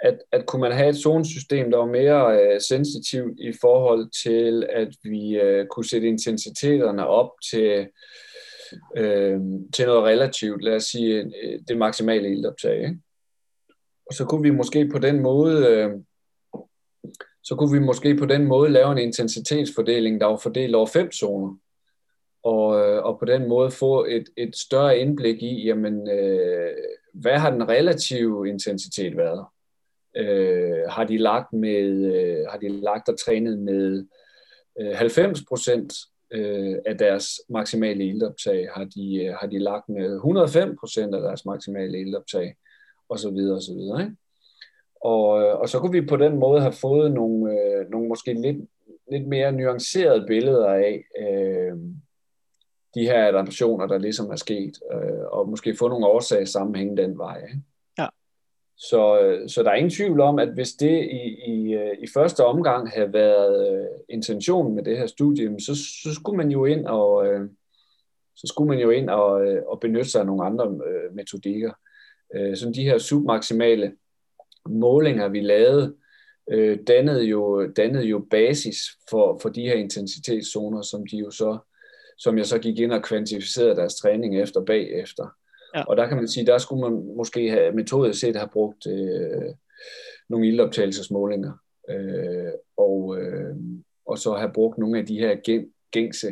at, 0.01 0.17
at 0.31 0.45
kunne 0.45 0.61
man 0.61 0.71
have 0.71 0.89
et 0.89 0.97
zonesystem, 0.97 1.71
der 1.71 1.77
var 1.77 1.85
mere 1.85 2.41
øh, 2.41 2.61
sensitivt 2.61 3.39
i 3.39 3.53
forhold 3.61 4.09
til, 4.23 4.67
at 4.69 4.89
vi 5.03 5.39
øh, 5.39 5.67
kunne 5.67 5.85
sætte 5.85 6.07
intensiteterne 6.07 7.07
op 7.07 7.31
til, 7.51 7.87
øh, 8.97 9.39
til 9.73 9.85
noget 9.85 10.03
relativt, 10.03 10.63
lad 10.63 10.75
os 10.75 10.83
sige, 10.83 11.17
øh, 11.17 11.59
det 11.67 11.77
maksimale 11.77 12.31
ildoptag. 12.31 12.77
Ikke? 12.77 12.99
Og 14.05 14.13
så 14.13 14.25
kunne 14.25 14.41
vi 14.41 14.49
måske 14.49 14.87
på 14.87 14.99
den 14.99 15.19
måde... 15.19 15.67
Øh, 15.67 15.91
så 17.43 17.55
kunne 17.55 17.79
vi 17.79 17.85
måske 17.85 18.15
på 18.15 18.25
den 18.25 18.45
måde 18.45 18.69
lave 18.69 18.91
en 18.91 18.97
intensitetsfordeling, 18.97 20.21
der 20.21 20.27
var 20.27 20.37
fordelt 20.37 20.75
over 20.75 20.85
fem 20.87 21.11
zoner. 21.11 21.57
Og, 22.43 22.79
øh, 22.79 23.03
og 23.03 23.19
på 23.19 23.25
den 23.25 23.47
måde 23.47 23.71
få 23.71 24.05
et, 24.05 24.29
et 24.37 24.55
større 24.55 24.97
indblik 24.97 25.43
i, 25.43 25.65
jamen, 25.65 26.09
øh, 26.09 26.73
hvad 27.13 27.37
har 27.37 27.51
den 27.51 27.69
relative 27.69 28.49
intensitet 28.49 29.17
været? 29.17 29.45
Øh, 30.17 30.89
har 30.89 31.03
de 31.03 31.17
lagt 31.17 31.53
med, 31.53 32.15
øh, 32.15 32.45
har 32.49 32.57
de 32.57 32.69
lagt 32.69 33.09
og 33.09 33.19
trænet 33.25 33.59
med 33.59 34.05
øh, 34.81 34.95
90 34.95 35.39
procent 35.47 35.93
øh, 36.31 36.75
af 36.85 36.97
deres 36.97 37.41
maksimale 37.49 38.05
ildoptag? 38.05 38.69
Har 38.75 38.83
de, 38.83 39.25
øh, 39.25 39.35
har 39.39 39.47
de 39.47 39.59
lagt 39.59 39.89
med 39.89 40.15
105 40.15 40.75
procent 40.79 41.15
af 41.15 41.21
deres 41.21 41.45
maksimale 41.45 41.99
ildoptag? 41.99 42.55
Og 43.09 43.19
så 43.19 43.29
videre, 43.29 43.55
og 43.55 43.61
så 43.61 43.73
videre. 43.73 44.01
Ikke? 44.01 44.15
Og, 45.01 45.41
øh, 45.41 45.59
og 45.59 45.69
så 45.69 45.79
kunne 45.79 46.01
vi 46.01 46.07
på 46.07 46.17
den 46.17 46.37
måde 46.37 46.61
have 46.61 46.73
fået 46.73 47.11
nogle, 47.11 47.53
øh, 47.53 47.89
nogle 47.89 48.07
måske 48.07 48.33
lidt, 48.33 48.57
lidt 49.11 49.27
mere 49.27 49.51
nuancerede 49.51 50.25
billeder 50.27 50.67
af 50.67 51.03
øh, 51.19 51.77
de 52.95 53.01
her 53.01 53.27
adaptationer, 53.27 53.87
der 53.87 53.97
ligesom 53.97 54.29
er 54.29 54.35
sket, 54.35 54.79
øh, 54.93 55.25
og 55.31 55.49
måske 55.49 55.75
få 55.75 55.87
nogle 55.87 56.07
årsagssammenhæng 56.07 56.97
den 56.97 57.17
vej. 57.17 57.41
Ikke? 57.41 57.61
Så, 58.79 59.21
øh, 59.21 59.49
så 59.49 59.63
der 59.63 59.69
er 59.69 59.75
ingen 59.75 59.91
tvivl 59.91 60.21
om, 60.21 60.39
at 60.39 60.53
hvis 60.53 60.71
det 60.73 61.03
i, 61.11 61.51
i, 61.51 61.73
øh, 61.73 61.97
i 61.99 62.07
første 62.13 62.45
omgang 62.45 62.89
havde 62.89 63.13
været 63.13 63.73
øh, 63.73 63.85
intentionen 64.09 64.75
med 64.75 64.83
det 64.83 64.97
her 64.97 65.07
studie, 65.07 65.59
så, 65.59 65.75
så 65.75 66.13
skulle 66.13 66.37
man 66.37 66.51
jo 66.51 66.65
ind 66.65 66.85
og 66.85 67.25
så 68.35 68.47
skulle 68.47 68.69
man 68.69 68.79
jo 68.79 68.89
ind 68.89 69.09
og, 69.09 69.31
og 69.67 69.79
benytte 69.79 70.09
sig 70.09 70.19
af 70.21 70.27
nogle 70.27 70.45
andre 70.45 70.79
metodikker. 71.13 71.73
Så 72.33 72.71
de 72.75 72.83
her 72.83 72.97
submaksimale 72.97 73.91
målinger, 74.69 75.27
vi 75.27 75.39
lavede, 75.39 75.95
dannede, 76.87 77.23
jo, 77.23 77.67
dannede 77.67 78.05
jo 78.05 78.25
basis 78.31 78.77
for, 79.09 79.39
for 79.41 79.49
de 79.49 79.61
her 79.61 79.73
intensitetszoner, 79.73 80.81
som 80.81 81.07
de 81.07 81.17
jo 81.17 81.31
så 81.31 81.57
som 82.19 82.37
jeg 82.37 82.45
så 82.45 82.59
gik 82.59 82.79
ind 82.79 82.91
og 82.91 83.03
kvantificerede 83.03 83.75
deres 83.75 83.95
træning 83.95 84.41
efter 84.41 84.61
bagefter. 84.65 85.38
Ja. 85.75 85.83
Og 85.83 85.97
der 85.97 86.07
kan 86.07 86.17
man 86.17 86.27
sige, 86.27 86.45
der 86.45 86.57
skulle 86.57 86.81
man 86.81 87.15
måske 87.17 87.49
have 87.49 87.71
metodisk 87.71 88.19
set 88.19 88.35
have 88.35 88.49
brugt 88.49 88.87
øh, 88.87 89.53
nogle 90.29 90.47
ildoptagelsesmålinger, 90.47 91.51
øh, 91.89 92.51
og, 92.77 93.17
øh, 93.21 93.55
og 94.05 94.17
så 94.17 94.33
have 94.33 94.53
brugt 94.53 94.77
nogle 94.77 94.99
af 94.99 95.05
de 95.05 95.19
her 95.19 95.35
gængse, 95.91 96.27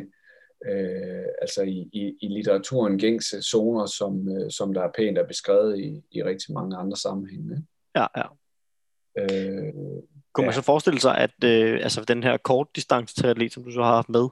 øh, 0.65 1.25
altså 1.41 1.61
i, 1.61 1.89
i, 1.93 2.17
i 2.21 2.27
litteraturen 2.27 2.99
gængse 2.99 3.41
zoner, 3.41 3.85
som, 3.85 4.29
øh, 4.29 4.51
som 4.51 4.73
der 4.73 4.81
er 4.81 4.91
pænt 4.97 5.17
er 5.17 5.27
beskrevet 5.27 5.79
i, 5.79 6.01
i 6.11 6.23
rigtig 6.23 6.53
mange 6.53 6.77
andre 6.77 6.97
sammenhænge. 6.97 7.65
Ja, 7.95 8.05
ja. 8.17 8.23
Øh, 9.19 9.73
Kunne 10.33 10.45
man 10.45 10.53
ja. 10.53 10.59
så 10.59 10.61
forestille 10.61 10.99
sig, 10.99 11.17
at 11.17 11.43
øh, 11.43 11.79
altså 11.83 12.03
den 12.07 12.23
her 12.23 12.37
kort 12.37 12.67
distance 12.75 13.49
som 13.49 13.63
du 13.63 13.71
så 13.71 13.83
har 13.83 13.95
haft 13.95 14.09
med, 14.09 14.27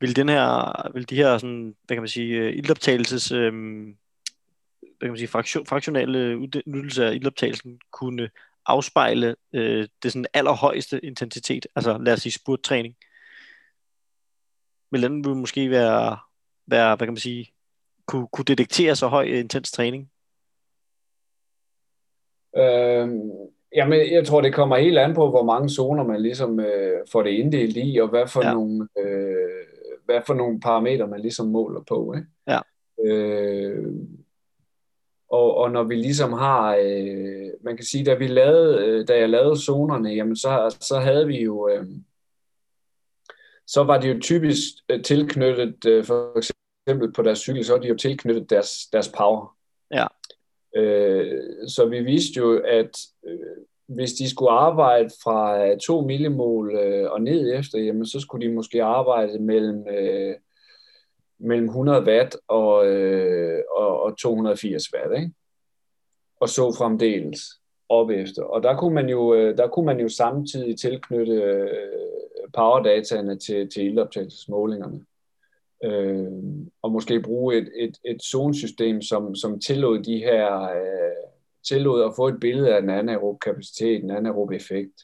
vil 0.00 0.16
den 0.16 0.28
her, 0.28 0.92
vil 0.94 1.10
de 1.10 1.16
her 1.16 1.38
sådan, 1.38 1.76
hvad 1.86 1.96
kan 1.96 2.02
man 2.02 2.08
sige, 2.08 2.54
ildoptagelses, 2.54 3.32
øh, 3.32 3.52
kan 5.00 5.10
man 5.10 5.18
sige, 5.18 5.28
fraktion, 5.28 5.66
fraktionale 5.66 6.38
udnyttelse 6.38 7.06
af 7.06 7.14
ildoptagelsen 7.14 7.80
kunne 7.90 8.30
afspejle 8.66 9.36
øh, 9.52 9.88
det 10.02 10.12
sådan 10.12 10.26
allerhøjeste 10.34 11.04
intensitet, 11.04 11.66
altså 11.76 11.98
lad 11.98 12.12
os 12.12 12.20
sige 12.20 12.32
spurttræning. 12.32 12.96
Vil 14.90 15.02
den 15.02 15.38
måske 15.38 15.70
være, 15.70 16.18
være, 16.66 16.96
hvad 16.96 17.06
kan 17.06 17.12
man 17.12 17.20
sige, 17.20 17.52
kunne, 18.06 18.28
kunne 18.32 18.44
detektere 18.44 18.96
så 18.96 19.06
høj 19.06 19.22
intens 19.22 19.72
træning? 19.72 20.10
Øh, 22.56 23.08
jamen, 23.76 24.12
jeg 24.12 24.26
tror, 24.26 24.40
det 24.40 24.54
kommer 24.54 24.76
helt 24.76 24.98
an 24.98 25.14
på, 25.14 25.30
hvor 25.30 25.44
mange 25.44 25.68
zoner 25.68 26.04
man 26.04 26.22
ligesom 26.22 26.60
øh, 26.60 27.00
får 27.12 27.22
det 27.22 27.30
inddelt 27.30 27.76
i, 27.76 27.98
og 28.02 28.08
hvad 28.08 28.28
for 28.28 28.44
ja. 28.44 28.52
nogle... 28.52 28.88
Øh, 28.98 29.64
hvad 30.04 30.20
for 30.26 30.34
nogle 30.34 30.60
parametre 30.60 31.06
man 31.06 31.20
ligesom 31.20 31.46
måler 31.46 31.80
på. 31.88 32.14
Ikke? 32.16 32.26
Ja. 32.46 32.60
Øh, 33.04 33.94
og, 35.30 35.56
og 35.56 35.70
når 35.70 35.82
vi 35.82 35.94
ligesom 35.94 36.32
har, 36.32 36.76
øh, 36.82 37.50
man 37.60 37.76
kan 37.76 37.84
sige, 37.84 38.04
da 38.04 38.14
vi 38.14 38.26
lavede, 38.26 38.86
øh, 38.86 39.08
da 39.08 39.18
jeg 39.18 39.28
lavede 39.28 39.62
zonerne, 39.64 40.10
jamen 40.10 40.36
så, 40.36 40.76
så 40.80 40.98
havde 40.98 41.26
vi 41.26 41.42
jo, 41.42 41.68
øh, 41.68 41.86
så 43.66 43.84
var 43.84 44.00
det 44.00 44.14
jo 44.14 44.20
typisk 44.20 44.68
øh, 44.88 45.02
tilknyttet, 45.02 45.86
øh, 45.86 46.04
for 46.04 46.38
eksempel 46.38 47.12
på 47.12 47.22
deres 47.22 47.38
cykel, 47.38 47.64
så 47.64 47.72
var 47.72 47.80
de 47.80 47.88
jo 47.88 47.96
tilknyttet 47.96 48.50
deres, 48.50 48.86
deres 48.92 49.08
power. 49.08 49.56
Ja. 49.94 50.06
Øh, 50.76 51.68
så 51.68 51.86
vi 51.86 52.00
viste 52.00 52.38
jo, 52.38 52.58
at 52.58 52.98
øh, 53.26 53.64
hvis 53.86 54.12
de 54.12 54.30
skulle 54.30 54.50
arbejde 54.50 55.10
fra 55.22 55.74
2 55.76 56.00
millimol 56.00 56.76
øh, 56.76 57.10
og 57.10 57.22
ned 57.22 57.58
efter, 57.58 57.78
jamen, 57.78 58.06
så 58.06 58.20
skulle 58.20 58.46
de 58.46 58.54
måske 58.54 58.82
arbejde 58.82 59.38
mellem, 59.38 59.88
øh, 59.88 60.34
mellem 61.38 61.66
100 61.66 62.04
watt 62.04 62.36
og, 62.48 62.86
øh, 62.86 63.62
og, 63.76 64.02
og 64.02 64.18
280 64.18 64.94
watt, 64.94 65.20
ikke? 65.20 65.32
og 66.40 66.48
så 66.48 66.74
fremdeles 66.78 67.40
op 67.88 68.10
efter. 68.10 68.42
Og 68.42 68.62
der 68.62 68.76
kunne 68.76 68.94
man 68.94 69.08
jo, 69.08 69.34
øh, 69.34 69.56
der 69.56 69.68
kunne 69.68 69.86
man 69.86 70.00
jo 70.00 70.08
samtidig 70.08 70.78
tilknytte 70.78 71.32
øh, 71.32 71.68
powerdataene 72.54 73.38
til, 73.38 73.70
til 73.70 73.84
ildoptagelsesmålingerne. 73.84 75.04
Øh, 75.84 76.32
og 76.82 76.92
måske 76.92 77.20
bruge 77.20 77.58
et, 77.58 77.70
et, 77.76 77.98
et 78.04 78.22
zonesystem, 78.22 79.02
som, 79.02 79.34
som 79.34 79.60
tillod 79.60 80.02
de 80.02 80.18
her 80.18 80.62
øh, 80.62 81.30
tillod 81.68 82.04
at 82.04 82.12
få 82.16 82.28
et 82.28 82.40
billede 82.40 82.74
af 82.74 82.80
den 82.80 82.90
anaerob 82.90 83.40
kapacitet, 83.40 84.02
den 84.02 84.10
anaerob 84.10 84.50
effekt 84.52 85.02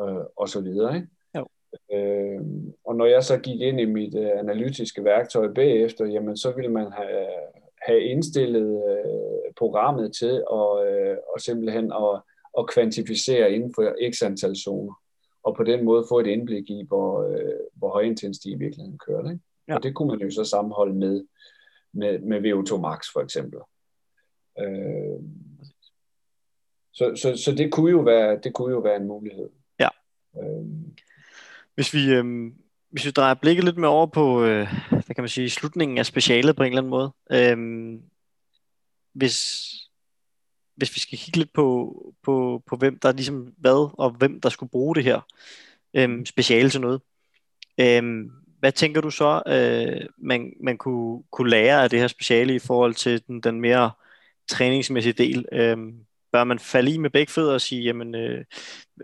øh, 0.00 0.24
og 0.36 0.48
så 0.48 0.60
videre. 0.60 0.96
Ikke? 0.96 1.08
Øh, 1.92 2.40
og 2.84 2.96
når 2.96 3.06
jeg 3.06 3.24
så 3.24 3.38
gik 3.38 3.60
ind 3.60 3.80
i 3.80 3.84
mit 3.84 4.14
øh, 4.14 4.30
analytiske 4.38 5.04
værktøj 5.04 5.52
bagefter, 5.54 6.06
jamen 6.06 6.36
så 6.36 6.52
ville 6.52 6.70
man 6.70 6.92
have, 6.92 7.26
have 7.86 8.00
indstillet 8.00 8.82
øh, 8.90 9.52
programmet 9.56 10.14
til 10.14 10.44
at, 10.52 10.86
øh, 10.86 11.16
og 11.34 11.40
simpelthen 11.40 11.92
at, 11.92 12.22
at 12.58 12.68
kvantificere 12.68 13.52
inden 13.52 13.72
for 13.74 13.94
x 14.12 14.22
antal 14.22 14.56
zoner, 14.56 14.94
og 15.42 15.56
på 15.56 15.64
den 15.64 15.84
måde 15.84 16.04
få 16.08 16.20
et 16.20 16.26
indblik 16.26 16.70
i, 16.70 16.84
hvor, 16.88 17.22
øh, 17.28 17.60
hvor 17.74 17.90
høj 17.90 18.02
intensitet 18.02 18.50
i 18.50 18.58
virkeligheden 18.58 18.98
kører. 18.98 19.30
Ikke? 19.30 19.42
Ja. 19.68 19.74
Og 19.76 19.82
det 19.82 19.94
kunne 19.94 20.08
man 20.08 20.20
jo 20.20 20.30
så 20.30 20.44
sammenholde 20.44 20.94
med, 20.94 21.24
med, 21.92 22.18
med 22.18 22.40
VO2 22.40 22.76
max 22.76 23.06
for 23.12 23.20
eksempel. 23.20 23.60
Øh, 24.58 25.20
så, 26.92 27.16
så, 27.16 27.36
så 27.36 27.54
det 27.54 27.72
kunne 27.72 27.90
jo 27.90 28.00
være 28.00 28.38
det 28.44 28.54
kunne 28.54 28.72
jo 28.72 28.78
være 28.78 28.96
en 28.96 29.06
mulighed. 29.06 29.48
Ja. 29.80 29.88
Øhm. 30.38 30.91
Hvis 31.74 31.94
vi 31.94 32.12
øhm, 32.12 32.54
hvis 32.90 33.04
vi 33.04 33.10
drejer 33.10 33.34
blikket 33.34 33.64
lidt 33.64 33.76
mere 33.76 33.90
over 33.90 34.06
på 34.06 34.44
øh, 34.44 34.68
hvad 34.90 35.14
kan 35.14 35.22
man 35.22 35.28
sige 35.28 35.50
slutningen 35.50 35.98
af 35.98 36.06
specialet 36.06 36.56
på 36.56 36.62
en 36.62 36.66
eller 36.66 36.82
anden 36.82 36.90
måde. 36.90 37.12
Øhm, 37.32 38.02
hvis 39.12 39.68
hvis 40.76 40.94
vi 40.94 41.00
skal 41.00 41.18
kigge 41.18 41.38
lidt 41.38 41.52
på, 41.52 41.96
på, 42.22 42.62
på 42.66 42.76
hvem 42.76 42.98
der 42.98 43.12
ligesom 43.12 43.54
hvad 43.58 43.90
og 43.98 44.10
hvem 44.10 44.40
der 44.40 44.48
skulle 44.48 44.70
bruge 44.70 44.94
det 44.94 45.04
her, 45.04 45.20
øhm, 45.94 46.26
speciale 46.26 46.70
til 46.70 46.80
noget. 46.80 47.00
Øhm, 47.80 48.30
hvad 48.58 48.72
tænker 48.72 49.00
du 49.00 49.10
så, 49.10 49.42
øh, 49.46 50.08
man, 50.18 50.52
man 50.60 50.78
kunne, 50.78 51.22
kunne 51.30 51.50
lære 51.50 51.82
af 51.82 51.90
det 51.90 52.00
her 52.00 52.06
speciale 52.06 52.54
i 52.54 52.58
forhold 52.58 52.94
til 52.94 53.26
den, 53.26 53.40
den 53.40 53.60
mere 53.60 53.90
træningsmæssige 54.48 55.12
del? 55.12 55.46
Øhm, 55.52 56.06
bør 56.32 56.44
man 56.44 56.58
falde 56.58 56.94
i 56.94 56.98
med 56.98 57.10
begge 57.10 57.32
fødder 57.32 57.54
og 57.54 57.60
sige, 57.60 57.82
jamen, 57.82 58.14
øh, 58.14 58.44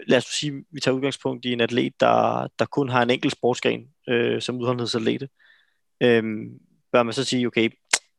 lad 0.07 0.19
os 0.19 0.25
sige, 0.25 0.65
vi 0.71 0.81
tager 0.81 0.95
udgangspunkt 0.95 1.45
i 1.45 1.53
en 1.53 1.61
atlet, 1.61 2.01
der, 2.01 2.49
der 2.59 2.65
kun 2.65 2.89
har 2.89 3.03
en 3.03 3.11
enkelt 3.11 3.33
sportsgren 3.33 3.89
øh, 4.09 4.43
som 4.43 4.57
udholdenhedsatlete. 4.57 5.29
Øh, 6.03 6.23
bør 6.93 7.03
man 7.03 7.13
så 7.13 7.25
sige, 7.25 7.47
okay, 7.47 7.71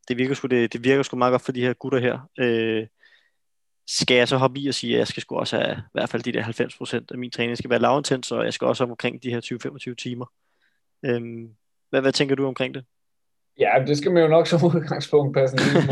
det 0.07 0.17
virker 0.17 0.33
sgu, 0.33 0.47
det, 0.47 0.73
det 0.73 0.83
virker 0.83 1.03
sgu 1.03 1.17
meget 1.17 1.31
godt 1.31 1.41
for 1.41 1.51
de 1.51 1.61
her 1.61 1.73
gutter 1.73 1.99
her. 1.99 2.29
Øh, 2.39 2.87
skal 3.87 4.17
jeg 4.17 4.27
så 4.27 4.37
hoppe 4.37 4.59
i 4.59 4.67
og 4.67 4.73
sige, 4.73 4.93
at 4.93 4.99
jeg 4.99 5.07
skal 5.07 5.21
sgu 5.21 5.35
også 5.35 5.57
have 5.57 5.77
i 5.77 5.93
hvert 5.93 6.09
fald 6.09 6.23
de 6.23 6.31
der 6.31 6.43
90% 6.43 7.05
af 7.11 7.17
min 7.17 7.31
træning 7.31 7.57
skal 7.57 7.69
være 7.69 7.79
lavintens, 7.79 8.31
og 8.31 8.45
jeg 8.45 8.53
skal 8.53 8.67
også 8.67 8.83
omkring 8.83 9.23
de 9.23 9.29
her 9.29 9.89
20-25 9.91 9.95
timer. 9.95 10.25
Øhm, 11.05 11.49
hvad, 11.89 12.01
hvad 12.01 12.11
tænker 12.11 12.35
du 12.35 12.47
omkring 12.47 12.73
det? 12.73 12.85
Ja, 13.59 13.71
det 13.87 13.97
skal 13.97 14.11
man 14.11 14.23
jo 14.23 14.29
nok 14.29 14.47
som 14.47 14.63
udgangspunkt 14.75 15.33
passe 15.33 15.55
en 15.55 15.63
lille 15.63 15.87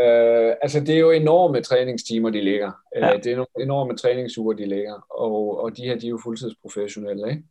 øh, 0.00 0.56
altså, 0.62 0.80
det 0.80 0.94
er 0.94 0.98
jo 0.98 1.10
enorme 1.10 1.60
træningstimer, 1.60 2.30
de 2.30 2.40
ligger. 2.40 2.72
Øh, 2.96 3.02
ja. 3.02 3.16
det 3.24 3.32
er 3.32 3.44
enorme 3.60 3.96
træningsuger, 3.96 4.52
de 4.52 4.66
ligger. 4.66 5.06
Og, 5.10 5.60
og 5.62 5.76
de 5.76 5.82
her, 5.82 5.98
de 5.98 6.06
er 6.06 6.10
jo 6.10 6.20
fuldtidsprofessionelle, 6.24 7.30
ikke? 7.30 7.42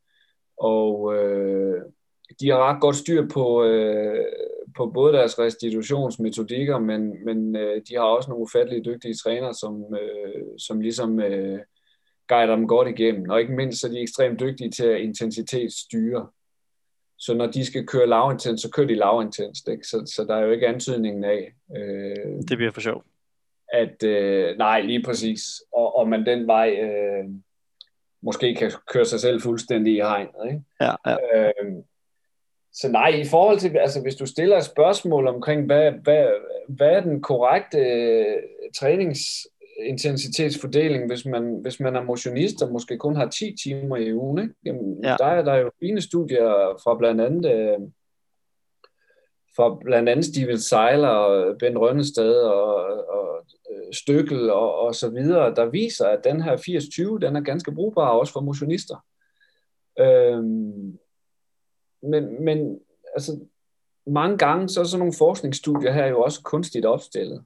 Og 0.58 1.16
øh, 1.16 1.82
de 2.40 2.50
har 2.50 2.58
ret 2.58 2.82
godt 2.82 2.96
styr 2.96 3.28
på, 3.34 3.64
øh, 3.64 4.26
på 4.78 4.86
både 4.86 5.14
deres 5.14 5.40
restitutionsmetodikker, 5.40 6.80
men, 6.80 7.26
men 7.26 7.56
øh, 7.56 7.82
de 7.90 7.96
har 7.96 8.04
også 8.04 8.30
nogle 8.30 8.44
ufatteligt 8.44 8.86
dygtige 8.86 9.14
trænere, 9.14 9.54
som, 9.54 9.96
øh, 10.02 10.44
som 10.58 10.82
ligesom 10.82 11.20
øh, 11.20 11.60
guider 12.28 12.56
dem 12.56 12.68
godt 12.68 12.88
igennem. 12.88 13.30
Og 13.30 13.42
ikke 13.42 13.54
mindst 13.54 13.80
så 13.80 13.88
er 13.88 13.92
de 13.92 14.02
ekstremt 14.02 14.40
dygtige 14.40 14.72
til 14.72 14.86
at 14.86 15.02
intensitetsstyre. 15.02 16.28
Så 17.20 17.34
når 17.34 17.46
de 17.48 17.66
skal 17.66 17.88
køre 17.88 18.08
lavintens, 18.08 18.62
så 18.62 18.70
kører 18.70 18.88
de 18.88 18.96
lavintens. 18.96 19.64
Ikke? 19.72 19.84
Så, 19.84 20.12
så 20.16 20.26
der 20.28 20.36
er 20.36 20.46
jo 20.46 20.52
ikke 20.52 20.68
antydningen 20.68 21.24
af... 21.24 21.54
Øh, 21.78 22.42
det 22.50 22.58
bliver 22.58 22.72
for 22.72 22.82
sjov. 22.82 23.04
At, 23.74 24.04
øh, 24.04 24.58
nej, 24.58 24.82
lige 24.82 25.04
præcis. 25.04 25.42
Og, 25.74 25.96
og 25.98 26.10
man 26.10 26.26
den 26.26 26.48
vej 26.48 26.70
øh, 26.70 27.26
måske 28.22 28.56
kan 28.56 28.72
køre 28.94 29.06
sig 29.06 29.20
selv 29.20 29.42
fuldstændig 29.42 29.96
i 29.96 30.00
hegnet. 30.00 30.46
Ikke? 30.46 30.62
Ja, 30.82 30.92
ja. 31.06 31.16
Øh, 31.36 31.84
så 32.74 32.88
nej, 32.92 33.08
i 33.08 33.26
forhold 33.26 33.60
til, 33.60 33.78
altså 33.78 34.02
hvis 34.02 34.16
du 34.16 34.26
stiller 34.26 34.58
et 34.58 34.66
spørgsmål 34.66 35.28
omkring, 35.28 35.66
hvad, 35.66 35.92
hvad, 35.92 36.28
hvad 36.68 36.90
er 36.90 37.02
den 37.02 37.22
korrekte 37.22 37.78
øh, 37.78 38.38
træningsintensitetsfordeling, 39.80 41.08
hvis 41.08 41.26
man, 41.26 41.60
hvis 41.62 41.80
man 41.80 41.96
er 41.96 42.04
motionist 42.04 42.62
og 42.62 42.72
måske 42.72 42.98
kun 42.98 43.16
har 43.16 43.30
10 43.30 43.56
timer 43.64 43.98
i 43.98 44.14
ugen, 44.14 44.38
ikke? 44.42 44.54
Jamen, 44.66 45.04
ja. 45.04 45.16
der 45.20 45.26
er 45.26 45.44
der 45.44 45.56
jo 45.56 45.72
fine 45.80 46.02
studier 46.02 46.80
fra 46.84 46.98
blandt 46.98 47.22
andet 47.22 47.52
øh, 47.52 47.80
fra 49.56 49.78
blandt 49.86 50.10
andet 50.10 50.26
Steven 50.26 50.60
Seiler, 50.60 51.56
Ben 51.60 51.78
Rønnestad 51.78 52.36
og, 52.36 52.76
og 53.10 53.46
øh, 53.72 53.94
Stykkel 53.94 54.50
og, 54.50 54.80
og 54.80 54.96
så 54.96 55.10
videre, 55.10 55.56
der 55.56 55.70
viser, 55.70 56.06
at 56.06 56.24
den 56.24 56.42
her 56.42 56.58
80-20, 57.18 57.20
den 57.20 57.36
er 57.36 57.42
ganske 57.42 57.72
brugbar 57.72 58.10
også 58.10 58.34
for 58.34 58.42
motionister. 58.42 59.06
Øhm, 60.00 60.98
men, 62.02 62.44
men 62.46 62.80
altså, 63.14 63.40
mange 64.08 64.38
gange, 64.38 64.70
så 64.70 64.80
er 64.80 64.84
sådan 64.84 65.00
nogle 65.00 65.14
forskningsstudier 65.18 65.92
her 65.92 66.08
jo 66.08 66.22
også 66.22 66.42
kunstigt 66.44 66.86
opstillet. 66.86 67.46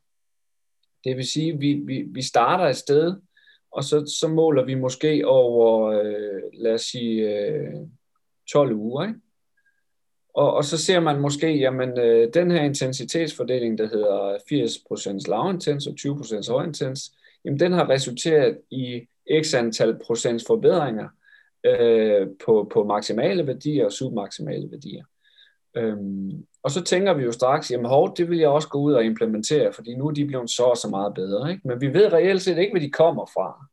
Det 1.04 1.18
vil 1.18 1.28
sige, 1.28 1.60
vi, 1.60 1.74
vi, 1.74 2.04
vi 2.08 2.22
starter 2.22 2.66
et 2.66 2.76
sted, 2.76 3.16
og 3.72 3.84
så, 3.84 4.16
så 4.20 4.28
måler 4.28 4.64
vi 4.66 4.76
måske 4.76 5.28
over, 5.28 5.90
øh, 5.90 6.42
lad 6.54 6.74
os 6.74 6.82
sige, 6.82 7.40
øh, 7.40 7.74
12 8.52 8.74
uger, 8.74 9.08
ikke? 9.08 9.20
Og, 10.34 10.54
og 10.54 10.64
så 10.64 10.78
ser 10.78 11.00
man 11.00 11.20
måske, 11.20 11.58
jamen 11.58 12.00
øh, 12.00 12.34
den 12.34 12.52
her 12.52 12.64
intensitetsfordeling, 12.64 13.78
der 13.78 13.88
hedder 13.88 14.38
80% 15.26 15.30
lavintens 15.30 15.88
og 15.88 15.94
20% 16.00 16.52
højintens, 16.52 17.12
jamen 17.46 17.60
den 17.60 17.72
har 17.72 17.90
resulteret 17.90 18.58
i 18.72 19.08
x 19.44 19.54
antal 19.54 20.00
procents 20.06 20.46
forbedringer 20.48 21.10
øh, 21.64 22.28
på, 22.46 22.70
på 22.74 22.84
maksimale 22.84 23.48
værdier 23.48 23.86
og 23.86 23.92
submaksimale 23.92 24.72
værdier. 24.72 25.06
Øhm, 25.78 26.46
og 26.64 26.72
så 26.72 26.84
tænker 26.84 27.14
vi 27.14 27.24
jo 27.24 27.32
straks, 27.32 27.72
jamen 27.72 27.86
hov, 27.86 28.16
det 28.18 28.30
vil 28.30 28.40
jeg 28.40 28.50
også 28.50 28.70
gå 28.70 28.80
ud 28.80 28.94
og 28.94 29.06
implementere, 29.06 29.74
fordi 29.74 29.96
nu 29.96 30.08
er 30.08 30.12
de 30.12 30.26
blevet 30.26 30.50
så 30.50 30.64
og 30.64 30.78
så 30.78 30.90
meget 30.90 31.14
bedre. 31.14 31.52
Ikke? 31.52 31.68
Men 31.68 31.82
vi 31.82 31.94
ved 31.94 32.14
reelt 32.14 32.42
set 32.42 32.58
ikke, 32.58 32.74
hvad 32.74 32.82
de 32.82 32.92
kommer 32.92 33.26
fra, 33.26 33.66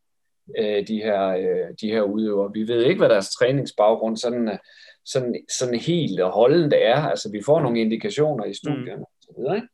øh, 0.59 0.88
de, 0.88 0.97
her, 1.03 1.28
øh, 1.28 1.74
de 1.80 1.91
her 1.91 2.03
udøvere. 2.03 2.53
Vi 2.53 2.68
ved 2.68 2.84
ikke, 2.84 2.99
hvad 2.99 3.09
deres 3.09 3.30
træningsbaggrund 3.30 4.16
sådan, 4.16 4.49
øh, 4.49 4.59
sådan, 5.05 5.34
sådan 5.59 5.74
helt 5.74 6.20
og 6.20 6.30
holdende 6.30 6.76
er. 6.76 6.97
Altså 6.97 7.30
vi 7.32 7.43
får 7.47 7.61
nogle 7.61 7.80
indikationer 7.80 8.45
i 8.45 8.55
studierne 8.55 9.05
mm. 9.28 9.45
osv. 9.45 9.55
Ikke? 9.55 9.68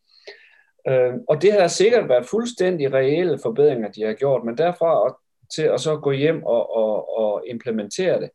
Øh, 0.89 1.15
og 1.29 1.43
det 1.43 1.53
har 1.53 1.69
sikkert 1.69 2.09
været 2.09 2.27
fuldstændig 2.27 2.93
reelle 2.93 3.39
forbedringer, 3.43 3.91
de 3.91 4.03
har 4.03 4.13
gjort, 4.13 4.45
men 4.45 4.59
derfra 4.59 5.21
til 5.55 5.63
at 5.63 5.81
så 5.81 5.97
gå 5.97 6.13
hjem 6.13 6.43
og, 6.43 6.77
og, 6.77 7.19
og 7.19 7.45
implementere 7.47 8.21
det. 8.21 8.31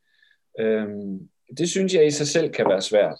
Øhm, 0.59 1.29
det 1.57 1.69
synes 1.69 1.93
jeg 1.93 2.05
i 2.05 2.11
sig 2.11 2.27
selv 2.27 2.51
kan 2.51 2.65
være 2.69 2.81
svært. 2.81 3.19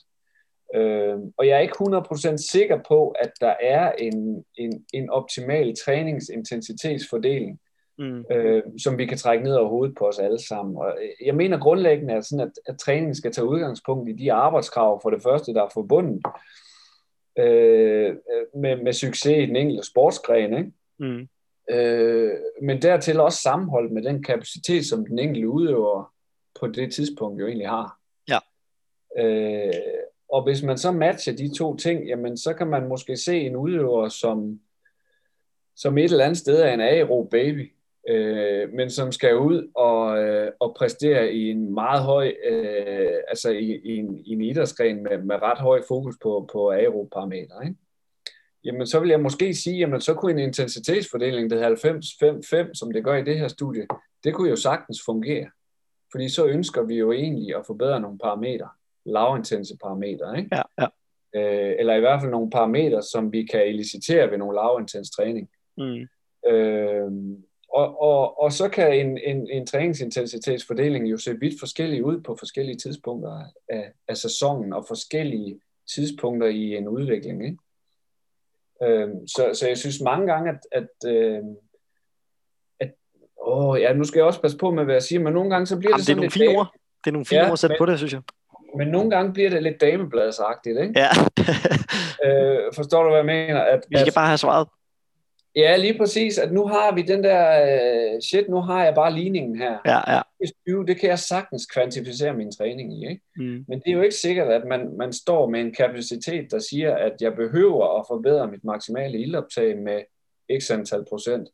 Øhm, 0.76 1.34
og 1.38 1.48
jeg 1.48 1.56
er 1.56 1.60
ikke 1.60 2.32
100% 2.34 2.38
sikker 2.52 2.80
på, 2.88 3.10
at 3.10 3.32
der 3.42 3.54
er 3.62 3.92
en, 3.92 4.46
en, 4.58 4.86
en 4.94 5.10
optimal 5.10 5.76
træningsintensitetsfordeling, 5.86 7.60
mm. 7.98 8.26
øh, 8.32 8.64
som 8.84 8.98
vi 8.98 9.06
kan 9.06 9.18
trække 9.18 9.44
ned 9.44 9.56
over 9.56 9.70
hovedet 9.70 9.96
på 9.98 10.08
os 10.08 10.20
alle 10.20 10.48
sammen. 10.48 10.78
Og 10.78 10.98
jeg 11.26 11.36
mener 11.36 11.60
grundlæggende, 11.60 12.14
at, 12.14 12.26
sådan, 12.26 12.48
at, 12.48 12.74
at 12.74 12.80
træning 12.80 13.16
skal 13.16 13.32
tage 13.32 13.48
udgangspunkt 13.48 14.10
i 14.10 14.14
de 14.14 14.34
arbejdskrav 14.34 15.02
for 15.02 15.10
det 15.10 15.24
første, 15.24 15.54
der 15.54 15.64
er 15.64 15.70
forbundet 15.74 16.22
øh, 17.40 18.16
med, 18.56 18.84
med 18.84 18.94
succes 18.94 19.38
i 19.38 19.46
den 19.46 19.56
enkelte 19.56 19.88
sportsgren. 19.88 20.58
Ikke? 20.58 20.72
Mm. 21.00 21.28
Øh, 21.70 22.34
men 22.62 22.82
dertil 22.82 23.20
også 23.20 23.42
sammenholdt 23.42 23.92
med 23.92 24.04
den 24.04 24.24
kapacitet, 24.24 24.86
som 24.86 25.06
den 25.06 25.20
enkelte 25.20 25.50
udøver 25.50 26.14
på 26.60 26.68
det 26.68 26.94
tidspunkt 26.94 27.42
jo 27.42 27.48
egentlig 27.48 27.70
har. 27.70 27.98
Ja. 28.30 28.40
Øh, 29.18 29.74
og 30.32 30.44
hvis 30.44 30.64
man 30.64 30.78
så 30.78 30.92
matcher 30.92 31.34
de 31.34 31.58
to 31.58 31.76
ting, 31.76 32.08
jamen 32.08 32.38
så 32.38 32.54
kan 32.54 32.68
man 32.68 32.88
måske 32.88 33.18
se 33.18 33.40
en 33.40 33.56
udøver, 33.56 34.10
som, 34.10 34.60
som 35.76 35.98
et 35.98 36.12
eller 36.12 36.26
andet 36.26 36.38
sted 36.38 36.62
er 36.62 36.74
en 36.74 36.82
aero 36.82 37.28
baby, 37.32 37.74
øh, 38.10 38.74
men 38.74 38.90
som 38.90 39.12
skal 39.12 39.38
ud 39.38 39.72
og, 39.76 40.24
øh, 40.24 40.52
og 40.60 40.76
præstere 40.78 41.34
i 41.34 41.50
en 41.50 41.74
meget 41.74 42.04
høj, 42.04 42.34
øh, 42.50 43.18
altså 43.28 43.50
i, 43.50 43.82
i, 43.84 43.96
en, 43.98 44.18
i 44.26 44.32
en 44.32 44.42
idrætsgren 44.42 45.04
med, 45.04 45.18
med 45.18 45.42
ret 45.42 45.60
høj 45.60 45.82
fokus 45.88 46.16
på, 46.24 46.50
på 46.54 46.72
aero-parametre. 46.72 47.66
Ikke? 47.66 47.76
jamen 48.64 48.88
så 48.88 49.00
vil 49.00 49.10
jeg 49.10 49.20
måske 49.20 49.54
sige, 49.54 49.78
jamen 49.78 50.02
så 50.02 50.14
kunne 50.14 50.32
en 50.32 50.40
intensitetsfordeling, 50.40 51.50
der 51.50 51.56
hedder 51.56 52.66
90-5-5, 52.68 52.74
som 52.74 52.92
det 52.92 53.04
gør 53.04 53.16
i 53.16 53.24
det 53.24 53.40
her 53.40 53.48
studie, 53.48 53.88
det 54.24 54.34
kunne 54.34 54.50
jo 54.50 54.56
sagtens 54.56 55.02
fungere. 55.06 55.50
Fordi 56.12 56.30
så 56.30 56.46
ønsker 56.46 56.84
vi 56.84 56.96
jo 56.96 57.12
egentlig 57.12 57.56
at 57.56 57.66
forbedre 57.68 58.00
nogle 58.00 58.18
parametre, 58.18 58.70
lavintense 59.06 59.78
parametre, 59.84 60.38
ikke? 60.38 60.56
Ja, 60.56 60.62
ja. 60.82 60.88
Øh, 61.36 61.76
eller 61.80 61.96
i 61.96 62.00
hvert 62.00 62.22
fald 62.22 62.32
nogle 62.32 62.50
parametre, 62.50 63.04
som 63.04 63.32
vi 63.32 63.44
kan 63.46 63.68
elicitere 63.68 64.32
ved 64.32 64.38
nogle 64.38 64.56
lavintens 64.56 65.12
træning. 65.12 65.50
Mm. 65.78 66.08
Øh, 66.52 67.12
og, 67.74 68.02
og, 68.02 68.42
og 68.42 68.52
så 68.52 68.70
kan 68.70 69.00
en, 69.00 69.18
en, 69.18 69.50
en 69.50 69.68
træningsintensitetsfordeling 69.68 71.12
jo 71.12 71.18
se 71.18 71.40
vidt 71.40 71.60
forskellig 71.60 72.06
ud 72.06 72.22
på 72.22 72.36
forskellige 72.40 72.78
tidspunkter 72.78 73.44
af, 73.70 73.92
af 74.08 74.18
sæsonen 74.18 74.74
og 74.74 74.86
forskellige 74.88 75.60
tidspunkter 75.96 76.48
i 76.48 76.76
en 76.76 76.88
udvikling. 76.88 77.46
Ikke? 77.46 77.58
Øh, 78.84 79.10
så, 79.28 79.52
så 79.54 79.68
jeg 79.68 79.78
synes 79.78 80.02
mange 80.02 80.34
gange, 80.34 80.50
at, 80.50 80.60
at, 80.72 81.12
øh, 81.12 81.44
at 82.80 82.94
åh, 83.42 83.82
ja, 83.82 83.94
nu 83.94 84.04
skal 84.04 84.20
jeg 84.20 84.26
også 84.26 84.42
passe 84.42 84.58
på 84.58 84.72
med, 84.72 84.84
hvad 84.84 84.96
jeg 84.96 85.04
siger, 85.04 85.20
men 85.20 85.34
nogle 85.34 85.50
gange 85.50 85.66
så 85.66 85.78
bliver 85.78 85.92
Jamen, 85.92 85.98
det 85.98 86.06
sådan 86.06 86.24
det 86.24 86.36
er 86.36 86.46
nogle 86.46 86.48
fine 86.48 86.60
ord. 86.60 86.74
Det 87.04 87.10
er 87.10 87.14
nogle 87.14 87.26
fine 87.26 87.42
ja, 87.42 87.48
ord 87.48 87.54
at 87.54 87.60
sætte 87.60 87.74
men, 87.74 87.78
på 87.78 87.86
det, 87.86 87.98
synes 87.98 88.14
jeg. 88.14 88.22
Men 88.78 88.88
nogle 88.88 89.10
gange 89.10 89.34
bliver 89.34 89.50
det 89.50 89.64
lidt 89.64 89.82
damebladsagtigt, 89.82 90.80
ikke? 90.80 90.94
Ja. 91.00 91.10
øh, 92.26 92.74
forstår 92.76 93.04
du, 93.04 93.10
hvad 93.10 93.18
jeg 93.18 93.26
mener? 93.26 93.62
At, 93.62 93.80
Vi 93.90 93.98
skal 93.98 94.08
at, 94.08 94.16
bare 94.16 94.28
have 94.28 94.38
svaret. 94.38 94.68
Ja, 95.56 95.78
lige 95.78 95.98
præcis, 95.98 96.38
at 96.38 96.52
nu 96.52 96.68
har 96.68 96.96
vi 96.96 97.02
den 97.02 97.24
der, 97.24 98.14
uh, 98.14 98.20
shit, 98.22 98.50
nu 98.50 98.62
har 98.62 98.84
jeg 98.84 98.96
bare 98.96 99.14
ligningen 99.14 99.56
her. 99.56 99.78
Ja, 99.86 100.16
ja. 100.16 100.22
Det 100.88 101.00
kan 101.00 101.10
jeg 101.10 101.20
sagtens 101.20 101.66
kvantificere 101.66 102.34
min 102.34 102.52
træning 102.52 103.04
i, 103.04 103.10
ikke? 103.10 103.22
Mm. 103.36 103.66
Men 103.68 103.80
det 103.80 103.88
er 103.88 103.94
jo 103.94 104.02
ikke 104.02 104.16
sikkert, 104.16 104.48
at 104.48 104.66
man, 104.68 104.98
man 104.98 105.14
står 105.14 105.50
med 105.50 105.62
en 105.62 105.74
kapacitet, 105.74 106.52
der 106.52 106.60
siger, 106.60 106.96
at 106.96 107.14
jeg 107.22 107.36
behøver 107.36 108.00
at 108.00 108.06
forbedre 108.08 108.48
mit 108.48 108.64
maksimale 108.64 109.20
ildoptag 109.20 109.78
med 109.78 110.02
x 110.62 110.72
antal 110.72 111.06
procent. 111.10 111.50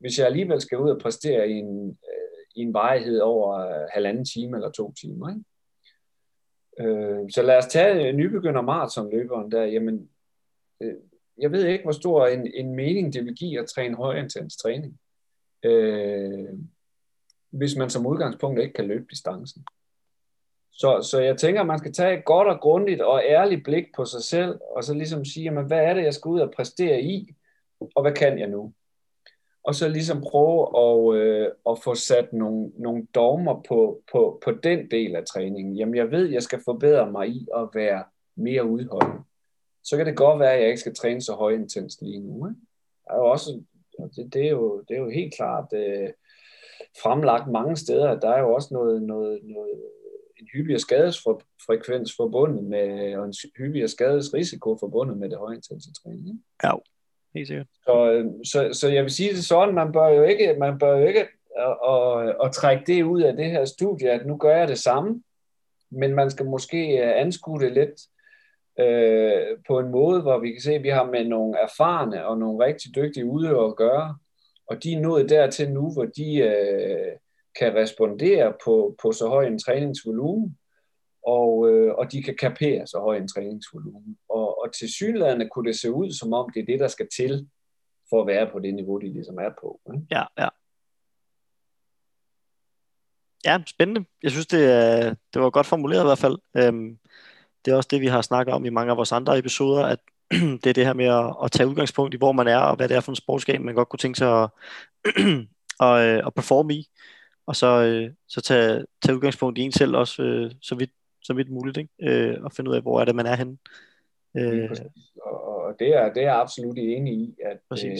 Hvis 0.00 0.18
jeg 0.18 0.26
alligevel 0.26 0.60
skal 0.60 0.78
ud 0.78 0.90
og 0.90 1.00
præstere 1.00 1.48
i 1.48 1.52
en, 1.52 1.88
uh, 1.88 2.56
i 2.56 2.60
en 2.60 2.74
varighed 2.74 3.20
over 3.20 3.66
uh, 3.66 3.86
halvanden 3.92 4.24
time 4.24 4.56
eller 4.56 4.70
to 4.70 4.92
timer, 5.00 5.28
ikke? 5.28 5.44
Uh, 6.80 7.28
så 7.30 7.42
lad 7.42 7.58
os 7.58 7.66
tage 7.66 8.08
øh, 8.08 8.14
nybegynder 8.14 8.60
maratonløberen 8.60 9.52
der, 9.52 9.64
jamen, 9.64 10.08
øh, 10.80 10.94
jeg 11.38 11.52
ved 11.52 11.66
ikke, 11.66 11.82
hvor 11.82 11.92
stor 11.92 12.26
en, 12.26 12.50
en 12.54 12.74
mening 12.74 13.12
det 13.12 13.24
vil 13.24 13.34
give 13.34 13.60
at 13.60 13.66
træne 13.66 13.96
højintens 13.96 14.56
træning. 14.56 14.98
Øh, 15.62 16.48
hvis 17.50 17.76
man 17.76 17.90
som 17.90 18.06
udgangspunkt 18.06 18.60
ikke 18.60 18.74
kan 18.74 18.86
løbe 18.86 19.06
distancen. 19.10 19.64
Så, 20.72 21.08
så 21.10 21.20
jeg 21.20 21.38
tænker, 21.38 21.60
at 21.60 21.66
man 21.66 21.78
skal 21.78 21.92
tage 21.92 22.18
et 22.18 22.24
godt 22.24 22.48
og 22.48 22.60
grundigt 22.60 23.00
og 23.00 23.22
ærligt 23.24 23.64
blik 23.64 23.84
på 23.96 24.04
sig 24.04 24.22
selv, 24.22 24.60
og 24.76 24.84
så 24.84 24.94
ligesom 24.94 25.24
sige, 25.24 25.44
jamen, 25.44 25.66
hvad 25.66 25.78
er 25.78 25.94
det, 25.94 26.02
jeg 26.02 26.14
skal 26.14 26.28
ud 26.28 26.40
og 26.40 26.52
præstere 26.56 27.02
i, 27.02 27.34
og 27.94 28.02
hvad 28.02 28.12
kan 28.12 28.38
jeg 28.38 28.48
nu? 28.48 28.72
Og 29.64 29.74
så 29.74 29.88
ligesom 29.88 30.20
prøve 30.20 30.60
at, 30.84 31.20
øh, 31.20 31.48
at 31.70 31.78
få 31.84 31.94
sat 31.94 32.32
nogle, 32.32 32.72
nogle 32.76 33.06
dogmer 33.14 33.62
på, 33.68 34.02
på, 34.12 34.40
på 34.44 34.50
den 34.50 34.90
del 34.90 35.16
af 35.16 35.24
træningen. 35.24 35.76
Jamen, 35.76 35.94
jeg 35.94 36.10
ved, 36.10 36.28
jeg 36.28 36.42
skal 36.42 36.60
forbedre 36.64 37.10
mig 37.10 37.28
i 37.28 37.46
at 37.56 37.68
være 37.74 38.04
mere 38.36 38.64
udholdende. 38.64 39.22
Så 39.84 39.96
kan 39.96 40.06
det 40.06 40.16
godt 40.16 40.40
være, 40.40 40.52
at 40.52 40.60
jeg 40.60 40.68
ikke 40.68 40.80
skal 40.80 40.94
træne 40.94 41.22
så 41.22 41.32
højintens 41.32 41.98
lige 42.02 42.20
nu. 42.20 42.46
Ikke? 42.48 42.60
Der 43.04 43.12
er 43.14 43.18
jo 43.18 43.26
også, 43.26 43.62
det, 44.16 44.34
det, 44.34 44.46
er 44.46 44.50
jo, 44.50 44.80
det 44.88 44.96
er 44.96 45.00
jo 45.00 45.10
helt 45.10 45.34
klart 45.34 45.66
øh, 45.72 46.08
fremlagt 47.02 47.50
mange 47.50 47.76
steder. 47.76 48.08
at 48.10 48.22
Der 48.22 48.28
er 48.28 48.40
jo 48.40 48.54
også 48.54 48.68
noget, 48.74 49.02
noget, 49.02 49.40
noget 49.42 49.82
en 50.40 50.48
hyppigere 50.52 50.80
skadesfrekvens 50.80 52.16
forbundet 52.16 52.64
med, 52.64 53.16
og 53.16 53.24
en 53.24 53.34
hyppigere 53.58 53.88
skadesrisiko 53.88 54.76
forbundet 54.80 55.16
med 55.18 55.30
det 55.30 55.38
højintense 55.38 55.92
træning. 55.92 56.28
Ikke? 56.28 56.40
Ja, 56.62 56.72
helt 57.34 57.48
sikkert. 57.48 57.66
Så, 57.84 58.12
øh, 58.12 58.24
så, 58.44 58.78
så 58.80 58.88
jeg 58.88 59.02
vil 59.02 59.10
sige 59.10 59.30
det 59.30 59.44
sådan, 59.44 59.74
man 59.74 59.92
bør 59.92 60.08
jo 60.08 60.22
ikke, 60.22 60.56
man 60.58 60.78
bør 60.78 60.98
jo 60.98 61.06
ikke 61.06 61.26
at, 61.56 61.76
at, 61.88 62.36
at 62.44 62.52
trække 62.52 62.84
det 62.86 63.02
ud 63.02 63.22
af 63.22 63.36
det 63.36 63.50
her 63.50 63.64
studie, 63.64 64.10
at 64.10 64.26
nu 64.26 64.36
gør 64.36 64.56
jeg 64.56 64.68
det 64.68 64.78
samme, 64.78 65.22
men 65.90 66.14
man 66.14 66.30
skal 66.30 66.46
måske 66.46 66.98
øh, 66.98 67.20
anskue 67.20 67.60
det 67.60 67.72
lidt 67.72 68.00
øh, 68.80 69.58
på 69.68 69.78
en 69.78 69.90
måde, 69.90 70.22
hvor 70.22 70.38
vi 70.38 70.52
kan 70.52 70.60
se, 70.62 70.74
at 70.74 70.82
vi 70.82 70.88
har 70.88 71.10
med 71.10 71.24
nogle 71.24 71.58
erfarne 71.58 72.26
og 72.26 72.38
nogle 72.38 72.64
rigtig 72.64 72.94
dygtige 72.94 73.26
udøvere 73.26 73.66
at 73.66 73.76
gøre, 73.76 74.16
og 74.66 74.82
de 74.82 74.92
er 74.92 75.00
nået 75.00 75.28
dertil 75.28 75.70
nu, 75.70 75.92
hvor 75.92 76.04
de 76.04 76.36
øh, 76.36 77.12
kan 77.58 77.74
respondere 77.74 78.52
på, 78.64 78.96
på 79.02 79.12
så 79.12 79.28
høj 79.28 79.46
en 79.46 79.58
træningsvolumen, 79.58 80.58
og, 81.26 81.70
øh, 81.70 81.94
og 81.94 82.12
de 82.12 82.22
kan 82.22 82.36
kapere 82.40 82.86
så 82.86 82.98
høj 82.98 83.16
en 83.16 83.28
træningsvolumen. 83.28 84.18
Og, 84.28 84.43
og 84.64 84.72
til 84.72 84.92
synlædende 84.92 85.48
kunne 85.48 85.68
det 85.68 85.78
se 85.78 85.92
ud, 85.92 86.10
som 86.12 86.32
om 86.32 86.50
det 86.54 86.60
er 86.60 86.66
det, 86.66 86.80
der 86.80 86.88
skal 86.88 87.08
til, 87.16 87.48
for 88.10 88.20
at 88.20 88.26
være 88.26 88.50
på 88.52 88.58
det 88.58 88.74
niveau, 88.74 88.98
de 88.98 89.12
ligesom 89.12 89.38
er 89.38 89.50
på. 89.60 89.80
Ikke? 89.94 90.06
Ja, 90.10 90.24
ja. 90.38 90.48
Ja, 93.44 93.62
spændende. 93.66 94.04
Jeg 94.22 94.30
synes, 94.30 94.46
det, 94.46 94.58
øh, 94.58 95.16
det 95.34 95.42
var 95.42 95.50
godt 95.50 95.66
formuleret 95.66 96.02
i 96.02 96.06
hvert 96.06 96.18
fald. 96.18 96.38
Øhm, 96.56 96.98
det 97.64 97.72
er 97.72 97.76
også 97.76 97.88
det, 97.92 98.00
vi 98.00 98.06
har 98.06 98.22
snakket 98.22 98.54
om 98.54 98.64
i 98.64 98.70
mange 98.70 98.90
af 98.90 98.96
vores 98.96 99.12
andre 99.12 99.38
episoder, 99.38 99.84
at 99.84 99.98
det 100.62 100.66
er 100.66 100.72
det 100.72 100.86
her 100.86 100.92
med 100.92 101.04
at, 101.04 101.36
at 101.44 101.52
tage 101.52 101.68
udgangspunkt 101.68 102.14
i, 102.14 102.16
hvor 102.16 102.32
man 102.32 102.48
er, 102.48 102.58
og 102.58 102.76
hvad 102.76 102.88
det 102.88 102.96
er 102.96 103.00
for 103.00 103.12
en 103.12 103.16
sportsgame, 103.16 103.64
man 103.64 103.74
godt 103.74 103.88
kunne 103.88 103.98
tænke 103.98 104.18
sig 104.18 104.42
at, 104.42 104.50
at, 105.86 106.08
øh, 106.08 106.26
at 106.26 106.34
performe 106.34 106.74
i, 106.74 106.86
og 107.46 107.56
så, 107.56 107.66
øh, 107.66 108.10
så 108.28 108.40
tage, 108.40 108.84
tage 109.02 109.16
udgangspunkt 109.16 109.58
i 109.58 109.62
en 109.62 109.72
selv 109.72 109.96
også, 109.96 110.50
så, 110.62 110.74
vidt, 110.74 110.90
så 111.22 111.34
vidt 111.34 111.50
muligt, 111.50 111.76
ikke? 111.76 112.44
Og 112.44 112.52
finde 112.52 112.70
ud 112.70 112.76
af, 112.76 112.82
hvor 112.82 113.00
er 113.00 113.04
det, 113.04 113.14
man 113.14 113.26
er 113.26 113.36
henne. 113.36 113.58
Øh, 114.36 114.70
og 115.22 115.74
det 115.78 115.88
er, 115.88 116.12
det 116.12 116.22
er 116.22 116.26
jeg 116.26 116.40
absolut 116.40 116.78
enig 116.78 117.14
i, 117.14 117.34
at, 117.44 117.84
øh, 117.84 117.90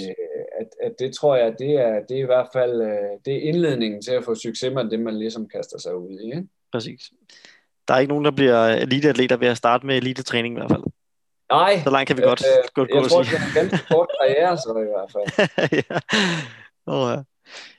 at, 0.61 0.68
at 0.82 0.93
det 0.99 1.14
tror 1.14 1.37
jeg, 1.37 1.55
det 1.59 1.70
er, 1.70 2.01
det 2.09 2.16
er 2.16 2.22
i 2.22 2.26
hvert 2.26 2.49
fald 2.53 2.80
det 3.24 3.37
er 3.37 3.41
indledningen 3.41 4.03
til 4.03 4.12
at 4.12 4.24
få 4.24 4.35
succes 4.35 4.74
med 4.74 4.91
det, 4.91 5.01
man 5.01 5.18
ligesom 5.18 5.49
kaster 5.49 5.78
sig 5.78 5.97
ud 5.97 6.18
i. 6.20 6.26
Ikke? 6.26 6.49
Præcis. 6.72 7.01
Der 7.89 7.95
er 7.95 7.99
ikke 7.99 8.12
nogen, 8.12 8.24
der 8.24 8.30
bliver 8.30 8.66
eliteatleter 8.66 9.37
ved 9.37 9.49
at 9.49 9.57
starte 9.57 9.87
med 9.87 9.97
elitetræning 9.97 10.55
i 10.55 10.59
hvert 10.59 10.70
fald. 10.70 10.82
Nej. 11.51 11.80
Så 11.85 11.91
langt 11.91 12.07
kan 12.07 12.16
vi 12.16 12.22
godt, 12.22 12.43
øh, 12.43 12.68
godt 12.74 12.91
gå 12.91 13.01
Jeg 13.01 13.11
tror, 13.11 13.22
det 13.22 13.32
er 13.32 13.37
en 13.37 13.55
ganske 13.55 13.87
kort 13.89 14.09
karriere, 14.20 14.57
så 14.57 14.70
i 14.70 14.93
hvert 14.95 15.11
fald. 15.14 15.26
ja. 15.91 15.99
Oh, 16.87 17.12
ja. 17.12 17.22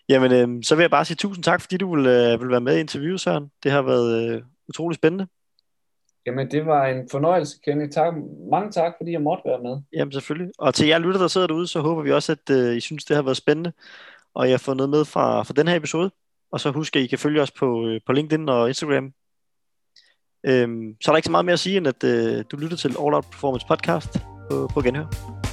Jamen, 0.09 0.31
øh, 0.31 0.63
så 0.63 0.75
vil 0.75 0.83
jeg 0.83 0.91
bare 0.91 1.05
sige 1.05 1.17
tusind 1.17 1.43
tak, 1.43 1.61
fordi 1.61 1.77
du 1.77 1.95
vil, 1.95 2.05
øh, 2.05 2.41
vil 2.41 2.49
være 2.49 2.61
med 2.61 2.77
i 2.77 2.79
interviewet, 2.79 3.21
Søren. 3.21 3.51
Det 3.63 3.71
har 3.71 3.81
været 3.81 4.35
øh, 4.35 4.41
utrolig 4.69 4.95
spændende. 4.95 5.27
Jamen, 6.25 6.51
det 6.51 6.65
var 6.65 6.85
en 6.85 7.09
fornøjelse, 7.11 7.59
Kenny. 7.65 7.89
Tak, 7.91 8.13
mange 8.51 8.71
tak, 8.71 8.93
fordi 8.97 9.11
jeg 9.11 9.21
måtte 9.21 9.43
være 9.45 9.61
med. 9.63 9.81
Jamen, 9.93 10.11
selvfølgelig. 10.11 10.51
Og 10.57 10.73
til 10.73 10.87
jer 10.87 10.99
lytter, 10.99 11.19
der 11.19 11.27
sidder 11.27 11.47
derude, 11.47 11.67
så 11.67 11.79
håber 11.79 12.01
vi 12.01 12.11
også, 12.11 12.31
at 12.31 12.55
øh, 12.55 12.77
I 12.77 12.79
synes, 12.79 13.05
det 13.05 13.15
har 13.15 13.23
været 13.23 13.37
spændende, 13.37 13.71
og 14.33 14.45
jeg 14.45 14.53
har 14.53 14.57
fået 14.57 14.77
noget 14.77 14.89
med 14.89 15.05
fra, 15.05 15.43
fra 15.43 15.53
den 15.53 15.67
her 15.67 15.75
episode. 15.75 16.11
Og 16.51 16.59
så 16.59 16.71
husk, 16.71 16.95
at 16.95 17.01
I 17.01 17.07
kan 17.07 17.19
følge 17.19 17.41
os 17.41 17.51
på, 17.51 17.87
øh, 17.87 18.01
på 18.05 18.11
LinkedIn 18.11 18.49
og 18.49 18.67
Instagram. 18.67 19.13
Øhm, 20.45 20.95
så 21.01 21.11
er 21.11 21.13
der 21.13 21.17
ikke 21.17 21.25
så 21.25 21.31
meget 21.31 21.45
mere 21.45 21.53
at 21.53 21.59
sige, 21.59 21.77
end 21.77 21.87
at 21.87 22.03
øh, 22.03 22.43
du 22.51 22.57
lytter 22.57 22.77
til 22.77 22.89
All 22.89 23.13
Out 23.13 23.25
Performance 23.31 23.65
Podcast 23.67 24.13
på, 24.49 24.69
på 24.73 24.81
Genhør. 24.81 25.44